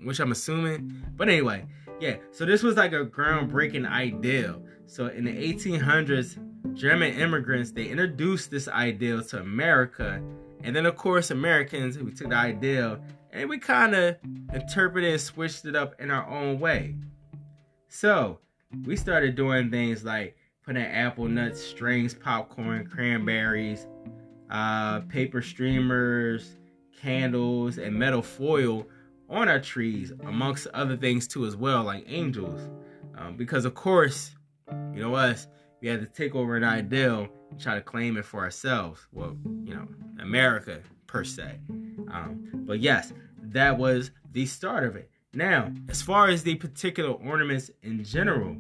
Which 0.04 0.20
I'm 0.20 0.32
assuming. 0.32 1.04
But 1.16 1.30
anyway, 1.30 1.66
Yeah, 2.00 2.18
so 2.32 2.46
this 2.46 2.62
was 2.62 2.76
like 2.78 2.94
a 2.94 3.06
groundbreaking 3.06 3.90
idea. 3.90 4.56
So 4.86 5.08
in 5.08 5.26
the 5.26 5.32
1800s, 5.32 6.38
German 6.74 7.14
immigrants 7.14 7.72
they 7.72 7.88
introduced 7.88 8.52
this 8.52 8.68
ideal 8.68 9.24
to 9.24 9.40
America, 9.40 10.22
and 10.64 10.76
then 10.76 10.86
of 10.86 10.96
course 10.96 11.32
Americans 11.32 11.98
we 11.98 12.12
took 12.12 12.30
the 12.30 12.36
ideal 12.36 13.00
and 13.32 13.50
we 13.50 13.58
kind 13.58 13.94
of 13.94 14.16
interpreted 14.54 15.12
and 15.12 15.22
switched 15.22 15.66
it 15.66 15.76
up 15.76 16.00
in 16.00 16.10
our 16.12 16.28
own 16.28 16.60
way. 16.60 16.96
So 17.88 18.40
we 18.86 18.96
started 18.96 19.36
doing 19.36 19.70
things 19.70 20.04
like 20.04 20.36
putting 20.66 20.84
apple 20.84 21.28
nuts, 21.28 21.62
strings, 21.62 22.14
popcorn, 22.14 22.88
cranberries, 22.88 23.88
uh, 24.50 25.02
paper 25.02 25.42
streamers, 25.42 26.58
candles, 27.02 27.78
and 27.78 27.96
metal 27.96 28.22
foil 28.22 28.88
on 29.30 29.50
our 29.50 29.60
trees, 29.60 30.12
amongst 30.26 30.68
other 30.68 30.98
things 30.98 31.28
too, 31.28 31.46
as 31.46 31.56
well, 31.56 31.84
like 31.84 32.04
angels. 32.08 32.62
Um, 33.18 33.36
because 33.36 33.66
of 33.66 33.74
course, 33.74 34.36
you 34.94 35.02
know 35.02 35.16
us, 35.16 35.48
we 35.82 35.88
had 35.88 36.00
to 36.02 36.08
take 36.08 36.36
over 36.36 36.56
an 36.56 36.64
ideal 36.64 37.28
and 37.52 37.60
try 37.60 37.76
to 37.76 37.82
claim 37.82 38.18
it 38.18 38.26
for 38.26 38.42
ourselves. 38.42 39.08
Well, 39.12 39.38
you 39.64 39.74
know, 39.74 39.88
America 40.20 40.82
per 41.06 41.24
se. 41.24 41.60
Um, 41.70 42.50
but 42.54 42.80
yes, 42.80 43.14
that 43.42 43.78
was 43.78 44.12
the 44.32 44.46
start 44.46 44.84
of 44.84 44.96
it. 44.96 45.10
Now, 45.34 45.72
as 45.90 46.02
far 46.02 46.30
as 46.30 46.44
the 46.44 46.56
particular 46.56 47.12
ornaments 47.12 47.70
in 47.84 48.04
general, 48.04 48.58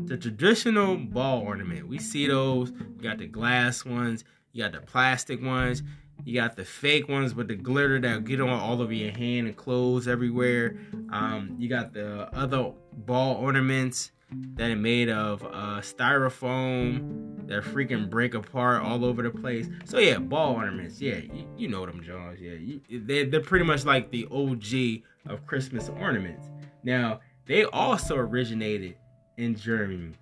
the 0.00 0.16
traditional 0.16 0.96
ball 0.96 1.40
ornament, 1.40 1.86
we 1.86 1.98
see 1.98 2.26
those. 2.26 2.70
You 2.70 3.02
got 3.02 3.18
the 3.18 3.26
glass 3.26 3.84
ones, 3.84 4.24
you 4.52 4.62
got 4.62 4.72
the 4.72 4.80
plastic 4.80 5.42
ones, 5.42 5.82
you 6.24 6.34
got 6.34 6.56
the 6.56 6.64
fake 6.64 7.08
ones 7.08 7.34
with 7.34 7.48
the 7.48 7.54
glitter 7.54 8.00
that 8.00 8.24
get 8.24 8.40
on 8.40 8.48
all 8.48 8.82
over 8.82 8.92
your 8.92 9.12
hand 9.12 9.46
and 9.46 9.56
clothes 9.56 10.08
everywhere. 10.08 10.76
Um, 11.12 11.54
you 11.58 11.68
got 11.68 11.92
the 11.92 12.28
other 12.34 12.72
ball 12.92 13.36
ornaments 13.36 14.10
that 14.32 14.70
are 14.70 14.76
made 14.76 15.08
of 15.08 15.42
uh, 15.44 15.80
styrofoam 15.80 17.46
that 17.48 17.64
freaking 17.64 18.08
break 18.08 18.34
apart 18.34 18.82
all 18.82 19.04
over 19.04 19.22
the 19.22 19.30
place. 19.30 19.68
So 19.84 19.98
yeah, 19.98 20.18
ball 20.18 20.54
ornaments. 20.54 21.00
Yeah, 21.00 21.16
you, 21.16 21.46
you 21.56 21.68
know 21.68 21.84
them, 21.84 22.02
Johns. 22.02 22.40
Yeah, 22.40 22.52
you, 22.52 22.80
they're, 22.88 23.26
they're 23.26 23.40
pretty 23.40 23.64
much 23.64 23.84
like 23.84 24.10
the 24.10 24.26
OG 24.30 25.02
of 25.32 25.46
Christmas 25.46 25.88
ornaments. 25.88 26.48
Now 26.84 27.20
they 27.46 27.64
also 27.64 28.16
originated 28.16 28.96
in 29.36 29.56
Germany. 29.56 30.12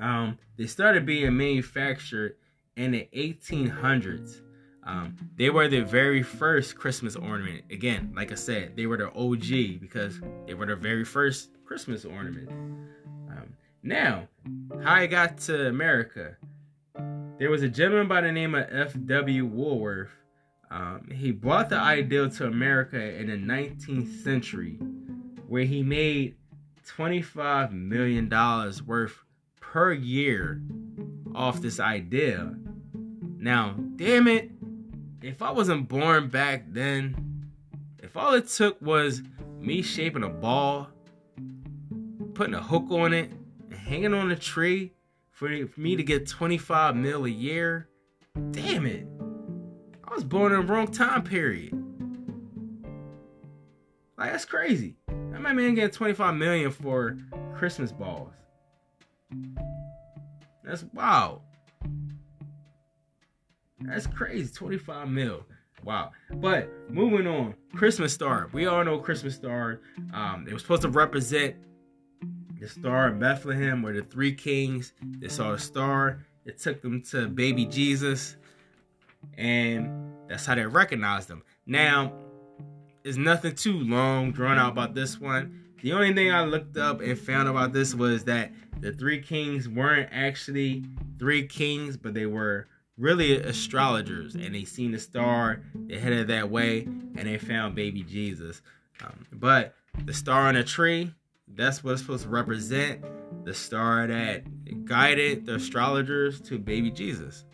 Um, 0.00 0.38
they 0.56 0.66
started 0.66 1.04
being 1.04 1.36
manufactured 1.36 2.36
in 2.76 2.92
the 2.92 3.08
1800s. 3.14 4.40
Um, 4.86 5.16
they 5.36 5.50
were 5.50 5.66
the 5.68 5.80
very 5.80 6.22
first 6.22 6.76
Christmas 6.76 7.16
ornament. 7.16 7.64
Again, 7.70 8.12
like 8.14 8.32
I 8.32 8.34
said, 8.34 8.76
they 8.76 8.86
were 8.86 8.98
the 8.98 9.10
OG 9.12 9.80
because 9.80 10.20
they 10.46 10.54
were 10.54 10.66
the 10.66 10.76
very 10.76 11.04
first 11.04 11.50
Christmas 11.64 12.04
ornament. 12.04 12.50
Um, 12.50 13.54
now, 13.82 14.28
how 14.82 14.94
I 14.94 15.06
got 15.06 15.38
to 15.38 15.68
America, 15.68 16.36
there 17.38 17.50
was 17.50 17.62
a 17.62 17.68
gentleman 17.68 18.08
by 18.08 18.20
the 18.20 18.32
name 18.32 18.54
of 18.54 18.66
F.W. 18.70 19.46
Woolworth. 19.46 20.10
Um, 20.70 21.08
he 21.10 21.30
brought 21.30 21.70
the 21.70 21.76
ideal 21.76 22.28
to 22.30 22.46
America 22.46 23.00
in 23.00 23.28
the 23.28 23.36
19th 23.36 24.22
century, 24.22 24.74
where 25.48 25.64
he 25.64 25.82
made 25.82 26.36
$25 26.86 27.72
million 27.72 28.28
worth 28.86 29.24
per 29.60 29.92
year 29.92 30.60
off 31.34 31.60
this 31.62 31.80
idea. 31.80 32.54
Now, 33.38 33.76
damn 33.96 34.28
it, 34.28 34.53
if 35.24 35.40
I 35.40 35.50
wasn't 35.50 35.88
born 35.88 36.28
back 36.28 36.64
then, 36.68 37.48
if 38.02 38.14
all 38.14 38.34
it 38.34 38.46
took 38.48 38.80
was 38.82 39.22
me 39.58 39.80
shaping 39.80 40.22
a 40.22 40.28
ball, 40.28 40.88
putting 42.34 42.52
a 42.52 42.62
hook 42.62 42.90
on 42.90 43.14
it, 43.14 43.32
and 43.70 43.78
hanging 43.78 44.12
on 44.12 44.30
a 44.30 44.36
tree 44.36 44.92
for, 45.30 45.48
me 45.78 45.96
to 45.96 46.02
get 46.02 46.28
25 46.28 46.94
mil 46.96 47.24
a 47.24 47.30
year, 47.30 47.88
damn 48.50 48.84
it. 48.84 49.06
I 50.04 50.14
was 50.14 50.24
born 50.24 50.52
in 50.52 50.66
the 50.66 50.72
wrong 50.72 50.88
time 50.88 51.22
period. 51.22 51.72
Like 54.18 54.30
that's 54.30 54.44
crazy. 54.44 54.98
That 55.08 55.40
my 55.40 55.54
man 55.54 55.74
getting 55.74 55.90
25 55.90 56.34
million 56.34 56.70
for 56.70 57.16
Christmas 57.54 57.92
balls. 57.92 58.30
That's 60.62 60.84
wow. 60.92 61.40
That's 63.86 64.06
crazy. 64.06 64.52
25 64.52 65.08
mil. 65.08 65.44
Wow. 65.84 66.12
But 66.36 66.70
moving 66.88 67.26
on, 67.26 67.54
Christmas 67.74 68.12
star. 68.12 68.48
We 68.52 68.66
all 68.66 68.82
know 68.84 68.98
Christmas 68.98 69.34
star. 69.34 69.80
Um, 70.12 70.46
it 70.48 70.52
was 70.52 70.62
supposed 70.62 70.82
to 70.82 70.88
represent 70.88 71.56
the 72.58 72.68
star 72.68 73.08
of 73.08 73.18
Bethlehem, 73.18 73.82
where 73.82 73.92
the 73.92 74.02
three 74.02 74.34
kings 74.34 74.94
they 75.18 75.28
saw 75.28 75.52
the 75.52 75.58
star. 75.58 76.24
It 76.46 76.58
took 76.58 76.80
them 76.82 77.02
to 77.10 77.28
baby 77.28 77.66
Jesus, 77.66 78.36
and 79.36 80.12
that's 80.28 80.46
how 80.46 80.54
they 80.54 80.66
recognized 80.66 81.28
them. 81.28 81.42
Now, 81.66 82.12
it's 83.02 83.18
nothing 83.18 83.54
too 83.54 83.78
long 83.78 84.32
drawn 84.32 84.58
out 84.58 84.72
about 84.72 84.94
this 84.94 85.20
one. 85.20 85.64
The 85.82 85.92
only 85.92 86.14
thing 86.14 86.32
I 86.32 86.44
looked 86.44 86.78
up 86.78 87.02
and 87.02 87.18
found 87.18 87.48
about 87.48 87.74
this 87.74 87.94
was 87.94 88.24
that 88.24 88.52
the 88.80 88.92
three 88.92 89.20
kings 89.20 89.68
weren't 89.68 90.08
actually 90.12 90.84
three 91.18 91.46
kings, 91.46 91.98
but 91.98 92.14
they 92.14 92.26
were 92.26 92.68
really 92.96 93.36
astrologers 93.36 94.34
and 94.34 94.54
they 94.54 94.64
seen 94.64 94.92
the 94.92 94.98
star 94.98 95.60
they 95.86 95.98
headed 95.98 96.28
that 96.28 96.48
way 96.48 96.82
and 96.82 97.18
they 97.26 97.38
found 97.38 97.74
baby 97.74 98.02
jesus. 98.02 98.62
Um, 99.02 99.26
but 99.32 99.74
the 100.04 100.14
star 100.14 100.48
on 100.48 100.54
the 100.54 100.62
tree 100.64 101.12
that's 101.48 101.82
what's 101.84 102.00
supposed 102.00 102.24
to 102.24 102.28
represent 102.28 103.04
the 103.44 103.54
star 103.54 104.06
that 104.06 104.84
guided 104.84 105.44
the 105.46 105.56
astrologers 105.56 106.40
to 106.42 106.58
baby 106.58 106.90
jesus. 106.90 107.44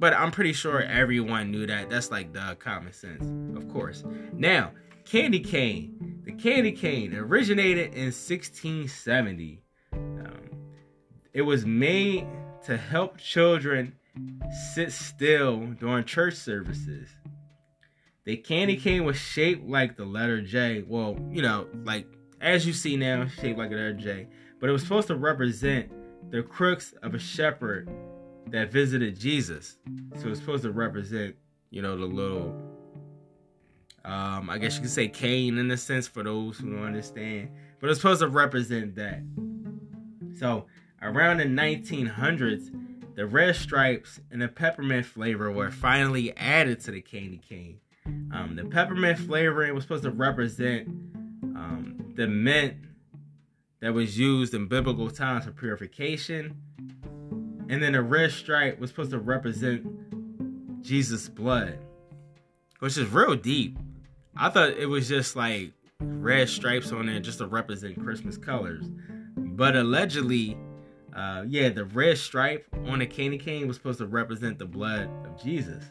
But 0.00 0.14
i'm 0.14 0.32
pretty 0.32 0.52
sure 0.52 0.82
everyone 0.82 1.50
knew 1.50 1.66
that. 1.66 1.90
That's 1.90 2.10
like 2.10 2.32
the 2.32 2.56
common 2.58 2.92
sense 2.92 3.30
of 3.56 3.68
course. 3.68 4.04
Now 4.32 4.72
candy 5.04 5.40
cane. 5.40 6.22
The 6.24 6.32
candy 6.32 6.72
cane 6.72 7.14
originated 7.14 7.94
in 7.94 8.06
1670 8.06 9.62
um, 9.92 10.50
it 11.32 11.42
was 11.42 11.64
made 11.64 12.26
to 12.66 12.76
help 12.76 13.16
children 13.18 13.94
sit 14.74 14.92
still 14.92 15.66
during 15.78 16.04
church 16.04 16.34
services. 16.34 17.08
The 18.24 18.36
candy 18.36 18.76
cane 18.76 19.04
was 19.04 19.16
shaped 19.16 19.66
like 19.66 19.96
the 19.96 20.04
letter 20.04 20.42
J. 20.42 20.84
Well, 20.86 21.18
you 21.30 21.42
know, 21.42 21.66
like 21.84 22.06
as 22.40 22.66
you 22.66 22.72
see 22.72 22.96
now, 22.96 23.26
shaped 23.26 23.58
like 23.58 23.70
the 23.70 23.76
letter 23.76 23.94
J. 23.94 24.26
But 24.60 24.68
it 24.68 24.72
was 24.72 24.82
supposed 24.82 25.08
to 25.08 25.16
represent 25.16 25.90
the 26.30 26.42
crooks 26.42 26.94
of 27.02 27.14
a 27.14 27.18
shepherd 27.18 27.88
that 28.48 28.70
visited 28.70 29.18
Jesus. 29.18 29.78
So 30.16 30.28
it's 30.28 30.40
supposed 30.40 30.62
to 30.64 30.72
represent, 30.72 31.36
you 31.70 31.82
know, 31.82 31.96
the 31.96 32.06
little, 32.06 32.54
um, 34.04 34.50
I 34.50 34.58
guess 34.58 34.76
you 34.76 34.82
could 34.82 34.90
say 34.90 35.08
cane 35.08 35.58
in 35.58 35.70
a 35.70 35.76
sense 35.76 36.06
for 36.06 36.22
those 36.22 36.58
who 36.58 36.70
don't 36.74 36.84
understand. 36.84 37.50
But 37.80 37.90
it's 37.90 38.00
supposed 38.00 38.20
to 38.20 38.28
represent 38.28 38.94
that. 38.96 39.22
So 40.38 40.66
around 41.02 41.38
the 41.38 41.44
1900s, 41.44 42.70
the 43.18 43.26
red 43.26 43.56
stripes 43.56 44.20
and 44.30 44.40
the 44.40 44.46
peppermint 44.46 45.04
flavor 45.04 45.50
were 45.50 45.72
finally 45.72 46.32
added 46.36 46.78
to 46.78 46.92
the 46.92 47.00
candy 47.00 47.38
cane. 47.48 47.80
Um, 48.32 48.54
the 48.54 48.64
peppermint 48.64 49.18
flavoring 49.18 49.74
was 49.74 49.82
supposed 49.82 50.04
to 50.04 50.12
represent 50.12 50.86
um, 51.42 52.12
the 52.14 52.28
mint 52.28 52.76
that 53.80 53.92
was 53.92 54.16
used 54.16 54.54
in 54.54 54.68
biblical 54.68 55.10
times 55.10 55.46
for 55.46 55.50
purification. 55.50 56.58
And 57.68 57.82
then 57.82 57.94
the 57.94 58.02
red 58.02 58.30
stripe 58.30 58.78
was 58.78 58.90
supposed 58.90 59.10
to 59.10 59.18
represent 59.18 59.84
Jesus' 60.84 61.28
blood, 61.28 61.76
which 62.78 62.96
is 62.96 63.08
real 63.08 63.34
deep. 63.34 63.76
I 64.36 64.48
thought 64.48 64.70
it 64.78 64.86
was 64.86 65.08
just 65.08 65.34
like 65.34 65.72
red 65.98 66.48
stripes 66.48 66.92
on 66.92 67.08
it 67.08 67.22
just 67.22 67.38
to 67.38 67.48
represent 67.48 68.00
Christmas 68.00 68.36
colors. 68.36 68.84
But 69.36 69.74
allegedly, 69.74 70.56
uh, 71.18 71.42
yeah, 71.48 71.68
the 71.68 71.84
red 71.84 72.16
stripe 72.16 72.64
on 72.86 73.00
the 73.00 73.06
candy 73.06 73.38
cane 73.38 73.66
was 73.66 73.76
supposed 73.76 73.98
to 73.98 74.06
represent 74.06 74.56
the 74.56 74.64
blood 74.64 75.10
of 75.26 75.42
Jesus. 75.42 75.82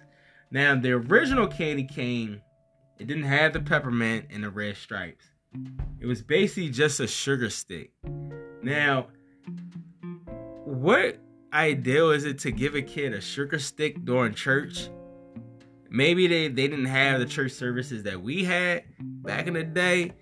Now, 0.51 0.73
the 0.75 0.93
original 0.93 1.47
candy 1.47 1.83
cane, 1.83 2.41
it 2.97 3.07
didn't 3.07 3.23
have 3.23 3.51
the 3.51 3.59
peppermint 3.59 4.27
and 4.29 4.45
the 4.45 4.49
red 4.49 4.77
stripes. 4.77 5.25
It 5.99 6.05
was 6.05 6.21
basically 6.21 6.69
just 6.69 7.01
a 7.01 7.07
sugar 7.07 7.49
stick. 7.49 7.91
Now, 8.63 9.07
what 10.63 11.17
ideal 11.51 12.11
is 12.11 12.23
it 12.23 12.39
to 12.39 12.51
give 12.51 12.75
a 12.75 12.81
kid 12.81 13.11
a 13.11 13.19
sugar 13.19 13.59
stick 13.59 14.05
during 14.05 14.33
church? 14.33 14.89
Maybe 15.89 16.27
they, 16.27 16.47
they 16.47 16.69
didn't 16.69 16.85
have 16.85 17.19
the 17.19 17.25
church 17.25 17.51
services 17.51 18.03
that 18.03 18.21
we 18.21 18.45
had 18.45 18.83
back 18.99 19.47
in 19.47 19.55
the 19.55 19.65
day, 19.65 20.13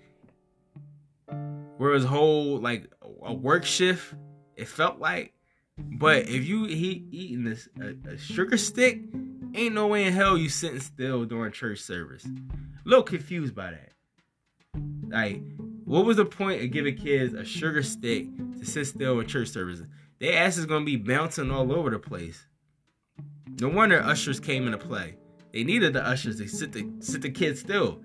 where 1.76 1.90
it 1.90 1.94
was 1.94 2.04
whole 2.04 2.58
like 2.58 2.90
a 3.22 3.32
work 3.32 3.64
shift 3.64 4.14
it 4.56 4.68
felt 4.68 4.98
like. 4.98 5.32
But 5.78 6.28
if 6.28 6.46
you 6.46 6.64
he 6.64 7.06
eating 7.10 7.44
this 7.44 7.68
a, 7.80 7.94
a, 8.10 8.18
sugar 8.18 8.56
stick, 8.56 9.00
ain't 9.54 9.74
no 9.74 9.86
way 9.86 10.04
in 10.04 10.12
hell 10.12 10.38
you 10.38 10.48
sitting 10.48 10.80
still 10.80 11.24
during 11.26 11.52
church 11.52 11.80
service. 11.80 12.24
A 12.24 12.88
little 12.88 13.04
confused 13.04 13.54
by 13.54 13.72
that. 13.72 13.92
Like 15.08 15.42
What 15.84 16.06
was 16.06 16.16
the 16.16 16.24
point 16.24 16.62
of 16.62 16.70
giving 16.70 16.96
kids 16.96 17.34
a 17.34 17.44
sugar 17.44 17.82
stick 17.82 18.26
to 18.58 18.64
sit 18.64 18.86
still 18.86 19.20
in 19.20 19.26
church 19.26 19.48
services? 19.48 19.86
Their 20.18 20.42
ass 20.42 20.56
is 20.56 20.64
gonna 20.64 20.86
be 20.86 20.96
bouncing 20.96 21.50
all 21.50 21.70
over 21.70 21.90
the 21.90 21.98
place. 21.98 22.46
No 23.60 23.68
wonder 23.68 24.00
ushers 24.00 24.40
came 24.40 24.64
into 24.64 24.78
play. 24.78 25.16
They 25.52 25.62
needed 25.64 25.92
the 25.92 26.06
ushers 26.06 26.38
to 26.38 26.48
sit 26.48 26.72
the 26.72 26.90
sit 27.00 27.20
the 27.20 27.30
kids 27.30 27.60
still. 27.60 28.00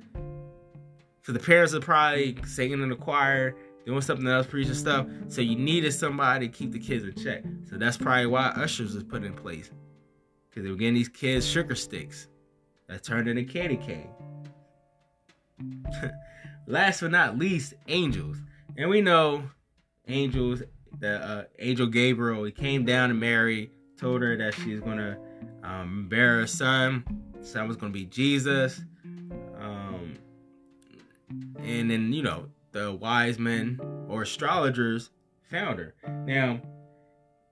So 1.24 1.32
the 1.32 1.39
parents 1.39 1.74
are 1.74 1.80
probably 1.80 2.38
singing 2.45 2.82
in 2.82 2.89
the 2.89 2.95
choir, 2.95 3.56
doing 3.86 4.01
something 4.01 4.27
else, 4.27 4.47
preaching 4.47 4.73
stuff. 4.73 5.07
So 5.27 5.41
you 5.41 5.55
needed 5.55 5.93
somebody 5.93 6.47
to 6.47 6.53
keep 6.53 6.71
the 6.71 6.79
kids 6.79 7.03
in 7.03 7.15
check. 7.15 7.43
So 7.69 7.77
that's 7.77 7.97
probably 7.97 8.27
why 8.27 8.47
ushers 8.55 8.93
was 8.93 9.03
put 9.03 9.23
in 9.23 9.34
place. 9.34 9.71
Because 10.49 10.63
they 10.63 10.69
were 10.69 10.77
getting 10.77 10.95
these 10.95 11.09
kids 11.09 11.47
sugar 11.47 11.75
sticks 11.75 12.27
that 12.88 13.03
turned 13.03 13.27
into 13.27 13.43
candy 13.43 13.77
cane. 13.77 14.09
Last 16.67 17.01
but 17.01 17.11
not 17.11 17.38
least, 17.38 17.73
angels. 17.88 18.38
And 18.77 18.89
we 18.89 19.01
know 19.01 19.43
angels, 20.07 20.61
the 20.99 21.23
uh, 21.23 21.43
angel 21.59 21.88
Gabriel, 21.88 22.43
he 22.43 22.51
came 22.51 22.86
down 22.86 23.09
to 23.09 23.15
Mary, 23.15 23.71
told 23.97 24.21
her 24.21 24.38
that 24.38 24.53
she's 24.55 24.79
gonna 24.79 25.17
um, 25.63 26.07
bear 26.09 26.41
a 26.41 26.47
son. 26.47 27.03
Son 27.41 27.67
was 27.67 27.77
gonna 27.77 27.91
be 27.91 28.05
Jesus. 28.05 28.82
Um, 29.59 30.17
and 31.59 31.89
then 31.89 32.11
you 32.11 32.23
know 32.23 32.47
the 32.72 32.93
wise 32.93 33.39
men 33.39 33.80
or 34.07 34.24
astrologers 34.24 35.09
found 35.49 35.80
her. 35.80 35.95
Now, 36.26 36.61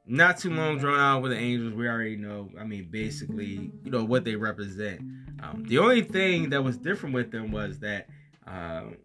not 0.05 0.39
too 0.39 0.49
long 0.49 0.79
drawn 0.79 0.99
out 0.99 1.21
with 1.21 1.31
the 1.31 1.37
angels. 1.37 1.73
We 1.73 1.87
already 1.87 2.15
know. 2.15 2.49
I 2.59 2.63
mean, 2.63 2.87
basically, 2.89 3.71
you 3.83 3.91
know 3.91 4.03
what 4.03 4.25
they 4.25 4.35
represent. 4.35 5.01
Um, 5.41 5.63
the 5.67 5.77
only 5.77 6.01
thing 6.01 6.49
that 6.49 6.63
was 6.63 6.77
different 6.77 7.13
with 7.13 7.31
them 7.31 7.51
was 7.51 7.79
that 7.79 8.07
um, 8.47 8.97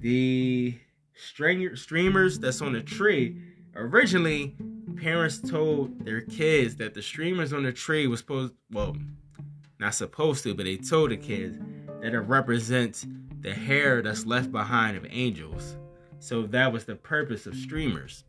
the 0.00 0.76
streamers 1.14 2.38
that's 2.38 2.62
on 2.62 2.72
the 2.72 2.82
tree 2.82 3.36
originally 3.74 4.54
parents 4.96 5.40
told 5.40 6.04
their 6.04 6.20
kids 6.20 6.76
that 6.76 6.94
the 6.94 7.02
streamers 7.02 7.52
on 7.52 7.64
the 7.64 7.72
tree 7.72 8.06
was 8.06 8.20
supposed 8.20 8.54
well 8.70 8.96
not 9.80 9.94
supposed 9.94 10.44
to 10.44 10.54
but 10.54 10.64
they 10.64 10.76
told 10.76 11.10
the 11.10 11.16
kids 11.16 11.58
that 12.00 12.14
it 12.14 12.20
represents 12.20 13.04
the 13.40 13.52
hair 13.52 14.02
that's 14.02 14.26
left 14.26 14.50
behind 14.52 14.96
of 14.96 15.06
angels 15.10 15.76
so 16.18 16.42
that 16.42 16.72
was 16.72 16.84
the 16.84 16.96
purpose 16.96 17.46
of 17.46 17.54
streamers 17.54 18.24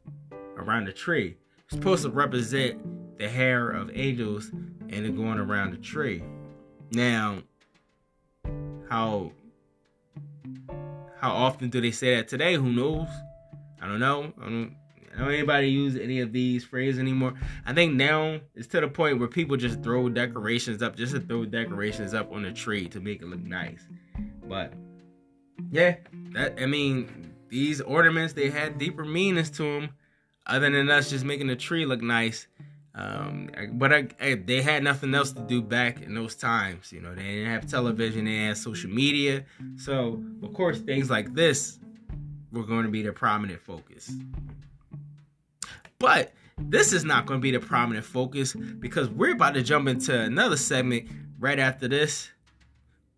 around 0.58 0.86
the 0.86 0.94
tree 0.94 1.36
it's 1.66 1.76
supposed 1.76 2.04
to 2.04 2.10
represent 2.10 3.18
the 3.18 3.28
hair 3.28 3.70
of 3.70 3.90
angels 3.94 4.50
and 4.50 5.06
it 5.06 5.16
going 5.16 5.40
around 5.40 5.72
the 5.72 5.78
tree 5.78 6.24
now 6.92 7.40
how 8.90 9.32
how 11.20 11.32
often 11.32 11.70
do 11.70 11.82
they 11.82 11.92
say 11.92 12.16
that 12.16 12.28
today? 12.30 12.56
Who 12.56 12.72
knows? 12.72 13.08
I 13.82 13.88
don't 13.88 14.00
know. 14.00 14.32
I 14.42 14.46
don't, 14.46 14.76
I 15.14 15.20
don't 15.20 15.34
anybody 15.34 15.68
use 15.68 15.98
any 15.98 16.22
of 16.22 16.32
these 16.32 16.64
phrases 16.64 17.00
anymore. 17.00 17.34
I 17.66 17.74
think 17.74 17.96
now 17.96 18.40
it's 18.56 18.68
to 18.68 18.80
the 18.80 18.88
point 18.88 19.20
where 19.20 19.28
people 19.28 19.58
just 19.58 19.84
throw 19.84 20.08
decorations 20.08 20.82
up 20.82 20.96
just 20.96 21.14
to 21.14 21.20
throw 21.20 21.44
decorations 21.44 22.14
up 22.14 22.32
on 22.32 22.46
a 22.46 22.54
tree 22.54 22.88
to 22.90 23.02
make 23.02 23.22
it 23.22 23.28
look 23.28 23.42
nice. 23.42 23.82
But 24.48 24.74
yeah, 25.72 25.96
that 26.34 26.60
I 26.62 26.66
mean, 26.66 27.34
these 27.50 27.82
ornaments 27.82 28.34
they 28.34 28.50
had 28.50 28.78
deeper 28.78 29.06
meanings 29.06 29.50
to 29.52 29.64
them, 29.64 29.90
other 30.46 30.70
than 30.70 30.90
us 30.90 31.10
just 31.10 31.26
making 31.26 31.48
the 31.48 31.56
tree 31.56 31.86
look 31.86 32.02
nice. 32.02 32.48
Um, 32.96 33.50
but 33.74 33.94
I, 33.94 34.08
I, 34.20 34.34
they 34.34 34.62
had 34.62 34.84
nothing 34.84 35.14
else 35.14 35.32
to 35.32 35.42
do 35.42 35.62
back 35.62 36.02
in 36.02 36.16
those 36.16 36.36
times. 36.36 36.92
You 36.92 37.02
know, 37.02 37.14
they 37.16 37.24
didn't 37.24 37.52
have 37.52 37.68
television, 37.68 38.26
they 38.26 38.46
had 38.46 38.58
social 38.58 38.90
media. 38.90 39.46
So, 39.78 40.22
of 40.44 40.54
course, 40.54 40.80
things 40.80 41.10
like 41.10 41.34
this 41.34 41.80
were 42.52 42.64
going 42.64 42.84
to 42.84 42.90
be 42.90 43.04
the 43.04 43.14
prominent 43.14 43.62
focus. 43.62 44.12
But 46.00 46.34
this 46.58 46.94
is 46.94 47.06
not 47.06 47.26
going 47.26 47.40
to 47.40 47.42
be 47.42 47.52
the 47.52 47.60
prominent 47.60 48.06
focus 48.06 48.54
because 48.54 49.08
we're 49.10 49.34
about 49.34 49.54
to 49.54 49.64
jump 49.64 49.88
into 49.88 50.20
another 50.20 50.58
segment 50.58 51.10
right 51.40 51.60
after 51.60 51.88
this 51.88 52.30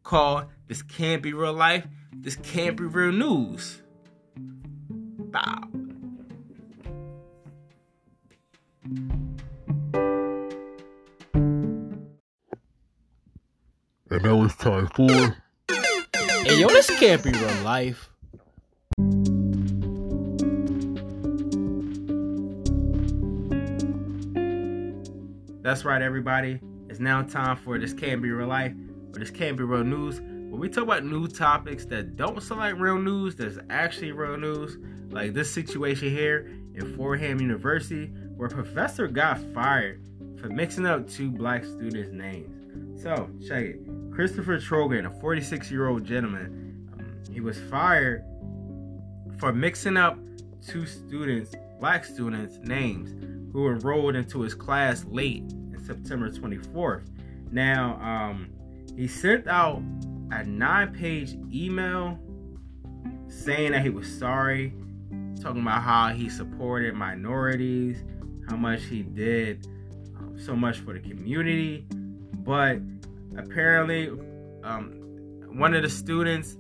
called 0.03 0.45
This 0.67 0.81
Can't 0.81 1.21
Be 1.21 1.33
Real 1.33 1.53
Life, 1.53 1.87
This 2.13 2.35
Can't 2.35 2.77
Be 2.77 2.83
Real 2.83 3.11
News. 3.11 3.81
Bow. 4.37 5.63
And 14.09 14.23
now 14.23 14.43
it's 14.43 14.55
time 14.55 14.87
for. 14.87 15.37
Hey, 16.43 16.59
yo, 16.59 16.67
this 16.67 16.89
can't 16.99 17.23
be 17.23 17.31
real 17.31 17.63
life. 17.63 18.09
That's 25.61 25.85
right, 25.85 26.01
everybody. 26.01 26.59
It's 26.89 26.99
now 26.99 27.21
time 27.21 27.55
for 27.55 27.79
This 27.79 27.93
Can't 27.93 28.21
Be 28.21 28.31
Real 28.31 28.49
Life, 28.49 28.73
or 29.13 29.19
This 29.19 29.29
Can't 29.29 29.55
Be 29.55 29.63
Real 29.63 29.85
News, 29.85 30.19
where 30.51 30.59
we 30.59 30.67
talk 30.67 30.83
about 30.83 31.05
new 31.05 31.29
topics 31.29 31.85
that 31.85 32.17
don't 32.17 32.43
sound 32.43 32.59
like 32.59 32.77
real 32.77 32.97
news, 32.97 33.35
that's 33.35 33.57
actually 33.69 34.11
real 34.11 34.35
news, 34.35 34.77
like 35.09 35.33
this 35.33 35.49
situation 35.49 36.09
here 36.09 36.51
in 36.75 36.93
Fordham 36.97 37.39
University, 37.39 38.07
where 38.35 38.49
a 38.49 38.51
professor 38.51 39.07
got 39.07 39.39
fired 39.53 40.05
for 40.37 40.49
mixing 40.49 40.85
up 40.85 41.09
two 41.09 41.31
black 41.31 41.63
students' 41.63 42.11
names. 42.11 43.01
So, 43.01 43.29
check 43.47 43.63
it. 43.63 43.79
Christopher 44.13 44.57
Trogan, 44.57 45.05
a 45.05 45.21
46 45.21 45.71
year 45.71 45.87
old 45.87 46.03
gentleman, 46.03 46.89
um, 46.99 47.33
he 47.33 47.39
was 47.39 47.57
fired 47.69 48.25
for 49.39 49.53
mixing 49.53 49.95
up 49.95 50.19
two 50.67 50.85
students, 50.85 51.55
black 51.79 52.03
students' 52.03 52.57
names, 52.61 53.09
who 53.53 53.69
enrolled 53.69 54.17
into 54.17 54.41
his 54.41 54.53
class 54.53 55.05
late 55.05 55.43
in 55.43 55.81
September 55.81 56.29
24th. 56.29 57.03
Now, 57.51 57.95
um, 58.01 58.49
he 58.97 59.07
sent 59.07 59.47
out 59.47 59.81
a 60.31 60.43
nine 60.43 60.93
page 60.93 61.35
email 61.53 62.17
saying 63.27 63.71
that 63.71 63.81
he 63.81 63.89
was 63.89 64.07
sorry, 64.07 64.73
talking 65.41 65.61
about 65.61 65.81
how 65.81 66.09
he 66.09 66.29
supported 66.29 66.93
minorities, 66.93 68.03
how 68.49 68.55
much 68.55 68.83
he 68.83 69.03
did 69.03 69.67
um, 70.17 70.37
so 70.39 70.55
much 70.55 70.79
for 70.79 70.93
the 70.93 70.99
community, 70.99 71.85
but 72.43 72.79
apparently 73.37 74.09
um, 74.63 74.91
one 75.53 75.73
of 75.73 75.81
the 75.83 75.89
students 75.89 76.57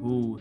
who 0.00 0.40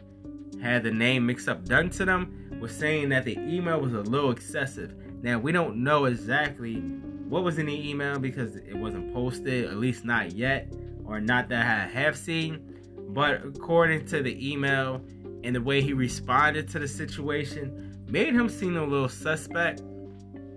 had 0.61 0.83
the 0.83 0.91
name 0.91 1.25
mixed 1.25 1.47
up 1.49 1.65
done 1.65 1.89
to 1.89 2.05
them 2.05 2.57
was 2.59 2.75
saying 2.75 3.09
that 3.09 3.25
the 3.25 3.37
email 3.39 3.79
was 3.79 3.93
a 3.93 4.01
little 4.01 4.31
excessive. 4.31 4.93
Now 5.21 5.39
we 5.39 5.51
don't 5.51 5.77
know 5.83 6.05
exactly 6.05 6.75
what 6.75 7.43
was 7.43 7.57
in 7.57 7.65
the 7.67 7.89
email 7.89 8.19
because 8.19 8.55
it 8.55 8.75
wasn't 8.75 9.13
posted 9.13 9.65
at 9.65 9.77
least 9.77 10.05
not 10.05 10.33
yet 10.33 10.71
or 11.11 11.19
not 11.19 11.49
that 11.49 11.65
i 11.65 11.87
have 11.87 12.17
seen 12.17 12.75
but 13.09 13.45
according 13.45 14.05
to 14.05 14.23
the 14.23 14.51
email 14.51 15.01
and 15.43 15.55
the 15.55 15.61
way 15.61 15.81
he 15.81 15.93
responded 15.93 16.67
to 16.67 16.79
the 16.79 16.87
situation 16.87 18.03
made 18.07 18.33
him 18.33 18.49
seem 18.49 18.77
a 18.77 18.83
little 18.83 19.09
suspect 19.09 19.81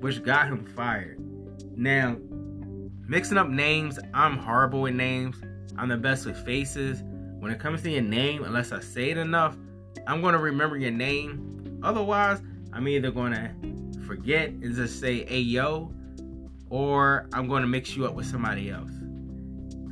which 0.01 0.23
got 0.23 0.47
him 0.47 0.65
fired 0.65 1.19
now 1.77 2.17
Mixing 3.07 3.37
up 3.37 3.49
names, 3.49 3.99
I'm 4.15 4.39
horrible 4.39 4.81
with 4.83 4.95
names. 4.95 5.37
I'm 5.77 5.91
the 5.91 5.97
best 5.99 6.25
with 6.25 6.39
faces. 6.39 7.03
When 7.39 7.53
it 7.53 7.61
comes 7.61 7.83
to 7.83 7.91
your 7.91 8.01
name, 8.01 8.45
unless 8.45 8.73
I 8.73 8.81
say 8.81 9.11
it 9.11 9.19
enough, 9.19 9.59
I'm 10.07 10.23
going 10.23 10.33
to 10.33 10.39
remember 10.39 10.79
your 10.79 10.91
name. 10.91 11.81
Otherwise, 11.83 12.41
I'm 12.73 12.89
either 12.89 13.11
going 13.11 13.33
to 13.33 14.01
forget 14.07 14.49
and 14.49 14.75
just 14.75 15.01
say, 15.01 15.27
hey, 15.27 15.41
yo, 15.41 15.93
or 16.71 17.29
I'm 17.35 17.47
going 17.47 17.61
to 17.61 17.69
mix 17.69 17.95
you 17.95 18.07
up 18.07 18.15
with 18.15 18.25
somebody 18.25 18.71
else. 18.71 18.91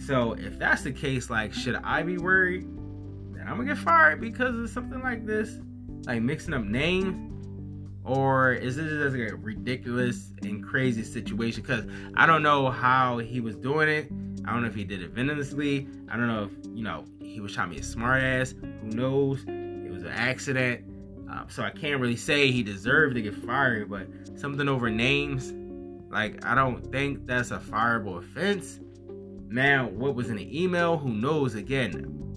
So 0.06 0.32
if 0.32 0.58
that's 0.58 0.82
the 0.82 0.92
case, 0.92 1.30
like, 1.30 1.52
should 1.52 1.76
I 1.76 2.02
be 2.02 2.18
worried? 2.18 2.66
that 3.42 3.50
I'm 3.50 3.58
to 3.58 3.64
get 3.64 3.78
fired 3.78 4.20
because 4.20 4.54
of 4.56 4.70
something 4.70 5.02
like 5.02 5.26
this. 5.26 5.58
Like 6.06 6.22
mixing 6.22 6.54
up 6.54 6.64
names 6.64 7.28
or 8.04 8.52
is 8.52 8.76
this 8.76 8.88
just 8.88 9.16
like 9.16 9.30
a 9.30 9.36
ridiculous 9.36 10.32
and 10.42 10.64
crazy 10.64 11.02
situation? 11.02 11.62
Because 11.62 11.84
I 12.16 12.26
don't 12.26 12.42
know 12.42 12.70
how 12.70 13.18
he 13.18 13.40
was 13.40 13.56
doing 13.56 13.88
it. 13.88 14.08
I 14.44 14.52
don't 14.52 14.62
know 14.62 14.68
if 14.68 14.74
he 14.74 14.84
did 14.84 15.02
it 15.02 15.10
venomously. 15.10 15.88
I 16.08 16.16
don't 16.16 16.26
know 16.26 16.44
if 16.44 16.66
you 16.76 16.82
know 16.82 17.04
he 17.20 17.40
was 17.40 17.52
trying 17.52 17.70
to 17.70 17.74
be 17.74 17.80
a 17.80 17.84
smartass. 17.84 18.54
Who 18.60 18.96
knows? 18.96 19.44
It 19.46 19.92
was 19.92 20.02
an 20.02 20.10
accident. 20.10 20.84
Um, 21.30 21.46
so 21.48 21.62
I 21.62 21.70
can't 21.70 22.00
really 22.00 22.16
say 22.16 22.50
he 22.50 22.62
deserved 22.62 23.14
to 23.14 23.22
get 23.22 23.34
fired. 23.34 23.88
But 23.88 24.08
something 24.36 24.68
over 24.68 24.90
names, 24.90 25.52
like 26.10 26.44
I 26.44 26.56
don't 26.56 26.90
think 26.90 27.26
that's 27.26 27.52
a 27.52 27.58
fireable 27.58 28.18
offense. 28.18 28.80
Now, 29.52 29.86
what 29.88 30.14
was 30.14 30.30
in 30.30 30.36
the 30.36 30.62
email? 30.62 30.96
Who 30.96 31.10
knows? 31.10 31.54
Again, 31.54 31.92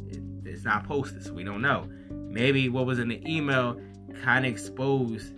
it, 0.09 0.49
it's 0.49 0.65
not 0.65 0.85
posted, 0.85 1.23
so 1.23 1.31
we 1.31 1.45
don't 1.45 1.61
know. 1.61 1.87
Maybe 2.11 2.67
what 2.67 2.85
was 2.85 2.99
in 2.99 3.07
the 3.07 3.23
email 3.25 3.79
kind 4.21 4.45
of 4.45 4.51
exposed 4.51 5.31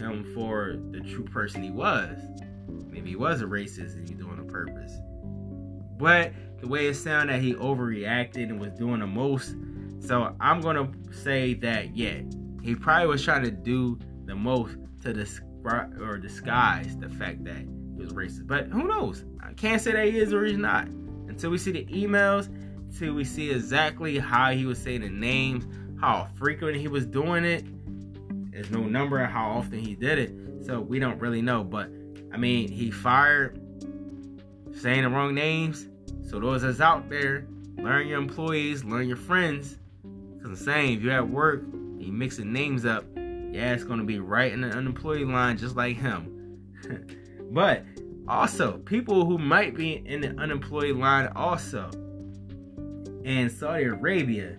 him 0.00 0.28
for 0.34 0.78
the 0.90 1.00
true 1.00 1.22
person 1.22 1.62
he 1.62 1.70
was. 1.70 2.18
Maybe 2.88 3.10
he 3.10 3.16
was 3.16 3.40
a 3.40 3.44
racist 3.44 3.94
and 3.94 4.08
he's 4.08 4.18
doing 4.18 4.40
on 4.40 4.48
purpose. 4.48 4.92
But 5.96 6.32
the 6.60 6.66
way 6.66 6.86
it 6.86 6.94
sounded 6.94 7.34
that 7.34 7.40
he 7.40 7.54
overreacted 7.54 8.50
and 8.50 8.58
was 8.58 8.72
doing 8.72 8.98
the 8.98 9.06
most. 9.06 9.54
So 10.00 10.34
I'm 10.40 10.60
gonna 10.60 10.90
say 11.12 11.54
that 11.54 11.96
yeah, 11.96 12.22
he 12.64 12.74
probably 12.74 13.06
was 13.06 13.24
trying 13.24 13.44
to 13.44 13.52
do 13.52 13.96
the 14.24 14.34
most 14.34 14.76
to 15.02 15.12
describe 15.12 16.00
or 16.00 16.18
disguise 16.18 16.96
the 16.96 17.08
fact 17.08 17.44
that 17.44 17.58
he 17.58 18.02
was 18.02 18.12
racist. 18.12 18.48
But 18.48 18.66
who 18.66 18.88
knows? 18.88 19.24
I 19.40 19.52
can't 19.52 19.80
say 19.80 19.92
that 19.92 20.08
he 20.08 20.18
is 20.18 20.32
or 20.32 20.44
he's 20.44 20.58
not 20.58 20.88
until 21.42 21.50
we 21.50 21.58
see 21.58 21.72
the 21.72 21.84
emails, 21.86 22.46
until 22.88 23.14
we 23.14 23.24
see 23.24 23.50
exactly 23.50 24.16
how 24.16 24.52
he 24.52 24.64
was 24.64 24.78
saying 24.78 25.00
the 25.00 25.08
names, 25.08 25.66
how 26.00 26.28
frequent 26.36 26.76
he 26.76 26.86
was 26.86 27.04
doing 27.04 27.44
it. 27.44 27.64
There's 28.52 28.70
no 28.70 28.82
number 28.82 29.18
how 29.24 29.50
often 29.50 29.80
he 29.80 29.96
did 29.96 30.20
it, 30.20 30.32
so 30.64 30.78
we 30.78 31.00
don't 31.00 31.18
really 31.18 31.42
know. 31.42 31.64
But 31.64 31.90
I 32.32 32.36
mean, 32.36 32.70
he 32.70 32.92
fired 32.92 33.60
saying 34.72 35.02
the 35.02 35.08
wrong 35.08 35.34
names. 35.34 35.88
So 36.30 36.38
those 36.38 36.62
that's 36.62 36.80
out 36.80 37.10
there, 37.10 37.44
learn 37.76 38.06
your 38.06 38.20
employees, 38.20 38.84
learn 38.84 39.08
your 39.08 39.16
friends. 39.16 39.80
Cause 40.40 40.44
I'm 40.44 40.54
saying 40.54 40.98
if 40.98 41.02
you're 41.02 41.12
at 41.12 41.28
work 41.28 41.64
and 41.64 42.00
you 42.00 42.12
mixing 42.12 42.52
names 42.52 42.84
up, 42.84 43.04
yeah, 43.16 43.72
it's 43.72 43.82
gonna 43.82 44.04
be 44.04 44.20
right 44.20 44.52
in 44.52 44.60
the 44.60 44.68
unemployed 44.68 45.26
line 45.26 45.58
just 45.58 45.74
like 45.74 45.96
him. 45.96 46.60
but 47.50 47.84
also, 48.28 48.78
people 48.78 49.26
who 49.26 49.36
might 49.38 49.74
be 49.74 50.02
in 50.06 50.20
the 50.20 50.28
unemployed 50.40 50.96
line 50.96 51.28
also 51.34 51.90
in 53.24 53.50
Saudi 53.50 53.84
Arabia, 53.84 54.56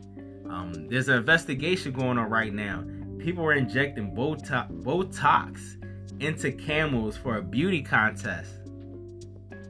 um, 0.49 0.87
there's 0.89 1.07
an 1.07 1.17
investigation 1.17 1.93
going 1.93 2.17
on 2.17 2.29
right 2.29 2.53
now. 2.53 2.83
People 3.17 3.43
are 3.45 3.53
injecting 3.53 4.13
Botox, 4.13 4.69
Botox 4.83 5.81
into 6.21 6.51
camels 6.51 7.15
for 7.15 7.37
a 7.37 7.41
beauty 7.41 7.81
contest. 7.81 8.51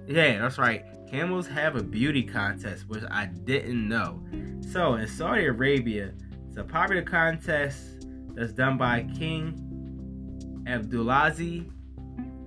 Yeah, 0.08 0.40
that's 0.40 0.58
right. 0.58 0.84
Camels 1.10 1.48
have 1.48 1.76
a 1.76 1.84
beauty 1.84 2.24
contest, 2.24 2.88
which 2.88 3.04
I 3.12 3.28
didn't 3.28 3.88
know. 3.88 4.24
So 4.72 4.96
in 4.96 5.08
Saudi 5.08 5.46
Arabia, 5.46 6.14
it's 6.48 6.58
a 6.58 6.64
popular 6.64 7.04
contest 7.04 8.08
that's 8.34 8.54
done 8.54 8.78
by 8.78 9.08
King 9.18 10.64
Abdulaziz. 10.68 11.70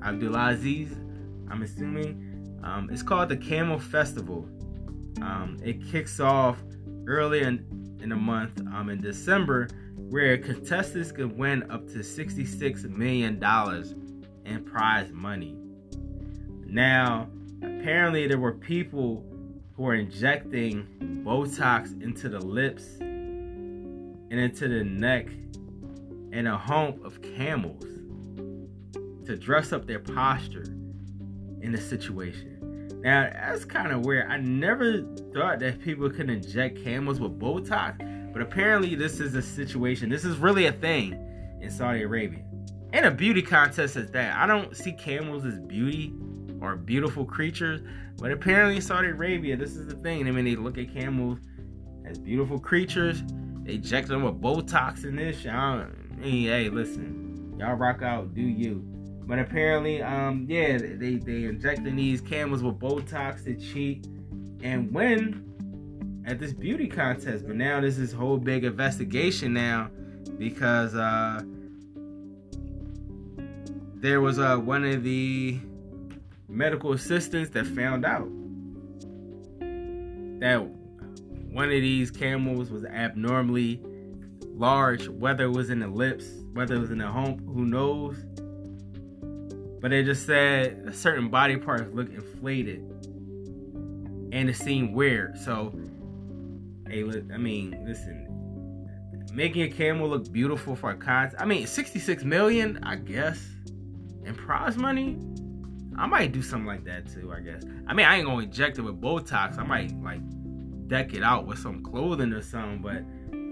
Abdulaziz, 0.01 1.06
I'm 1.51 1.63
assuming. 1.63 2.61
Um, 2.63 2.89
it's 2.91 3.03
called 3.03 3.29
the 3.29 3.37
Camel 3.37 3.79
Festival. 3.79 4.49
Um, 5.23 5.59
it 5.63 5.87
kicks 5.91 6.21
off 6.21 6.59
early 7.07 7.43
in, 7.43 7.99
in 8.03 8.09
the 8.09 8.17
month, 8.17 8.61
um, 8.73 8.91
in 8.91 9.01
December, 9.01 9.69
where 9.97 10.37
contestants 10.39 11.13
can 11.13 11.37
win 11.37 11.71
up 11.71 11.87
to 11.89 11.99
$66 11.99 12.85
million 12.91 13.43
in 14.45 14.65
prize 14.65 15.11
money. 15.13 15.57
Now, 16.65 17.29
apparently, 17.63 18.27
there 18.27 18.39
were 18.39 18.53
people 18.53 19.25
who 19.75 19.85
were 19.85 19.95
injecting 19.95 20.87
Botox 21.25 22.03
into 22.03 22.29
the 22.29 22.41
lips 22.41 22.85
and 23.01 24.33
into 24.33 24.69
the 24.69 24.85
neck 24.85 25.29
and 26.33 26.49
a 26.49 26.57
hump 26.57 27.05
of 27.05 27.23
camels 27.23 27.85
to 29.27 29.37
dress 29.37 29.73
up 29.73 29.87
their 29.87 29.99
posture 29.99 30.67
in 31.67 31.73
the 31.73 31.81
situation. 31.81 33.01
Now, 33.03 33.29
that's 33.31 33.65
kind 33.65 33.93
of 33.93 34.07
weird. 34.07 34.31
I 34.31 34.39
never 34.39 35.03
thought 35.35 35.59
that 35.59 35.81
people 35.81 36.09
could 36.09 36.31
inject 36.31 36.83
camels 36.83 37.21
with 37.21 37.39
Botox, 37.39 38.33
but 38.33 38.41
apparently, 38.41 38.95
this 38.95 39.21
is 39.21 39.35
a 39.35 39.43
situation. 39.43 40.09
This 40.09 40.25
is 40.25 40.39
really 40.39 40.67
a 40.67 40.73
thing 40.73 41.13
in 41.61 41.71
Saudi 41.71 42.03
Arabia. 42.03 42.45
And 42.93 43.05
a 43.05 43.11
beauty 43.11 43.43
contest 43.43 43.97
is 43.97 44.11
that. 44.13 44.37
I 44.37 44.47
don't 44.47 44.77
see 44.77 44.93
camels 44.93 45.45
as 45.45 45.59
beauty 45.59 46.15
or 46.61 46.77
beautiful 46.77 47.25
creatures, 47.25 47.83
but 48.19 48.31
apparently, 48.31 48.77
in 48.77 48.83
Saudi 48.83 49.09
Arabia, 49.09 49.57
this 49.57 49.77
is 49.77 49.87
the 49.87 49.97
thing. 49.97 50.27
I 50.27 50.31
mean, 50.31 50.45
they 50.45 50.57
look 50.57 50.79
at 50.79 50.93
camels 50.93 51.39
as 52.07 52.19
beautiful 52.19 52.59
creatures, 52.59 53.23
they 53.65 53.75
inject 53.75 54.09
them 54.09 54.23
with 54.23 54.41
Botox 54.41 55.05
in 55.05 55.17
this. 55.17 55.45
I 55.45 55.87
mean, 56.17 56.45
hey, 56.45 56.69
listen, 56.69 57.57
y'all 57.59 57.75
rock 57.75 58.03
out, 58.03 58.33
do 58.33 58.43
you. 58.43 58.96
But 59.27 59.41
apparently, 59.41 60.03
um, 60.03 60.47
yeah, 60.49 60.79
they 60.79 61.17
they 61.17 61.45
injecting 61.45 61.97
these 61.97 62.21
camels 62.21 62.63
with 62.63 62.79
Botox 62.79 63.45
to 63.45 63.57
cheat 63.57 64.07
and 64.63 64.93
win 64.93 66.23
at 66.25 66.39
this 66.39 66.53
beauty 66.53 66.87
contest. 66.87 67.47
But 67.47 67.57
now 67.57 67.81
there's 67.81 67.97
this 67.97 68.13
whole 68.13 68.39
big 68.39 68.65
investigation 68.65 69.53
now 69.53 69.91
because 70.39 70.95
uh, 70.95 71.43
there 73.97 74.21
was 74.21 74.39
uh, 74.39 74.59
one 74.59 74.85
of 74.85 75.03
the 75.03 75.59
medical 76.49 76.93
assistants 76.93 77.51
that 77.51 77.67
found 77.67 78.05
out 78.05 78.29
that 80.39 80.59
one 81.51 81.65
of 81.65 81.71
these 81.71 82.11
camels 82.13 82.71
was 82.71 82.85
abnormally 82.85 83.81
large, 84.55 85.09
whether 85.09 85.45
it 85.45 85.53
was 85.53 85.71
in 85.71 85.81
the 85.81 85.89
lips, 85.89 86.27
whether 86.53 86.75
it 86.75 86.79
was 86.79 86.91
in 86.91 86.99
the 86.99 87.09
hump, 87.09 87.41
who 87.47 87.65
knows 87.65 88.17
but 89.87 89.91
they 89.91 90.03
just 90.03 90.27
said 90.27 90.93
certain 90.97 91.29
body 91.29 91.57
parts 91.57 91.95
look 91.95 92.13
inflated 92.13 92.81
and 94.33 94.51
it 94.51 94.57
seemed 94.57 94.93
weird. 94.93 95.39
So, 95.39 95.73
hey, 96.89 97.05
look, 97.05 97.23
I 97.33 97.37
mean, 97.37 97.85
listen, 97.87 99.29
making 99.33 99.63
a 99.63 99.69
camel 99.69 100.09
look 100.09 100.33
beautiful 100.33 100.75
for 100.75 100.91
a 100.91 100.97
contest. 100.97 101.41
I 101.41 101.45
mean, 101.45 101.69
66 101.69 102.25
million, 102.25 102.81
I 102.83 102.97
guess, 102.97 103.39
in 104.25 104.35
prize 104.35 104.77
money. 104.77 105.21
I 105.97 106.07
might 106.07 106.33
do 106.33 106.43
something 106.43 106.67
like 106.67 106.83
that 106.87 107.07
too, 107.07 107.33
I 107.33 107.39
guess. 107.39 107.63
I 107.87 107.95
mean, 107.95 108.07
I 108.07 108.17
ain't 108.17 108.27
gonna 108.27 108.43
inject 108.43 108.79
it 108.79 108.83
with 108.83 109.01
Botox. 109.01 109.57
I 109.57 109.63
might 109.63 109.93
like 110.03 110.21
deck 110.89 111.15
it 111.15 111.23
out 111.23 111.47
with 111.47 111.61
some 111.61 111.85
clothing 111.85 112.33
or 112.33 112.43
something, 112.43 112.83
but 112.83 113.05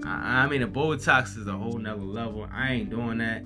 I, 0.05 0.39
I 0.39 0.47
mean, 0.49 0.63
the 0.63 0.67
Botox 0.67 1.39
is 1.39 1.47
a 1.47 1.53
whole 1.53 1.79
nother 1.79 2.03
level. 2.03 2.49
I 2.53 2.73
ain't 2.73 2.91
doing 2.91 3.19
that. 3.19 3.45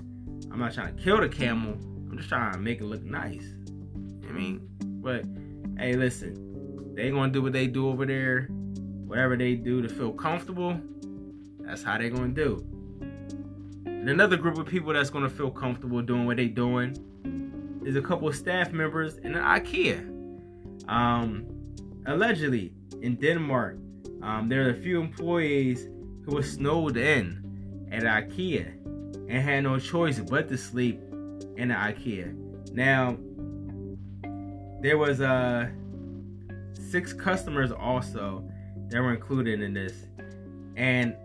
I'm 0.51 0.57
not 0.57 0.73
trying 0.73 0.95
to 0.95 1.03
kill 1.03 1.19
the 1.19 1.29
camel. 1.29 1.77
Just 2.19 2.27
trying 2.27 2.51
to 2.51 2.59
make 2.59 2.81
it 2.81 2.83
look 2.83 3.01
nice. 3.01 3.45
I 4.27 4.33
mean, 4.33 4.67
but 5.01 5.23
hey, 5.77 5.93
listen, 5.93 6.93
they 6.93 7.11
gonna 7.11 7.31
do 7.31 7.41
what 7.41 7.53
they 7.53 7.65
do 7.65 7.87
over 7.87 8.05
there. 8.05 8.47
Whatever 9.07 9.37
they 9.37 9.55
do 9.55 9.81
to 9.81 9.87
feel 9.87 10.11
comfortable, 10.11 10.77
that's 11.61 11.81
how 11.81 11.97
they 11.97 12.09
gonna 12.09 12.33
do. 12.33 12.61
And 13.85 14.09
another 14.09 14.35
group 14.35 14.57
of 14.57 14.65
people 14.65 14.91
that's 14.91 15.09
gonna 15.09 15.29
feel 15.29 15.49
comfortable 15.49 16.01
doing 16.01 16.25
what 16.25 16.35
they 16.35 16.49
doing 16.49 17.81
is 17.85 17.95
a 17.95 18.01
couple 18.01 18.27
of 18.27 18.35
staff 18.35 18.73
members 18.73 19.15
in 19.19 19.33
an 19.33 19.41
IKEA. 19.41 19.99
Um, 20.89 21.45
allegedly 22.05 22.73
in 23.01 23.15
Denmark, 23.15 23.77
um, 24.21 24.49
there 24.49 24.67
are 24.67 24.71
a 24.71 24.81
few 24.81 24.99
employees 24.99 25.87
who 26.25 26.35
were 26.35 26.43
snowed 26.43 26.97
in 26.97 27.87
at 27.93 28.03
IKEA 28.03 28.73
and 29.29 29.41
had 29.41 29.63
no 29.63 29.79
choice 29.79 30.19
but 30.19 30.49
to 30.49 30.57
sleep 30.57 30.99
in 31.59 31.67
the 31.67 31.75
IKEA. 31.75 32.33
Now, 32.73 33.17
there 34.81 34.97
was 34.97 35.19
uh 35.21 35.69
six 36.73 37.13
customers 37.13 37.71
also 37.71 38.49
that 38.87 39.01
were 39.01 39.13
included 39.13 39.61
in 39.61 39.73
this, 39.73 39.93
and 40.75 41.15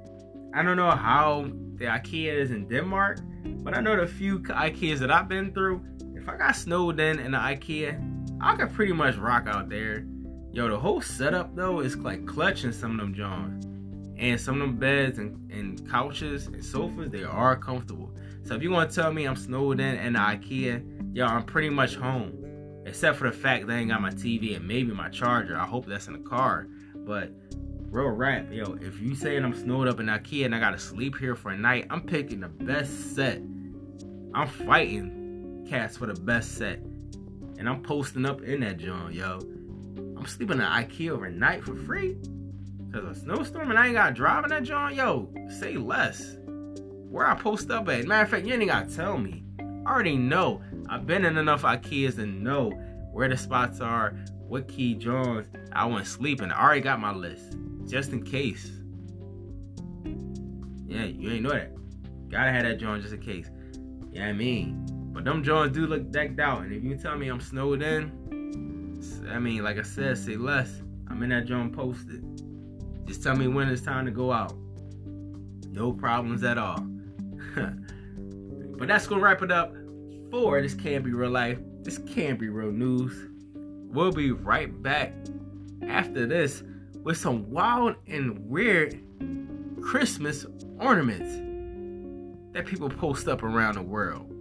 I 0.53 0.63
don't 0.63 0.77
know 0.77 0.91
how 0.91 1.51
the 1.77 1.87
IKEA 1.87 2.35
is 2.35 2.51
in 2.51 2.69
Denmark, 2.69 3.21
but 3.63 3.77
I 3.77 3.81
know 3.81 3.97
the 3.97 4.07
few 4.07 4.41
IKEAs 4.41 4.99
that 4.99 5.11
I've 5.11 5.29
been 5.29 5.53
through. 5.53 5.85
If 6.15 6.29
I 6.29 6.37
got 6.37 6.57
snowed 6.57 6.99
in 7.01 7.19
in 7.19 7.33
the 7.33 7.39
IKEA, 7.39 8.41
I 8.41 8.57
could 8.57 8.73
pretty 8.75 8.93
much 8.93 9.17
rock 9.17 9.47
out 9.47 9.69
there. 9.69 10.05
Yo, 10.53 10.69
the 10.69 10.79
whole 10.79 11.01
setup 11.01 11.55
though 11.55 11.81
is 11.81 11.97
like 11.97 12.27
clutching 12.27 12.73
some 12.73 12.93
of 12.93 12.99
them 12.99 13.15
Johns. 13.15 13.67
And 14.17 14.41
some 14.41 14.61
of 14.63 14.69
them 14.69 14.77
beds 14.77 15.19
and, 15.19 15.51
and 15.51 15.91
couches 15.91 16.47
and 16.47 16.65
sofas, 16.65 17.11
they 17.11 17.25
are 17.25 17.57
comfortable. 17.57 18.15
So 18.45 18.55
if 18.55 18.63
you 18.63 18.71
want 18.71 18.91
to 18.91 18.95
tell 18.95 19.11
me 19.11 19.25
I'm 19.25 19.37
snowed 19.37 19.81
in 19.81 19.97
in 19.97 20.13
the 20.13 20.19
IKEA, 20.19 21.17
yo, 21.17 21.25
I'm 21.25 21.45
pretty 21.45 21.71
much 21.71 21.97
home. 21.97 22.41
Except 22.85 23.17
for 23.17 23.25
the 23.25 23.37
fact 23.37 23.67
that 23.67 23.73
I 23.73 23.79
ain't 23.79 23.89
got 23.89 24.03
my 24.03 24.11
TV 24.11 24.55
and 24.57 24.69
maybe 24.69 24.93
my 24.93 25.09
charger. 25.09 25.57
I 25.57 25.65
hope 25.65 25.87
that's 25.87 26.09
in 26.09 26.13
the 26.13 26.19
car. 26.19 26.69
But 26.95 27.33
real 27.91 28.11
rap, 28.11 28.53
yo, 28.53 28.75
if 28.83 29.01
you 29.01 29.15
saying 29.15 29.43
I'm 29.43 29.55
snowed 29.55 29.89
up 29.89 29.99
in 29.99 30.07
IKEA 30.07 30.45
and 30.45 30.55
I 30.55 30.61
gotta 30.61 30.79
sleep 30.79 31.17
here 31.17 31.35
for 31.35 31.53
a 31.53 31.57
night, 31.57 31.87
I'm 31.89 32.03
picking 32.03 32.41
the 32.41 32.49
best 32.49 33.15
set. 33.15 33.39
I'm 34.35 34.49
fighting 34.49 35.67
cats 35.71 35.97
for 35.97 36.05
the 36.05 36.21
best 36.21 36.57
set. 36.57 36.81
And 37.57 37.67
I'm 37.67 37.83
posting 37.83 38.27
up 38.27 38.43
in 38.43 38.61
that 38.61 38.77
joint, 38.77 39.15
yo. 39.15 39.39
I'm 40.19 40.27
sleeping 40.27 40.59
in 40.59 40.65
IKEA 40.65 41.13
overnight 41.13 41.65
for 41.65 41.75
free. 41.75 42.19
Cause 42.93 43.05
a 43.05 43.15
snowstorm 43.19 43.71
and 43.71 43.79
I 43.79 43.87
ain't 43.87 43.95
got 43.95 44.15
driving 44.15 44.51
that 44.51 44.65
joint, 44.65 44.97
yo, 44.97 45.33
say 45.49 45.79
less 45.79 46.37
where 47.15 47.29
I 47.29 47.37
post 47.37 47.71
up 47.71 47.89
at. 47.89 48.07
Matter 48.07 48.25
of 48.25 48.29
fact, 48.29 48.45
you 48.45 48.55
ain't 48.55 48.67
gotta 48.67 48.93
tell 48.93 49.17
me. 49.17 49.45
I 49.61 49.89
already 49.89 50.17
know. 50.17 50.61
I've 50.89 51.07
been 51.07 51.25
in 51.25 51.39
enough 51.39 51.63
IKEAs 51.63 52.17
to 52.17 52.27
know 52.27 52.71
where 53.13 53.29
the 53.29 53.37
spots 53.37 53.81
are, 53.81 54.17
what 54.49 54.67
key 54.67 54.95
drawers 54.95 55.47
I 55.73 55.85
want 55.87 56.05
to 56.05 56.11
sleep 56.11 56.43
in. 56.43 56.51
I 56.51 56.61
already 56.61 56.81
got 56.81 56.99
my 56.99 57.13
list, 57.13 57.57
just 57.87 58.11
in 58.11 58.25
case. 58.25 58.73
Yeah, 60.89 61.05
you 61.05 61.31
ain't 61.31 61.43
know 61.43 61.51
that. 61.51 61.71
Gotta 62.29 62.51
have 62.51 62.65
that 62.65 62.81
joint 62.81 63.03
just 63.03 63.15
in 63.15 63.21
case. 63.21 63.49
Yeah, 64.11 64.27
I 64.27 64.33
mean. 64.33 64.85
But 65.13 65.23
them 65.25 65.45
joints 65.45 65.73
do 65.73 65.87
look 65.87 66.11
decked 66.11 66.41
out, 66.41 66.63
and 66.63 66.73
if 66.73 66.83
you 66.83 66.97
tell 66.97 67.17
me 67.17 67.29
I'm 67.29 67.41
snowed 67.41 67.81
in, 67.81 68.11
I 69.31 69.39
mean, 69.39 69.63
like 69.63 69.79
I 69.79 69.83
said, 69.83 70.19
say 70.19 70.35
less. 70.35 70.83
I'm 71.09 71.23
in 71.23 71.29
that 71.29 71.45
joint 71.45 71.73
posted. 71.73 72.25
Just 73.07 73.23
tell 73.23 73.37
me 73.37 73.47
when 73.47 73.69
it's 73.69 73.83
time 73.83 74.05
to 74.05 74.11
go 74.11 74.33
out. 74.33 74.57
No 75.71 75.93
problems 75.93 76.43
at 76.43 76.59
all. 76.59 76.85
but 78.79 78.89
that's 78.89 79.07
gonna 79.07 79.21
wrap 79.21 79.43
it 79.43 79.51
up 79.51 79.75
for 80.31 80.61
this 80.61 80.75
can't 80.75 81.05
be 81.05 81.13
real 81.13 81.31
life. 81.31 81.59
This 81.83 81.99
can't 81.99 82.39
be 82.39 82.49
real 82.49 82.73
news. 82.73 83.29
We'll 83.55 84.13
be 84.13 84.33
right 84.33 84.83
back 84.83 85.15
after 85.87 86.27
this 86.27 86.63
with 87.03 87.17
some 87.17 87.51
wild 87.51 87.97
and 88.09 88.39
weird 88.49 89.01
Christmas 89.81 90.47
ornaments 90.81 91.31
that 92.55 92.67
people 92.67 92.89
post 92.89 93.29
up 93.29 93.43
around 93.43 93.75
the 93.75 93.83
world. 93.83 94.34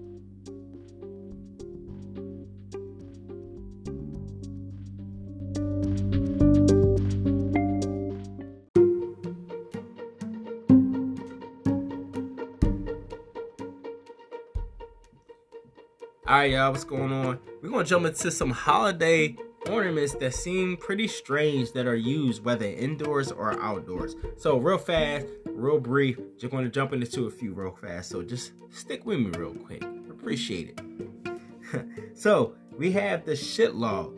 Alright, 16.34 16.50
y'all, 16.50 16.72
what's 16.72 16.84
going 16.84 17.12
on? 17.12 17.38
We're 17.62 17.70
gonna 17.70 17.84
jump 17.84 18.08
into 18.08 18.32
some 18.32 18.50
holiday 18.50 19.36
ornaments 19.70 20.16
that 20.16 20.34
seem 20.34 20.78
pretty 20.78 21.08
strange 21.08 21.74
that 21.74 21.86
are 21.86 21.96
used 21.96 22.44
whether 22.44 22.66
indoors 22.66 23.32
or 23.32 23.62
outdoors. 23.62 24.16
So, 24.38 24.58
real 24.58 24.80
fast, 24.80 25.28
real 25.46 25.80
brief, 25.80 26.18
just 26.40 26.52
gonna 26.52 26.70
jump 26.70 26.92
into 26.92 27.28
a 27.28 27.30
few 27.30 27.54
real 27.54 27.78
fast. 27.80 28.10
So, 28.10 28.24
just 28.24 28.54
stick 28.72 29.06
with 29.06 29.20
me 29.20 29.30
real 29.38 29.54
quick. 29.54 29.84
Appreciate 30.10 30.80
it. 30.80 31.86
so, 32.18 32.56
we 32.80 32.92
have 32.94 33.26
the 33.26 33.36
shit 33.36 33.76
log. 33.76 34.18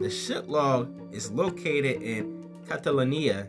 The 0.00 0.10
shit 0.10 0.48
log 0.48 1.14
is 1.14 1.30
located 1.30 2.02
in 2.02 2.50
Catalonia. 2.68 3.48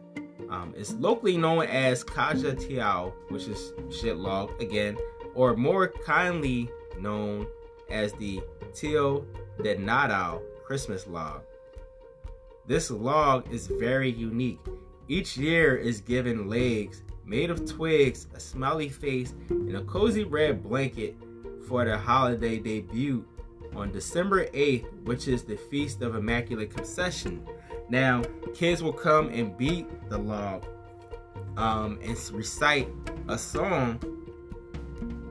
Um, 0.51 0.71
it's 0.77 0.93
locally 0.93 1.35
known 1.35 1.65
as 1.65 2.03
Caga 2.03 2.53
Tió, 2.53 3.11
which 3.29 3.47
is 3.47 3.73
shit 3.89 4.17
log 4.17 4.51
again, 4.61 4.99
or 5.33 5.55
more 5.55 5.87
kindly 5.87 6.69
known 6.99 7.47
as 7.89 8.13
the 8.13 8.41
Tio 8.73 9.25
de 9.63 9.75
Nadal 9.75 10.41
Christmas 10.63 11.07
log. 11.07 11.41
This 12.67 12.91
log 12.91 13.51
is 13.53 13.67
very 13.67 14.11
unique. 14.11 14.59
Each 15.07 15.37
year 15.37 15.75
is 15.75 16.01
given 16.01 16.49
legs 16.49 17.03
made 17.27 17.49
of 17.49 17.65
twigs, 17.69 18.27
a 18.33 18.39
smiley 18.39 18.89
face, 18.89 19.33
and 19.49 19.75
a 19.75 19.83
cozy 19.83 20.23
red 20.23 20.63
blanket 20.63 21.15
for 21.67 21.83
the 21.83 21.97
holiday 21.97 22.57
debut 22.57 23.25
on 23.75 23.91
December 23.91 24.45
8th, 24.47 25.03
which 25.03 25.27
is 25.27 25.43
the 25.43 25.57
Feast 25.57 26.01
of 26.01 26.15
Immaculate 26.15 26.73
Conception. 26.73 27.45
Now, 27.89 28.23
kids 28.53 28.81
will 28.81 28.93
come 28.93 29.29
and 29.29 29.57
beat 29.57 29.87
the 30.09 30.17
log 30.17 30.65
um, 31.57 31.99
and 32.01 32.17
recite 32.31 32.87
a 33.27 33.37
song 33.37 33.99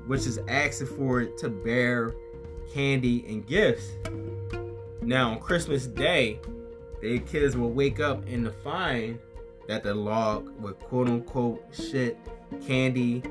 which 0.07 0.27
is 0.27 0.39
asking 0.49 0.87
for 0.89 1.23
it 1.23 1.37
to 1.39 1.49
bear 1.49 2.15
candy, 2.77 3.25
and 3.27 3.47
gifts. 3.47 3.93
Now, 5.01 5.31
on 5.31 5.41
Christmas 5.41 5.87
Day, 5.87 6.39
the 7.01 7.21
kids 7.21 7.57
will 7.57 7.71
wake 7.71 8.01
up 8.01 8.27
and 8.27 8.45
to 8.45 8.51
find 8.51 9.19
that 9.67 9.83
the 9.83 9.95
log 9.95 10.51
with 10.61 10.79
quote 10.81 11.09
unquote 11.09 11.65
shit, 11.73 12.19
candy, 12.67 13.23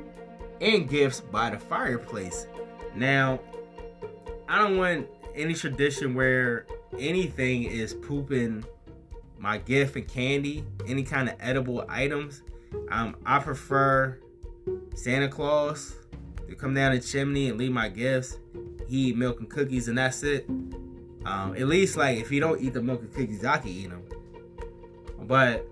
and 0.62 0.89
gifts 0.89 1.22
by 1.22 1.52
the 1.52 1.60
fireplace. 1.60 2.48
Now, 2.96 3.39
I 4.50 4.58
don't 4.58 4.78
want 4.78 5.08
any 5.36 5.54
tradition 5.54 6.16
where 6.16 6.66
anything 6.98 7.66
is 7.66 7.93
pooping 7.93 8.66
my 9.38 9.60
gift 9.60 9.96
and 9.96 10.08
candy, 10.08 10.66
any 10.88 11.04
kind 11.04 11.30
of 11.30 11.36
edible 11.39 11.86
items. 11.88 12.41
Um, 12.89 13.16
I 13.28 13.38
prefer 13.38 14.18
Santa 14.96 15.28
Claus 15.28 15.93
to 16.50 16.56
come 16.56 16.74
down 16.74 16.96
the 16.96 17.00
chimney 17.00 17.50
and 17.50 17.60
leave 17.60 17.72
my 17.72 17.89
gifts 17.89 18.39
he 18.88 19.10
eat 19.10 19.18
milk 19.18 19.40
and 19.40 19.50
cookies 19.50 19.88
and 19.88 19.98
that's 19.98 20.24
it. 20.24 20.48
Um, 21.26 21.56
at 21.56 21.68
least 21.68 21.98
like 21.98 22.20
if 22.20 22.32
you 22.32 22.40
don't 22.40 22.62
eat 22.62 22.74
the 22.74 22.82
milk 22.82 23.02
and 23.02 23.14
cookies, 23.14 23.44
I 23.44 23.58
can 23.58 23.70
eat 23.70 23.90
them. 23.90 24.04
But 25.22 25.68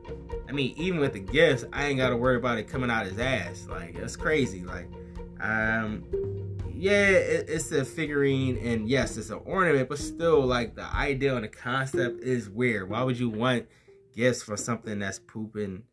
I 0.47 0.51
mean, 0.51 0.73
even 0.77 0.99
with 0.99 1.13
the 1.13 1.19
gifts, 1.19 1.65
I 1.71 1.85
ain't 1.85 1.97
gotta 1.97 2.17
worry 2.17 2.37
about 2.37 2.57
it 2.57 2.67
coming 2.67 2.89
out 2.89 3.05
his 3.05 3.19
ass. 3.19 3.67
Like 3.69 3.95
that's 3.99 4.15
crazy. 4.15 4.63
Like, 4.63 4.87
um, 5.39 6.03
yeah, 6.73 7.07
it, 7.09 7.49
it's 7.49 7.71
a 7.71 7.85
figurine, 7.85 8.57
and 8.57 8.89
yes, 8.89 9.15
it's 9.17 9.29
an 9.29 9.41
ornament, 9.45 9.89
but 9.89 9.99
still, 9.99 10.41
like 10.41 10.75
the 10.75 10.83
idea 10.83 11.35
and 11.35 11.43
the 11.43 11.49
concept 11.49 12.23
is 12.23 12.49
weird. 12.49 12.89
Why 12.89 13.03
would 13.03 13.17
you 13.17 13.29
want 13.29 13.67
gifts 14.15 14.41
for 14.43 14.57
something 14.57 14.99
that's 14.99 15.19
pooping 15.19 15.83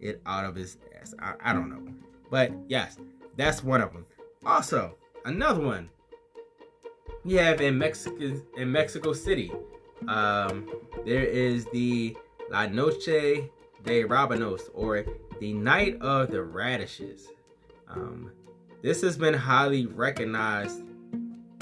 it 0.00 0.20
out 0.26 0.44
of 0.44 0.56
his 0.56 0.78
ass? 1.00 1.14
I, 1.18 1.34
I 1.40 1.52
don't 1.52 1.70
know. 1.70 1.94
But 2.30 2.52
yes, 2.68 2.96
that's 3.36 3.62
one 3.62 3.80
of 3.80 3.92
them. 3.92 4.04
Also, 4.44 4.96
another 5.24 5.60
one 5.60 5.90
you 7.26 7.38
have 7.38 7.60
in 7.60 7.76
Mexico 7.76 8.40
in 8.56 8.72
Mexico 8.72 9.12
City. 9.12 9.52
Um, 10.08 10.66
there 11.04 11.24
is 11.24 11.66
the 11.66 12.16
La 12.50 12.64
Noche 12.66 13.50
de 13.84 14.04
Rabanos, 14.04 14.70
or 14.72 15.04
the 15.40 15.52
Night 15.52 16.00
of 16.00 16.30
the 16.30 16.42
Radishes. 16.42 17.28
Um, 17.88 18.30
this 18.82 19.02
has 19.02 19.16
been 19.16 19.34
highly 19.34 19.86
recognized 19.86 20.82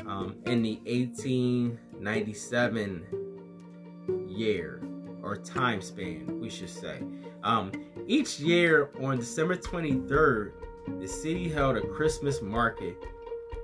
um, 0.06 0.36
in 0.46 0.62
the 0.62 0.76
1897 0.84 3.04
year 4.28 4.82
or 5.22 5.36
time 5.36 5.80
span, 5.80 6.40
we 6.40 6.50
should 6.50 6.68
say. 6.68 7.00
Um, 7.42 7.72
each 8.06 8.38
year 8.38 8.90
on 9.00 9.16
December 9.16 9.56
23rd, 9.56 10.52
the 11.00 11.08
city 11.08 11.48
held 11.48 11.78
a 11.78 11.80
Christmas 11.80 12.42
market 12.42 13.02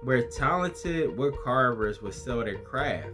where 0.02 0.22
talented 0.22 1.16
wood 1.16 1.34
carvers 1.44 2.00
would 2.02 2.14
sell 2.14 2.38
their 2.38 2.58
craft. 2.58 3.10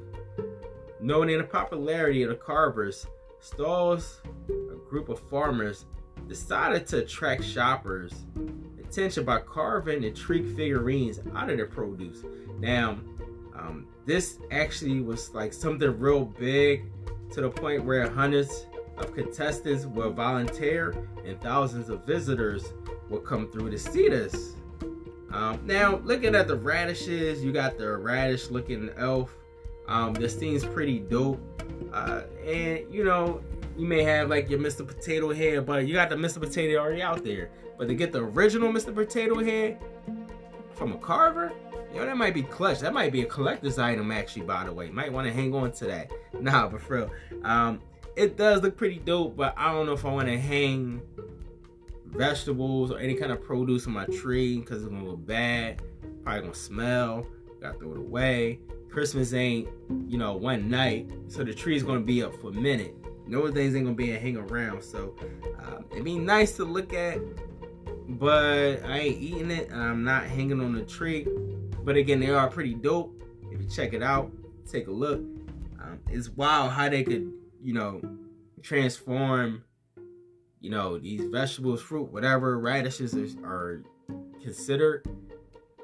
Noting 1.01 1.39
the 1.39 1.45
popularity 1.45 2.23
of 2.23 2.31
the 2.31 2.37
carvers, 2.37 3.07
stalls, 3.41 4.21
a 4.49 4.89
group 4.89 5.09
of 5.09 5.19
farmers 5.29 5.87
decided 6.29 6.87
to 6.89 6.99
attract 6.99 7.45
shoppers' 7.45 8.27
attention 8.79 9.25
by 9.25 9.39
carving 9.39 10.13
trick 10.15 10.47
figurines 10.57 11.21
out 11.35 11.51
of 11.51 11.57
their 11.57 11.67
produce. 11.67 12.23
Now, 12.59 12.99
um, 13.55 13.87
this 14.05 14.39
actually 14.51 15.01
was 15.01 15.35
like 15.35 15.53
something 15.53 15.99
real 15.99 16.25
big 16.25 16.85
to 17.33 17.41
the 17.41 17.51
point 17.51 17.85
where 17.85 18.09
hundreds 18.09 18.67
of 18.97 19.15
contestants 19.15 19.85
would 19.85 20.15
volunteer 20.15 20.95
and 21.25 21.41
thousands 21.41 21.89
of 21.89 22.07
visitors 22.07 22.73
would 23.11 23.25
come 23.25 23.51
through 23.51 23.71
to 23.71 23.79
see 23.79 24.09
this. 24.09 24.56
Um, 25.31 25.61
now, 25.65 26.01
looking 26.05 26.35
at 26.35 26.47
the 26.47 26.57
radishes, 26.57 27.45
you 27.45 27.53
got 27.53 27.79
the 27.79 27.97
radish 27.97 28.51
looking 28.51 28.91
elf. 28.97 29.35
Um, 29.89 30.15
this 30.15 30.35
thing's 30.35 30.65
pretty 30.65 31.01
dope. 31.01 31.41
Uh, 31.93 32.23
and, 32.45 32.93
you 32.93 33.05
know, 33.05 33.43
you 33.77 33.87
may 33.87 34.03
have 34.03 34.29
like 34.29 34.49
your 34.49 34.59
Mr. 34.59 34.87
Potato 34.87 35.33
Head, 35.33 35.67
but 35.67 35.87
you 35.87 35.95
got 35.95 36.11
the 36.11 36.17
Mr. 36.17 36.41
Potato 36.41 36.79
already 36.79 37.03
out 37.03 37.25
there. 37.25 37.51
But 37.79 37.89
to 37.89 37.95
get 37.95 38.13
the 38.13 38.23
original 38.23 38.73
Mr. 38.73 38.95
Potato 38.95 39.43
Head 39.45 39.79
from 40.75 40.93
a 40.93 40.99
carver, 40.99 41.53
you 41.93 42.01
know, 42.01 42.07
that 42.07 42.17
might 42.17 42.35
be 42.35 42.43
clutch. 42.43 42.81
That 42.81 42.95
might 42.95 43.13
be 43.13 43.23
a 43.23 43.27
collector's 43.27 43.79
item, 43.79 44.11
actually, 44.11 44.43
by 44.43 44.65
the 44.65 44.73
way. 44.73 44.91
Might 44.91 45.13
want 45.13 45.27
to 45.27 45.33
hang 45.33 45.55
on 45.55 45.73
to 45.73 45.87
that. 45.87 46.11
Nah, 46.39 46.69
but 46.69 46.83
for 46.83 46.97
real. 46.97 47.11
Um, 47.45 47.81
it 48.15 48.37
does 48.37 48.63
look 48.63 48.77
pretty 48.77 48.99
dope, 48.99 49.37
but 49.37 49.55
I 49.57 49.73
don't 49.73 49.87
know 49.87 49.93
if 49.93 50.05
I 50.05 50.11
want 50.11 50.29
to 50.29 50.39
hang 50.39 51.01
vegetables 52.17 52.91
or 52.91 52.99
any 52.99 53.15
kind 53.15 53.33
of 53.33 53.43
produce 53.43 53.87
on 53.87 53.93
my 53.93 54.07
tree 54.07 54.59
because 54.59 54.83
it's 54.83 54.91
gonna 54.91 55.05
look 55.05 55.25
bad. 55.27 55.83
Probably 56.23 56.43
gonna 56.43 56.55
smell. 56.55 57.27
Gotta 57.61 57.79
throw 57.79 57.93
it 57.93 57.99
away. 57.99 58.61
Christmas 58.91 59.33
ain't, 59.35 59.69
you 60.07 60.17
know, 60.17 60.37
one 60.37 60.71
night, 60.71 61.11
so 61.29 61.45
the 61.45 61.53
tree's 61.53 61.83
gonna 61.83 62.01
be 62.01 62.23
up 62.23 62.35
for 62.41 62.49
a 62.49 62.53
minute. 62.53 62.95
No 63.27 63.51
things 63.51 63.75
ain't 63.75 63.85
gonna 63.85 63.97
be 63.97 64.13
a 64.13 64.19
hang 64.19 64.37
around. 64.37 64.83
So 64.83 65.15
uh, 65.63 65.81
it'd 65.91 66.05
be 66.05 66.19
nice 66.19 66.53
to 66.57 66.65
look 66.65 66.95
at, 66.95 67.19
but 68.09 68.83
I 68.85 68.99
ain't 68.99 69.21
eating 69.21 69.51
it. 69.51 69.69
And 69.71 69.83
I'm 69.83 70.05
not 70.05 70.25
hanging 70.25 70.61
on 70.61 70.73
the 70.73 70.83
tree. 70.83 71.27
But 71.85 71.97
again, 71.97 72.21
they 72.21 72.31
are 72.31 72.49
pretty 72.49 72.75
dope. 72.75 73.23
If 73.51 73.61
you 73.61 73.69
check 73.69 73.93
it 73.93 74.03
out, 74.03 74.33
take 74.71 74.89
a 74.89 74.93
look. 74.93 75.21
Um, 75.81 76.01
it's 76.09 76.31
wild 76.31 76.73
how 76.73 76.89
they 76.89 77.03
could, 77.03 77.33
you 77.63 77.75
know, 77.75 78.01
transform 78.63 79.63
you 80.61 80.71
know, 80.71 80.99
these 80.99 81.25
vegetables, 81.25 81.83
fruit, 81.83 82.13
whatever, 82.13 82.59
radishes 82.59 83.15
are, 83.15 83.45
are 83.45 83.83
considered 84.43 85.07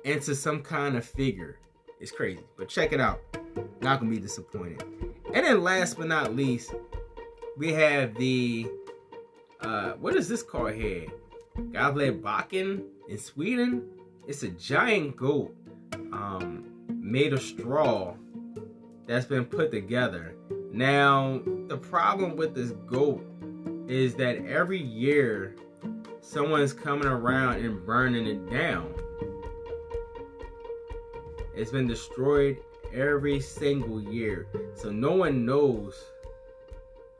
into 0.05 0.35
some 0.35 0.63
kind 0.63 0.97
of 0.97 1.05
figure. 1.05 1.59
It's 2.01 2.11
crazy. 2.11 2.45
But 2.57 2.69
check 2.69 2.93
it 2.93 3.01
out. 3.01 3.21
Not 3.81 4.01
gonna 4.01 4.11
be 4.11 4.19
disappointed. 4.19 4.83
And 5.35 5.47
then 5.47 5.63
last 5.63 5.97
but 5.99 6.09
not 6.09 6.35
least, 6.35 6.75
we 7.57 7.73
have 7.73 8.15
the 8.17 8.67
uh 9.61 9.93
what 9.93 10.17
is 10.17 10.29
this 10.29 10.43
called 10.43 10.73
here? 10.73 11.07
Gävlebocken 11.57 12.85
in 13.09 13.19
Sweden. 13.19 13.89
It's 14.27 14.43
a 14.43 14.49
giant 14.49 15.17
goat 15.17 15.55
um 16.13 16.65
made 16.89 17.33
of 17.33 17.43
straw 17.43 18.15
that's 19.07 19.27
been 19.27 19.45
put 19.45 19.71
together. 19.71 20.35
Now, 20.73 21.43
the 21.69 21.77
problem 21.77 22.37
with 22.37 22.55
this 22.55 22.71
goat 22.87 23.25
is 23.93 24.15
that 24.15 24.45
every 24.47 24.81
year 24.81 25.55
someone's 26.23 26.73
coming 26.73 27.07
around 27.07 27.57
and 27.57 27.85
burning 27.85 28.27
it 28.27 28.51
down. 28.51 28.95
it's 31.55 31.71
been 31.71 31.87
destroyed 31.87 32.57
every 32.95 33.39
single 33.39 34.01
year. 34.01 34.47
So 34.75 34.91
no 34.91 35.13
one 35.13 35.45
knows 35.45 36.03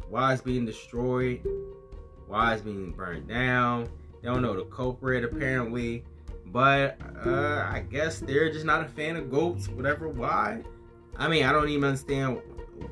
why 0.09 0.33
it's 0.33 0.41
being 0.41 0.65
destroyed, 0.65 1.47
why 2.27 2.55
it's 2.55 2.63
being 2.63 2.93
burned 2.93 3.29
down. 3.29 3.91
They 4.23 4.29
don't 4.29 4.41
know 4.41 4.57
the 4.57 4.65
culprit 4.65 5.25
apparently. 5.25 6.05
But 6.47 6.99
uh, 7.25 7.67
I 7.71 7.85
guess 7.91 8.19
they're 8.19 8.51
just 8.51 8.65
not 8.65 8.85
a 8.85 8.89
fan 8.89 9.17
of 9.17 9.31
goats, 9.31 9.69
whatever. 9.69 10.09
Why? 10.09 10.63
I 11.19 11.29
mean, 11.29 11.45
I 11.45 11.53
don't 11.53 11.69
even 11.69 11.85
understand 11.85 12.41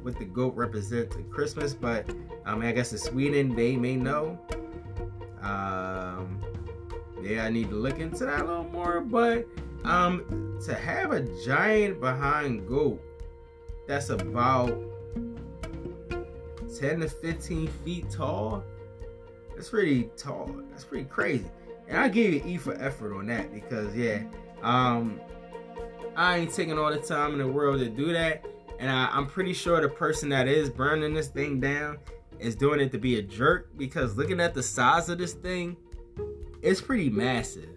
what 0.03 0.18
the 0.18 0.24
goat 0.26 0.55
represents 0.55 1.16
at 1.16 1.31
Christmas, 1.31 1.72
but 1.72 2.09
I 2.51 2.57
mean, 2.57 2.68
I 2.68 2.72
guess 2.72 2.90
in 2.90 2.98
Sweden 2.98 3.55
they 3.55 3.76
may 3.76 3.94
know. 3.94 4.36
Um, 5.40 6.40
yeah, 7.22 7.44
I 7.44 7.48
need 7.48 7.70
to 7.70 7.76
look 7.76 8.01
into 8.01 8.26
that 8.26 8.40
a 8.40 8.44
little 8.44 8.64
more. 8.64 9.01
But 9.01 9.46
um, 9.84 10.59
to 10.66 10.74
have 10.74 11.12
a 11.12 11.22
giant 11.44 12.01
behind 12.01 12.66
goat 12.66 13.01
that's 13.86 14.11
about 14.11 14.76
10 16.80 17.01
to 17.01 17.09
15 17.09 17.68
feet 17.84 18.11
tall, 18.11 18.64
that's 19.55 19.68
pretty 19.68 20.11
tall. 20.16 20.53
That's 20.70 20.84
pretty 20.84 21.05
crazy. 21.05 21.46
And 21.86 21.98
I 21.98 22.09
give 22.09 22.34
you 22.34 22.42
E 22.44 22.57
for 22.57 22.74
effort 22.82 23.16
on 23.16 23.28
that 23.28 23.55
because 23.55 23.94
yeah, 23.94 24.24
um, 24.62 25.20
I 26.16 26.38
ain't 26.38 26.53
taking 26.53 26.80
all 26.80 26.90
the 26.90 26.98
time 26.98 27.32
in 27.32 27.38
the 27.38 27.46
world 27.46 27.78
to 27.78 27.88
do 27.88 28.12
that. 28.12 28.44
And 28.80 28.90
I, 28.90 29.09
I'm 29.12 29.26
pretty 29.26 29.53
sure 29.53 29.80
the 29.80 29.88
person 29.88 30.30
that 30.30 30.48
is 30.48 30.68
burning 30.68 31.14
this 31.14 31.28
thing 31.28 31.61
down 31.61 31.98
is 32.41 32.57
doing 32.57 32.80
it 32.80 32.91
to 32.93 32.99
be 32.99 33.18
a 33.18 33.22
jerk 33.22 33.76
because 33.76 34.16
looking 34.16 34.41
at 34.41 34.55
the 34.55 34.62
size 34.62 35.09
of 35.09 35.18
this 35.18 35.34
thing, 35.34 35.76
it's 36.62 36.80
pretty 36.80 37.11
massive. 37.11 37.68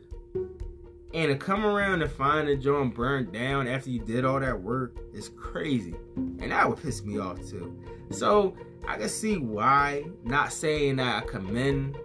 And 1.14 1.30
to 1.32 1.36
come 1.36 1.64
around 1.64 2.02
and 2.02 2.12
find 2.12 2.48
the 2.48 2.56
joint 2.56 2.96
burned 2.96 3.32
down 3.32 3.68
after 3.68 3.92
you 3.92 4.00
did 4.00 4.26
all 4.26 4.40
that 4.40 4.60
work 4.60 4.98
is 5.14 5.30
crazy. 5.30 5.94
And 6.16 6.52
that 6.52 6.68
would 6.68 6.82
piss 6.82 7.04
me 7.04 7.20
off 7.20 7.38
too. 7.48 7.80
So 8.10 8.56
I 8.88 8.98
can 8.98 9.10
see 9.10 9.38
why, 9.38 10.06
not 10.24 10.52
saying 10.52 10.96
that 10.96 11.24
I 11.24 11.28
commend 11.28 11.98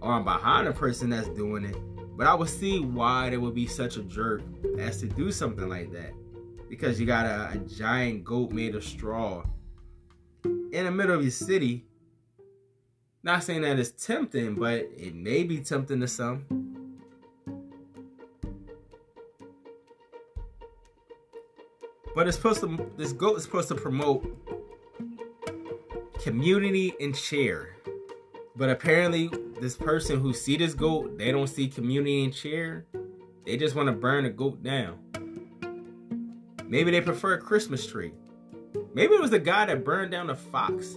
or 0.00 0.12
I'm 0.12 0.24
behind 0.24 0.66
the 0.66 0.72
person 0.72 1.10
that's 1.10 1.28
doing 1.28 1.64
it, 1.64 1.76
but 2.16 2.26
I 2.26 2.34
would 2.34 2.48
see 2.48 2.80
why 2.80 3.30
they 3.30 3.36
would 3.36 3.54
be 3.54 3.66
such 3.66 3.96
a 3.96 4.02
jerk 4.02 4.42
as 4.78 5.00
to 5.00 5.06
do 5.06 5.30
something 5.30 5.68
like 5.68 5.92
that. 5.92 6.12
Because 6.68 6.98
you 6.98 7.06
got 7.06 7.26
a, 7.26 7.50
a 7.54 7.58
giant 7.58 8.24
goat 8.24 8.52
made 8.52 8.74
of 8.74 8.84
straw 8.84 9.44
in 10.74 10.86
the 10.86 10.90
middle 10.90 11.14
of 11.14 11.22
your 11.22 11.30
city. 11.30 11.84
Not 13.22 13.44
saying 13.44 13.62
that 13.62 13.78
it's 13.78 13.90
tempting, 13.90 14.56
but 14.56 14.88
it 14.96 15.14
may 15.14 15.44
be 15.44 15.60
tempting 15.60 16.00
to 16.00 16.08
some. 16.08 16.44
But 22.14 22.26
it's 22.26 22.36
supposed 22.36 22.60
to 22.60 22.90
this 22.96 23.12
goat 23.12 23.38
is 23.38 23.44
supposed 23.44 23.68
to 23.68 23.76
promote 23.76 24.26
community 26.20 26.92
and 27.00 27.16
share. 27.16 27.76
But 28.56 28.68
apparently 28.68 29.30
this 29.60 29.76
person 29.76 30.18
who 30.18 30.34
see 30.34 30.56
this 30.56 30.74
goat, 30.74 31.16
they 31.18 31.30
don't 31.30 31.46
see 31.46 31.68
community 31.68 32.24
and 32.24 32.34
share. 32.34 32.84
They 33.46 33.56
just 33.56 33.76
want 33.76 33.86
to 33.86 33.92
burn 33.92 34.24
the 34.24 34.30
goat 34.30 34.62
down. 34.62 34.98
Maybe 36.66 36.90
they 36.90 37.00
prefer 37.00 37.34
a 37.34 37.38
Christmas 37.38 37.86
tree. 37.86 38.12
Maybe 38.94 39.14
it 39.14 39.20
was 39.20 39.30
the 39.30 39.38
guy 39.38 39.66
that 39.66 39.84
burned 39.84 40.10
down 40.10 40.28
the 40.28 40.34
Fox 40.34 40.96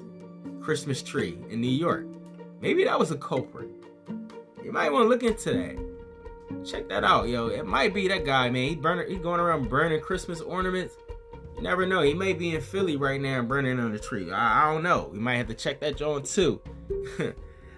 Christmas 0.61 1.01
tree 1.01 1.38
in 1.49 1.61
New 1.61 1.67
York. 1.67 2.05
Maybe 2.61 2.84
that 2.86 2.97
was 2.99 3.11
a 3.11 3.17
culprit. 3.17 3.69
You 4.63 4.71
might 4.71 4.91
want 4.91 5.05
to 5.05 5.09
look 5.09 5.23
into 5.23 5.53
that. 5.53 6.65
Check 6.65 6.89
that 6.89 7.03
out, 7.03 7.28
yo. 7.28 7.47
It 7.47 7.65
might 7.65 7.93
be 7.93 8.07
that 8.07 8.25
guy, 8.25 8.49
man. 8.49 8.69
He 8.69 8.75
burning, 8.75 9.09
he 9.09 9.15
going 9.17 9.39
around 9.39 9.69
burning 9.69 10.01
Christmas 10.01 10.41
ornaments. 10.41 10.95
You 11.55 11.61
never 11.61 11.86
know. 11.86 12.01
He 12.01 12.13
may 12.13 12.34
be 12.34 12.55
in 12.55 12.61
Philly 12.61 12.97
right 12.97 13.19
now 13.19 13.39
and 13.39 13.47
burning 13.47 13.80
on 13.80 13.91
the 13.91 13.99
tree. 13.99 14.32
I, 14.32 14.63
I 14.63 14.73
don't 14.73 14.84
know. 14.84 15.09
We 15.11 15.19
might 15.19 15.36
have 15.36 15.47
to 15.47 15.53
check 15.53 15.80
that 15.82 15.97
joint 15.97 16.25
too. 16.25 16.61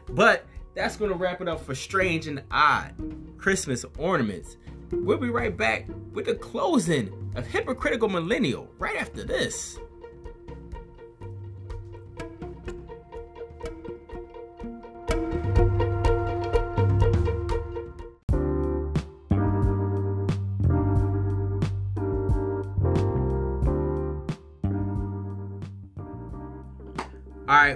but 0.09 0.45
that's 0.75 0.97
gonna 0.97 1.15
wrap 1.15 1.41
it 1.41 1.47
up 1.47 1.63
for 1.63 1.75
Strange 1.75 2.27
and 2.27 2.43
Odd 2.51 2.93
Christmas 3.37 3.85
ornaments. 3.97 4.57
We'll 4.91 5.17
be 5.17 5.29
right 5.29 5.55
back 5.55 5.87
with 6.13 6.25
the 6.25 6.35
closing 6.35 7.31
of 7.35 7.45
Hypocritical 7.45 8.09
Millennial 8.09 8.67
right 8.79 8.95
after 8.95 9.23
this. 9.23 9.77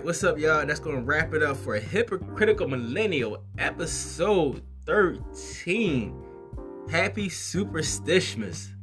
Right, 0.03 0.07
what's 0.07 0.23
up, 0.25 0.37
y'all? 0.37 0.65
That's 0.65 0.81
gonna 0.81 1.01
wrap 1.01 1.33
it 1.33 1.41
up 1.41 1.55
for 1.55 1.75
a 1.75 1.79
Hypocritical 1.79 2.67
Millennial 2.67 3.41
episode 3.57 4.61
13. 4.85 6.13
Happy 6.89 7.29
Superstitious. 7.29 8.73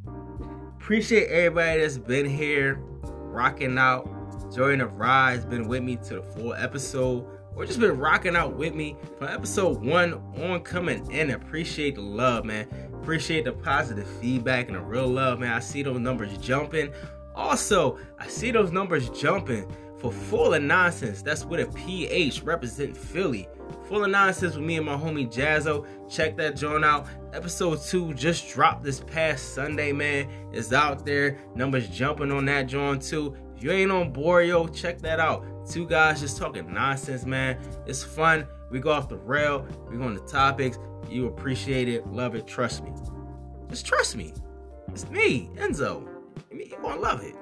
Appreciate 0.79 1.29
everybody 1.29 1.83
that's 1.83 1.99
been 1.99 2.25
here, 2.25 2.77
rocking 3.03 3.77
out, 3.77 4.09
enjoying 4.45 4.79
the 4.79 4.87
ride, 4.87 5.35
has 5.35 5.45
been 5.45 5.69
with 5.69 5.83
me 5.83 5.97
to 5.97 6.15
the 6.15 6.23
full 6.23 6.55
episode, 6.55 7.27
or 7.55 7.67
just 7.67 7.81
been 7.81 7.99
rocking 7.99 8.35
out 8.35 8.57
with 8.57 8.75
me 8.75 8.97
from 9.19 9.29
episode 9.29 9.85
one 9.85 10.15
on 10.43 10.61
coming 10.61 11.11
in. 11.11 11.33
Appreciate 11.33 11.97
the 11.97 12.01
love, 12.01 12.47
man. 12.47 12.67
Appreciate 12.95 13.45
the 13.45 13.53
positive 13.53 14.09
feedback 14.23 14.69
and 14.69 14.77
the 14.77 14.81
real 14.81 15.07
love, 15.07 15.39
man. 15.39 15.53
I 15.53 15.61
see 15.61 15.83
those 15.83 16.01
numbers 16.01 16.39
jumping. 16.39 16.93
Also, 17.35 17.99
I 18.19 18.27
see 18.27 18.51
those 18.51 18.73
numbers 18.73 19.11
jumping 19.11 19.71
for 20.01 20.11
Full 20.11 20.55
of 20.55 20.63
Nonsense. 20.63 21.23
That's 21.23 21.45
with 21.45 21.61
a 21.61 21.73
PH 21.73 22.43
represent 22.43 22.97
Philly. 22.97 23.49
Full 23.85 24.05
of 24.05 24.11
Nonsense 24.11 24.57
with 24.57 24.65
me 24.65 24.77
and 24.77 24.87
my 24.87 24.97
homie 24.97 25.31
Jazzo. 25.31 25.87
Check 26.09 26.37
that 26.39 26.57
joint 26.57 26.85
out. 26.85 27.07
Episode 27.33 27.81
2 27.83 28.15
just 28.15 28.49
dropped 28.51 28.83
this 28.83 29.01
past 29.01 29.55
Sunday, 29.55 29.93
man. 29.93 30.29
It's 30.53 30.73
out 30.73 31.05
there. 31.05 31.39
Numbers 31.55 31.89
jumping 31.89 32.33
on 32.33 32.45
that 32.47 32.63
joint 32.63 33.03
too. 33.03 33.37
If 33.57 33.63
you 33.63 33.73
ain't 33.73 33.93
on 33.93 34.13
board, 34.13 34.49
yo, 34.49 34.67
check 34.69 35.01
that 35.03 35.21
out. 35.21 35.45
Two 35.71 35.87
guys 35.87 36.21
just 36.21 36.39
talking 36.39 36.73
nonsense, 36.73 37.27
man. 37.27 37.59
It's 37.87 38.03
fun. 38.03 38.47
We 38.71 38.81
go 38.81 38.91
off 38.91 39.09
the 39.09 39.19
rail. 39.19 39.67
We 39.91 39.99
go 39.99 40.05
on 40.05 40.15
the 40.15 40.21
topics. 40.21 40.79
You 41.09 41.27
appreciate 41.27 41.89
it, 41.89 42.07
love 42.07 42.35
it, 42.35 42.47
trust 42.47 42.85
me. 42.85 42.93
Just 43.69 43.85
trust 43.85 44.17
me. 44.17 44.33
It's 44.89 45.09
me, 45.11 45.51
Enzo. 45.57 46.09
I 46.51 46.55
mean, 46.55 46.71
you 46.71 46.77
gonna 46.81 47.01
love 47.01 47.23
it. 47.23 47.35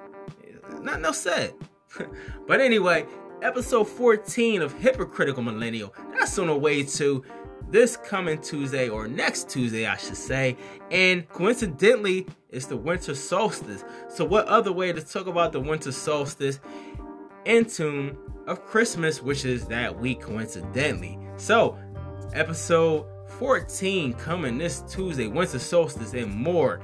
Nothing 0.82 1.04
else 1.04 1.20
said. 1.20 1.54
but 2.46 2.60
anyway, 2.60 3.06
episode 3.42 3.84
14 3.84 4.62
of 4.62 4.72
Hypocritical 4.74 5.42
Millennial. 5.42 5.94
That's 6.12 6.38
on 6.38 6.48
the 6.48 6.56
way 6.56 6.82
to 6.82 7.24
this 7.70 7.96
coming 7.96 8.40
Tuesday, 8.40 8.88
or 8.88 9.06
next 9.08 9.50
Tuesday, 9.50 9.86
I 9.86 9.96
should 9.96 10.16
say. 10.16 10.56
And 10.90 11.28
coincidentally, 11.28 12.26
it's 12.50 12.66
the 12.66 12.76
winter 12.76 13.14
solstice. 13.14 13.84
So, 14.08 14.24
what 14.24 14.46
other 14.46 14.72
way 14.72 14.92
to 14.92 15.02
talk 15.02 15.26
about 15.26 15.52
the 15.52 15.60
winter 15.60 15.92
solstice 15.92 16.60
in 17.44 17.66
tune 17.66 18.16
of 18.46 18.64
Christmas, 18.64 19.22
which 19.22 19.44
is 19.44 19.66
that 19.66 19.98
week, 19.98 20.20
coincidentally? 20.20 21.18
So, 21.36 21.78
episode 22.32 23.06
14 23.38 24.14
coming 24.14 24.56
this 24.56 24.80
Tuesday, 24.88 25.26
winter 25.26 25.58
solstice, 25.58 26.14
and 26.14 26.34
more. 26.34 26.80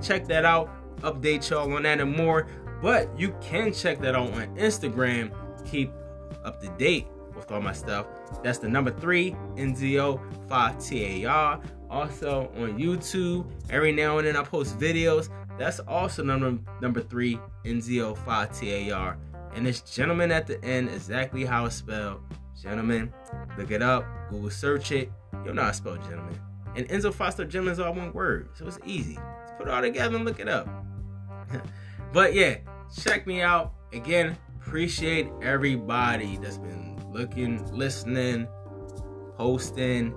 Check 0.00 0.26
that 0.28 0.44
out. 0.44 0.70
Update 1.00 1.50
y'all 1.50 1.72
on 1.74 1.82
that 1.82 2.00
and 2.00 2.16
more. 2.16 2.48
But 2.80 3.08
you 3.18 3.34
can 3.40 3.72
check 3.72 4.00
that 4.00 4.14
out 4.14 4.32
on 4.32 4.56
Instagram. 4.56 5.32
Keep 5.68 5.92
up 6.44 6.60
to 6.60 6.68
date 6.78 7.06
with 7.34 7.50
all 7.50 7.60
my 7.60 7.72
stuff. 7.72 8.06
That's 8.42 8.58
the 8.58 8.68
number 8.68 8.90
three 8.90 9.32
NZO5TAR. 9.56 11.64
Also 11.90 12.52
on 12.56 12.78
YouTube, 12.78 13.46
every 13.70 13.92
now 13.92 14.18
and 14.18 14.26
then 14.26 14.36
I 14.36 14.42
post 14.42 14.78
videos. 14.78 15.28
That's 15.58 15.80
also 15.80 16.22
number 16.22 16.58
number 16.80 17.00
three 17.00 17.40
NZO5TAR. 17.64 19.16
And 19.54 19.66
this 19.66 19.80
gentleman 19.80 20.30
at 20.30 20.46
the 20.46 20.62
end, 20.64 20.90
exactly 20.90 21.44
how 21.44 21.66
it's 21.66 21.76
spelled. 21.76 22.20
Gentlemen, 22.60 23.12
look 23.56 23.70
it 23.70 23.82
up, 23.82 24.04
Google 24.30 24.50
search 24.50 24.92
it. 24.92 25.10
You'll 25.44 25.54
know 25.54 25.62
how 25.62 25.68
to 25.68 25.74
spell 25.74 25.96
gentleman. 25.96 26.38
And 26.76 26.88
Enzo 26.88 27.12
Foster 27.12 27.44
gentleman 27.44 27.72
is 27.72 27.80
all 27.80 27.94
one 27.94 28.12
word, 28.12 28.50
so 28.54 28.66
it's 28.66 28.78
easy. 28.84 29.14
Just 29.14 29.56
put 29.56 29.68
it 29.68 29.72
all 29.72 29.80
together 29.80 30.16
and 30.16 30.24
look 30.24 30.40
it 30.40 30.48
up. 30.48 30.68
but 32.12 32.34
yeah, 32.34 32.56
check 33.00 33.26
me 33.26 33.42
out. 33.42 33.72
Again, 33.92 34.36
appreciate 34.60 35.28
everybody 35.42 36.36
that's 36.38 36.58
been 36.58 37.00
looking, 37.10 37.64
listening, 37.74 38.46
posting, 39.36 40.14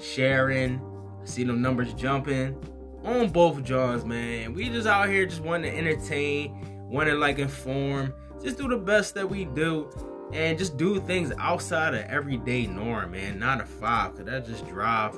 sharing. 0.00 0.80
I 1.22 1.24
see 1.26 1.44
them 1.44 1.60
numbers 1.62 1.92
jumping 1.94 2.56
on 3.04 3.30
both 3.30 3.62
jaws, 3.64 4.04
man. 4.04 4.52
We 4.54 4.68
just 4.68 4.86
out 4.86 5.08
here 5.08 5.26
just 5.26 5.40
wanting 5.40 5.72
to 5.72 5.78
entertain, 5.78 6.88
want 6.90 7.08
to 7.08 7.14
like 7.14 7.38
inform, 7.38 8.12
just 8.42 8.58
do 8.58 8.68
the 8.68 8.76
best 8.76 9.14
that 9.14 9.28
we 9.28 9.44
do. 9.44 9.90
And 10.32 10.58
just 10.58 10.76
do 10.76 11.00
things 11.00 11.32
outside 11.38 11.94
of 11.94 12.00
everyday 12.06 12.66
norm, 12.66 13.12
man. 13.12 13.38
Not 13.38 13.60
a 13.60 13.64
five, 13.64 14.16
cause 14.16 14.24
that 14.24 14.44
just 14.44 14.66
drive 14.66 15.16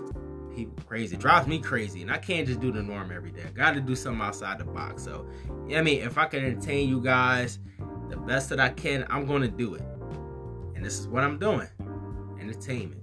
people 0.59 0.84
crazy. 0.86 1.14
It 1.14 1.20
drives 1.20 1.46
me 1.46 1.61
crazy. 1.61 2.02
And 2.02 2.11
I 2.11 2.18
can't 2.18 2.46
just 2.46 2.59
do 2.59 2.72
the 2.72 2.82
norm 2.82 3.12
every 3.14 3.30
day. 3.30 3.44
I 3.46 3.50
gotta 3.50 3.80
do 3.80 3.94
something 3.94 4.20
outside 4.20 4.59
the 4.59 4.64
box. 4.64 5.04
So, 5.04 5.28
I 5.72 5.82
mean, 5.82 6.02
if 6.02 6.18
I 6.18 6.26
can 6.26 6.44
entertain 6.44 6.88
you 6.88 7.00
guys 7.00 7.61
the 8.09 8.16
best 8.16 8.48
that 8.50 8.59
I 8.59 8.70
can, 8.70 9.06
I'm 9.09 9.24
gonna 9.24 9.48
do 9.48 9.74
it. 9.74 9.82
And 10.74 10.84
this 10.84 10.98
is 10.98 11.06
what 11.06 11.22
I'm 11.22 11.38
doing. 11.38 11.68
Entertainment. 12.40 13.02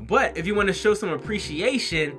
But 0.00 0.36
if 0.38 0.46
you 0.46 0.54
want 0.54 0.68
to 0.68 0.72
show 0.72 0.94
some 0.94 1.10
appreciation, 1.10 2.16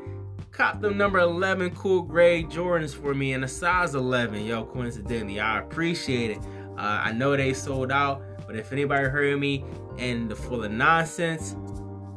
cop 0.51 0.82
them 0.82 0.97
number 0.97 1.20
11 1.20 1.74
cool 1.76 2.01
gray 2.01 2.43
Jordans 2.43 2.93
for 2.93 3.13
me 3.13 3.34
in 3.34 3.43
a 3.43 3.47
size 3.47 3.95
11. 3.95 4.45
Yo, 4.45 4.65
coincidentally, 4.65 5.39
I 5.39 5.59
appreciate 5.59 6.32
it. 6.32 6.39
Uh, 6.78 7.01
I 7.03 7.13
know 7.13 7.36
they 7.38 7.53
sold 7.53 7.91
out, 7.91 8.22
but 8.45 8.57
if 8.57 8.74
anybody 8.74 9.07
heard 9.07 9.39
me 9.39 9.63
in 9.97 10.28
the 10.28 10.36
Full 10.36 10.63
of 10.63 10.72
Nonsense 10.72 11.55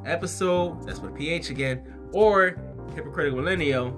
episode, 0.05 0.87
that's 0.87 1.01
with 1.01 1.15
PH 1.17 1.51
again, 1.51 1.83
or 2.13 2.57
Hypocritical 2.95 3.39
Millennial, 3.39 3.91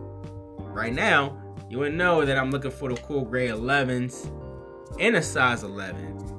right 0.72 0.92
now, 0.92 1.40
you 1.70 1.78
would 1.78 1.94
know 1.94 2.24
that 2.24 2.36
I'm 2.36 2.50
looking 2.50 2.70
for 2.70 2.92
the 2.92 3.00
cool 3.02 3.24
gray 3.24 3.48
11s 3.48 4.30
in 4.98 5.16
a 5.16 5.22
size 5.22 5.62
11. 5.62 5.96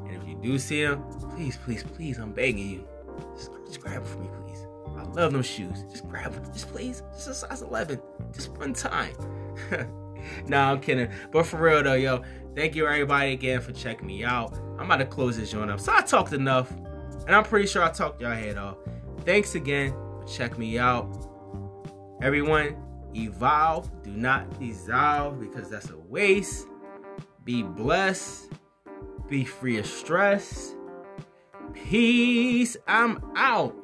And 0.07 0.21
if 0.21 0.27
you 0.27 0.35
do 0.35 0.57
see 0.59 0.83
them, 0.83 1.03
please, 1.35 1.57
please, 1.57 1.83
please, 1.83 2.17
I'm 2.17 2.31
begging 2.31 2.69
you, 2.69 2.87
just, 3.35 3.51
just 3.65 3.81
grab 3.81 4.01
it 4.03 4.07
for 4.07 4.19
me, 4.19 4.27
please. 4.43 4.65
I 4.97 5.03
love 5.03 5.33
them 5.33 5.41
shoes. 5.41 5.83
Just 5.91 6.07
grab 6.07 6.33
them, 6.33 6.45
just 6.53 6.69
please. 6.69 7.03
Just 7.13 7.27
a 7.27 7.33
size 7.33 7.61
11, 7.61 7.99
just 8.33 8.51
one 8.57 8.73
time. 8.73 9.13
nah, 10.47 10.71
I'm 10.71 10.79
kidding. 10.79 11.09
But 11.31 11.45
for 11.45 11.57
real 11.57 11.83
though, 11.83 11.93
yo, 11.93 12.23
thank 12.55 12.75
you 12.75 12.87
everybody 12.87 13.33
again 13.33 13.61
for 13.61 13.71
checking 13.73 14.07
me 14.07 14.23
out. 14.23 14.57
I'm 14.77 14.85
about 14.85 14.97
to 14.97 15.05
close 15.05 15.37
this 15.37 15.51
joint 15.51 15.71
up. 15.71 15.79
So 15.79 15.93
I 15.93 16.01
talked 16.01 16.33
enough, 16.33 16.71
and 17.27 17.35
I'm 17.35 17.43
pretty 17.43 17.67
sure 17.67 17.83
I 17.83 17.91
talked 17.91 18.21
y'all 18.21 18.31
head 18.31 18.57
off. 18.57 18.77
Thanks 19.25 19.55
again 19.55 19.95
checking 20.27 20.59
me 20.59 20.77
out. 20.77 21.07
Everyone, 22.21 22.75
evolve. 23.15 23.89
Do 24.03 24.11
not 24.11 24.59
dissolve 24.59 25.39
because 25.39 25.69
that's 25.69 25.89
a 25.89 25.97
waste. 25.97 26.67
Be 27.43 27.63
blessed. 27.63 28.51
Be 29.27 29.43
free 29.43 29.77
of 29.77 29.85
stress. 29.85 30.75
Peace. 31.73 32.77
I'm. 32.87 33.31
Out. 33.35 33.75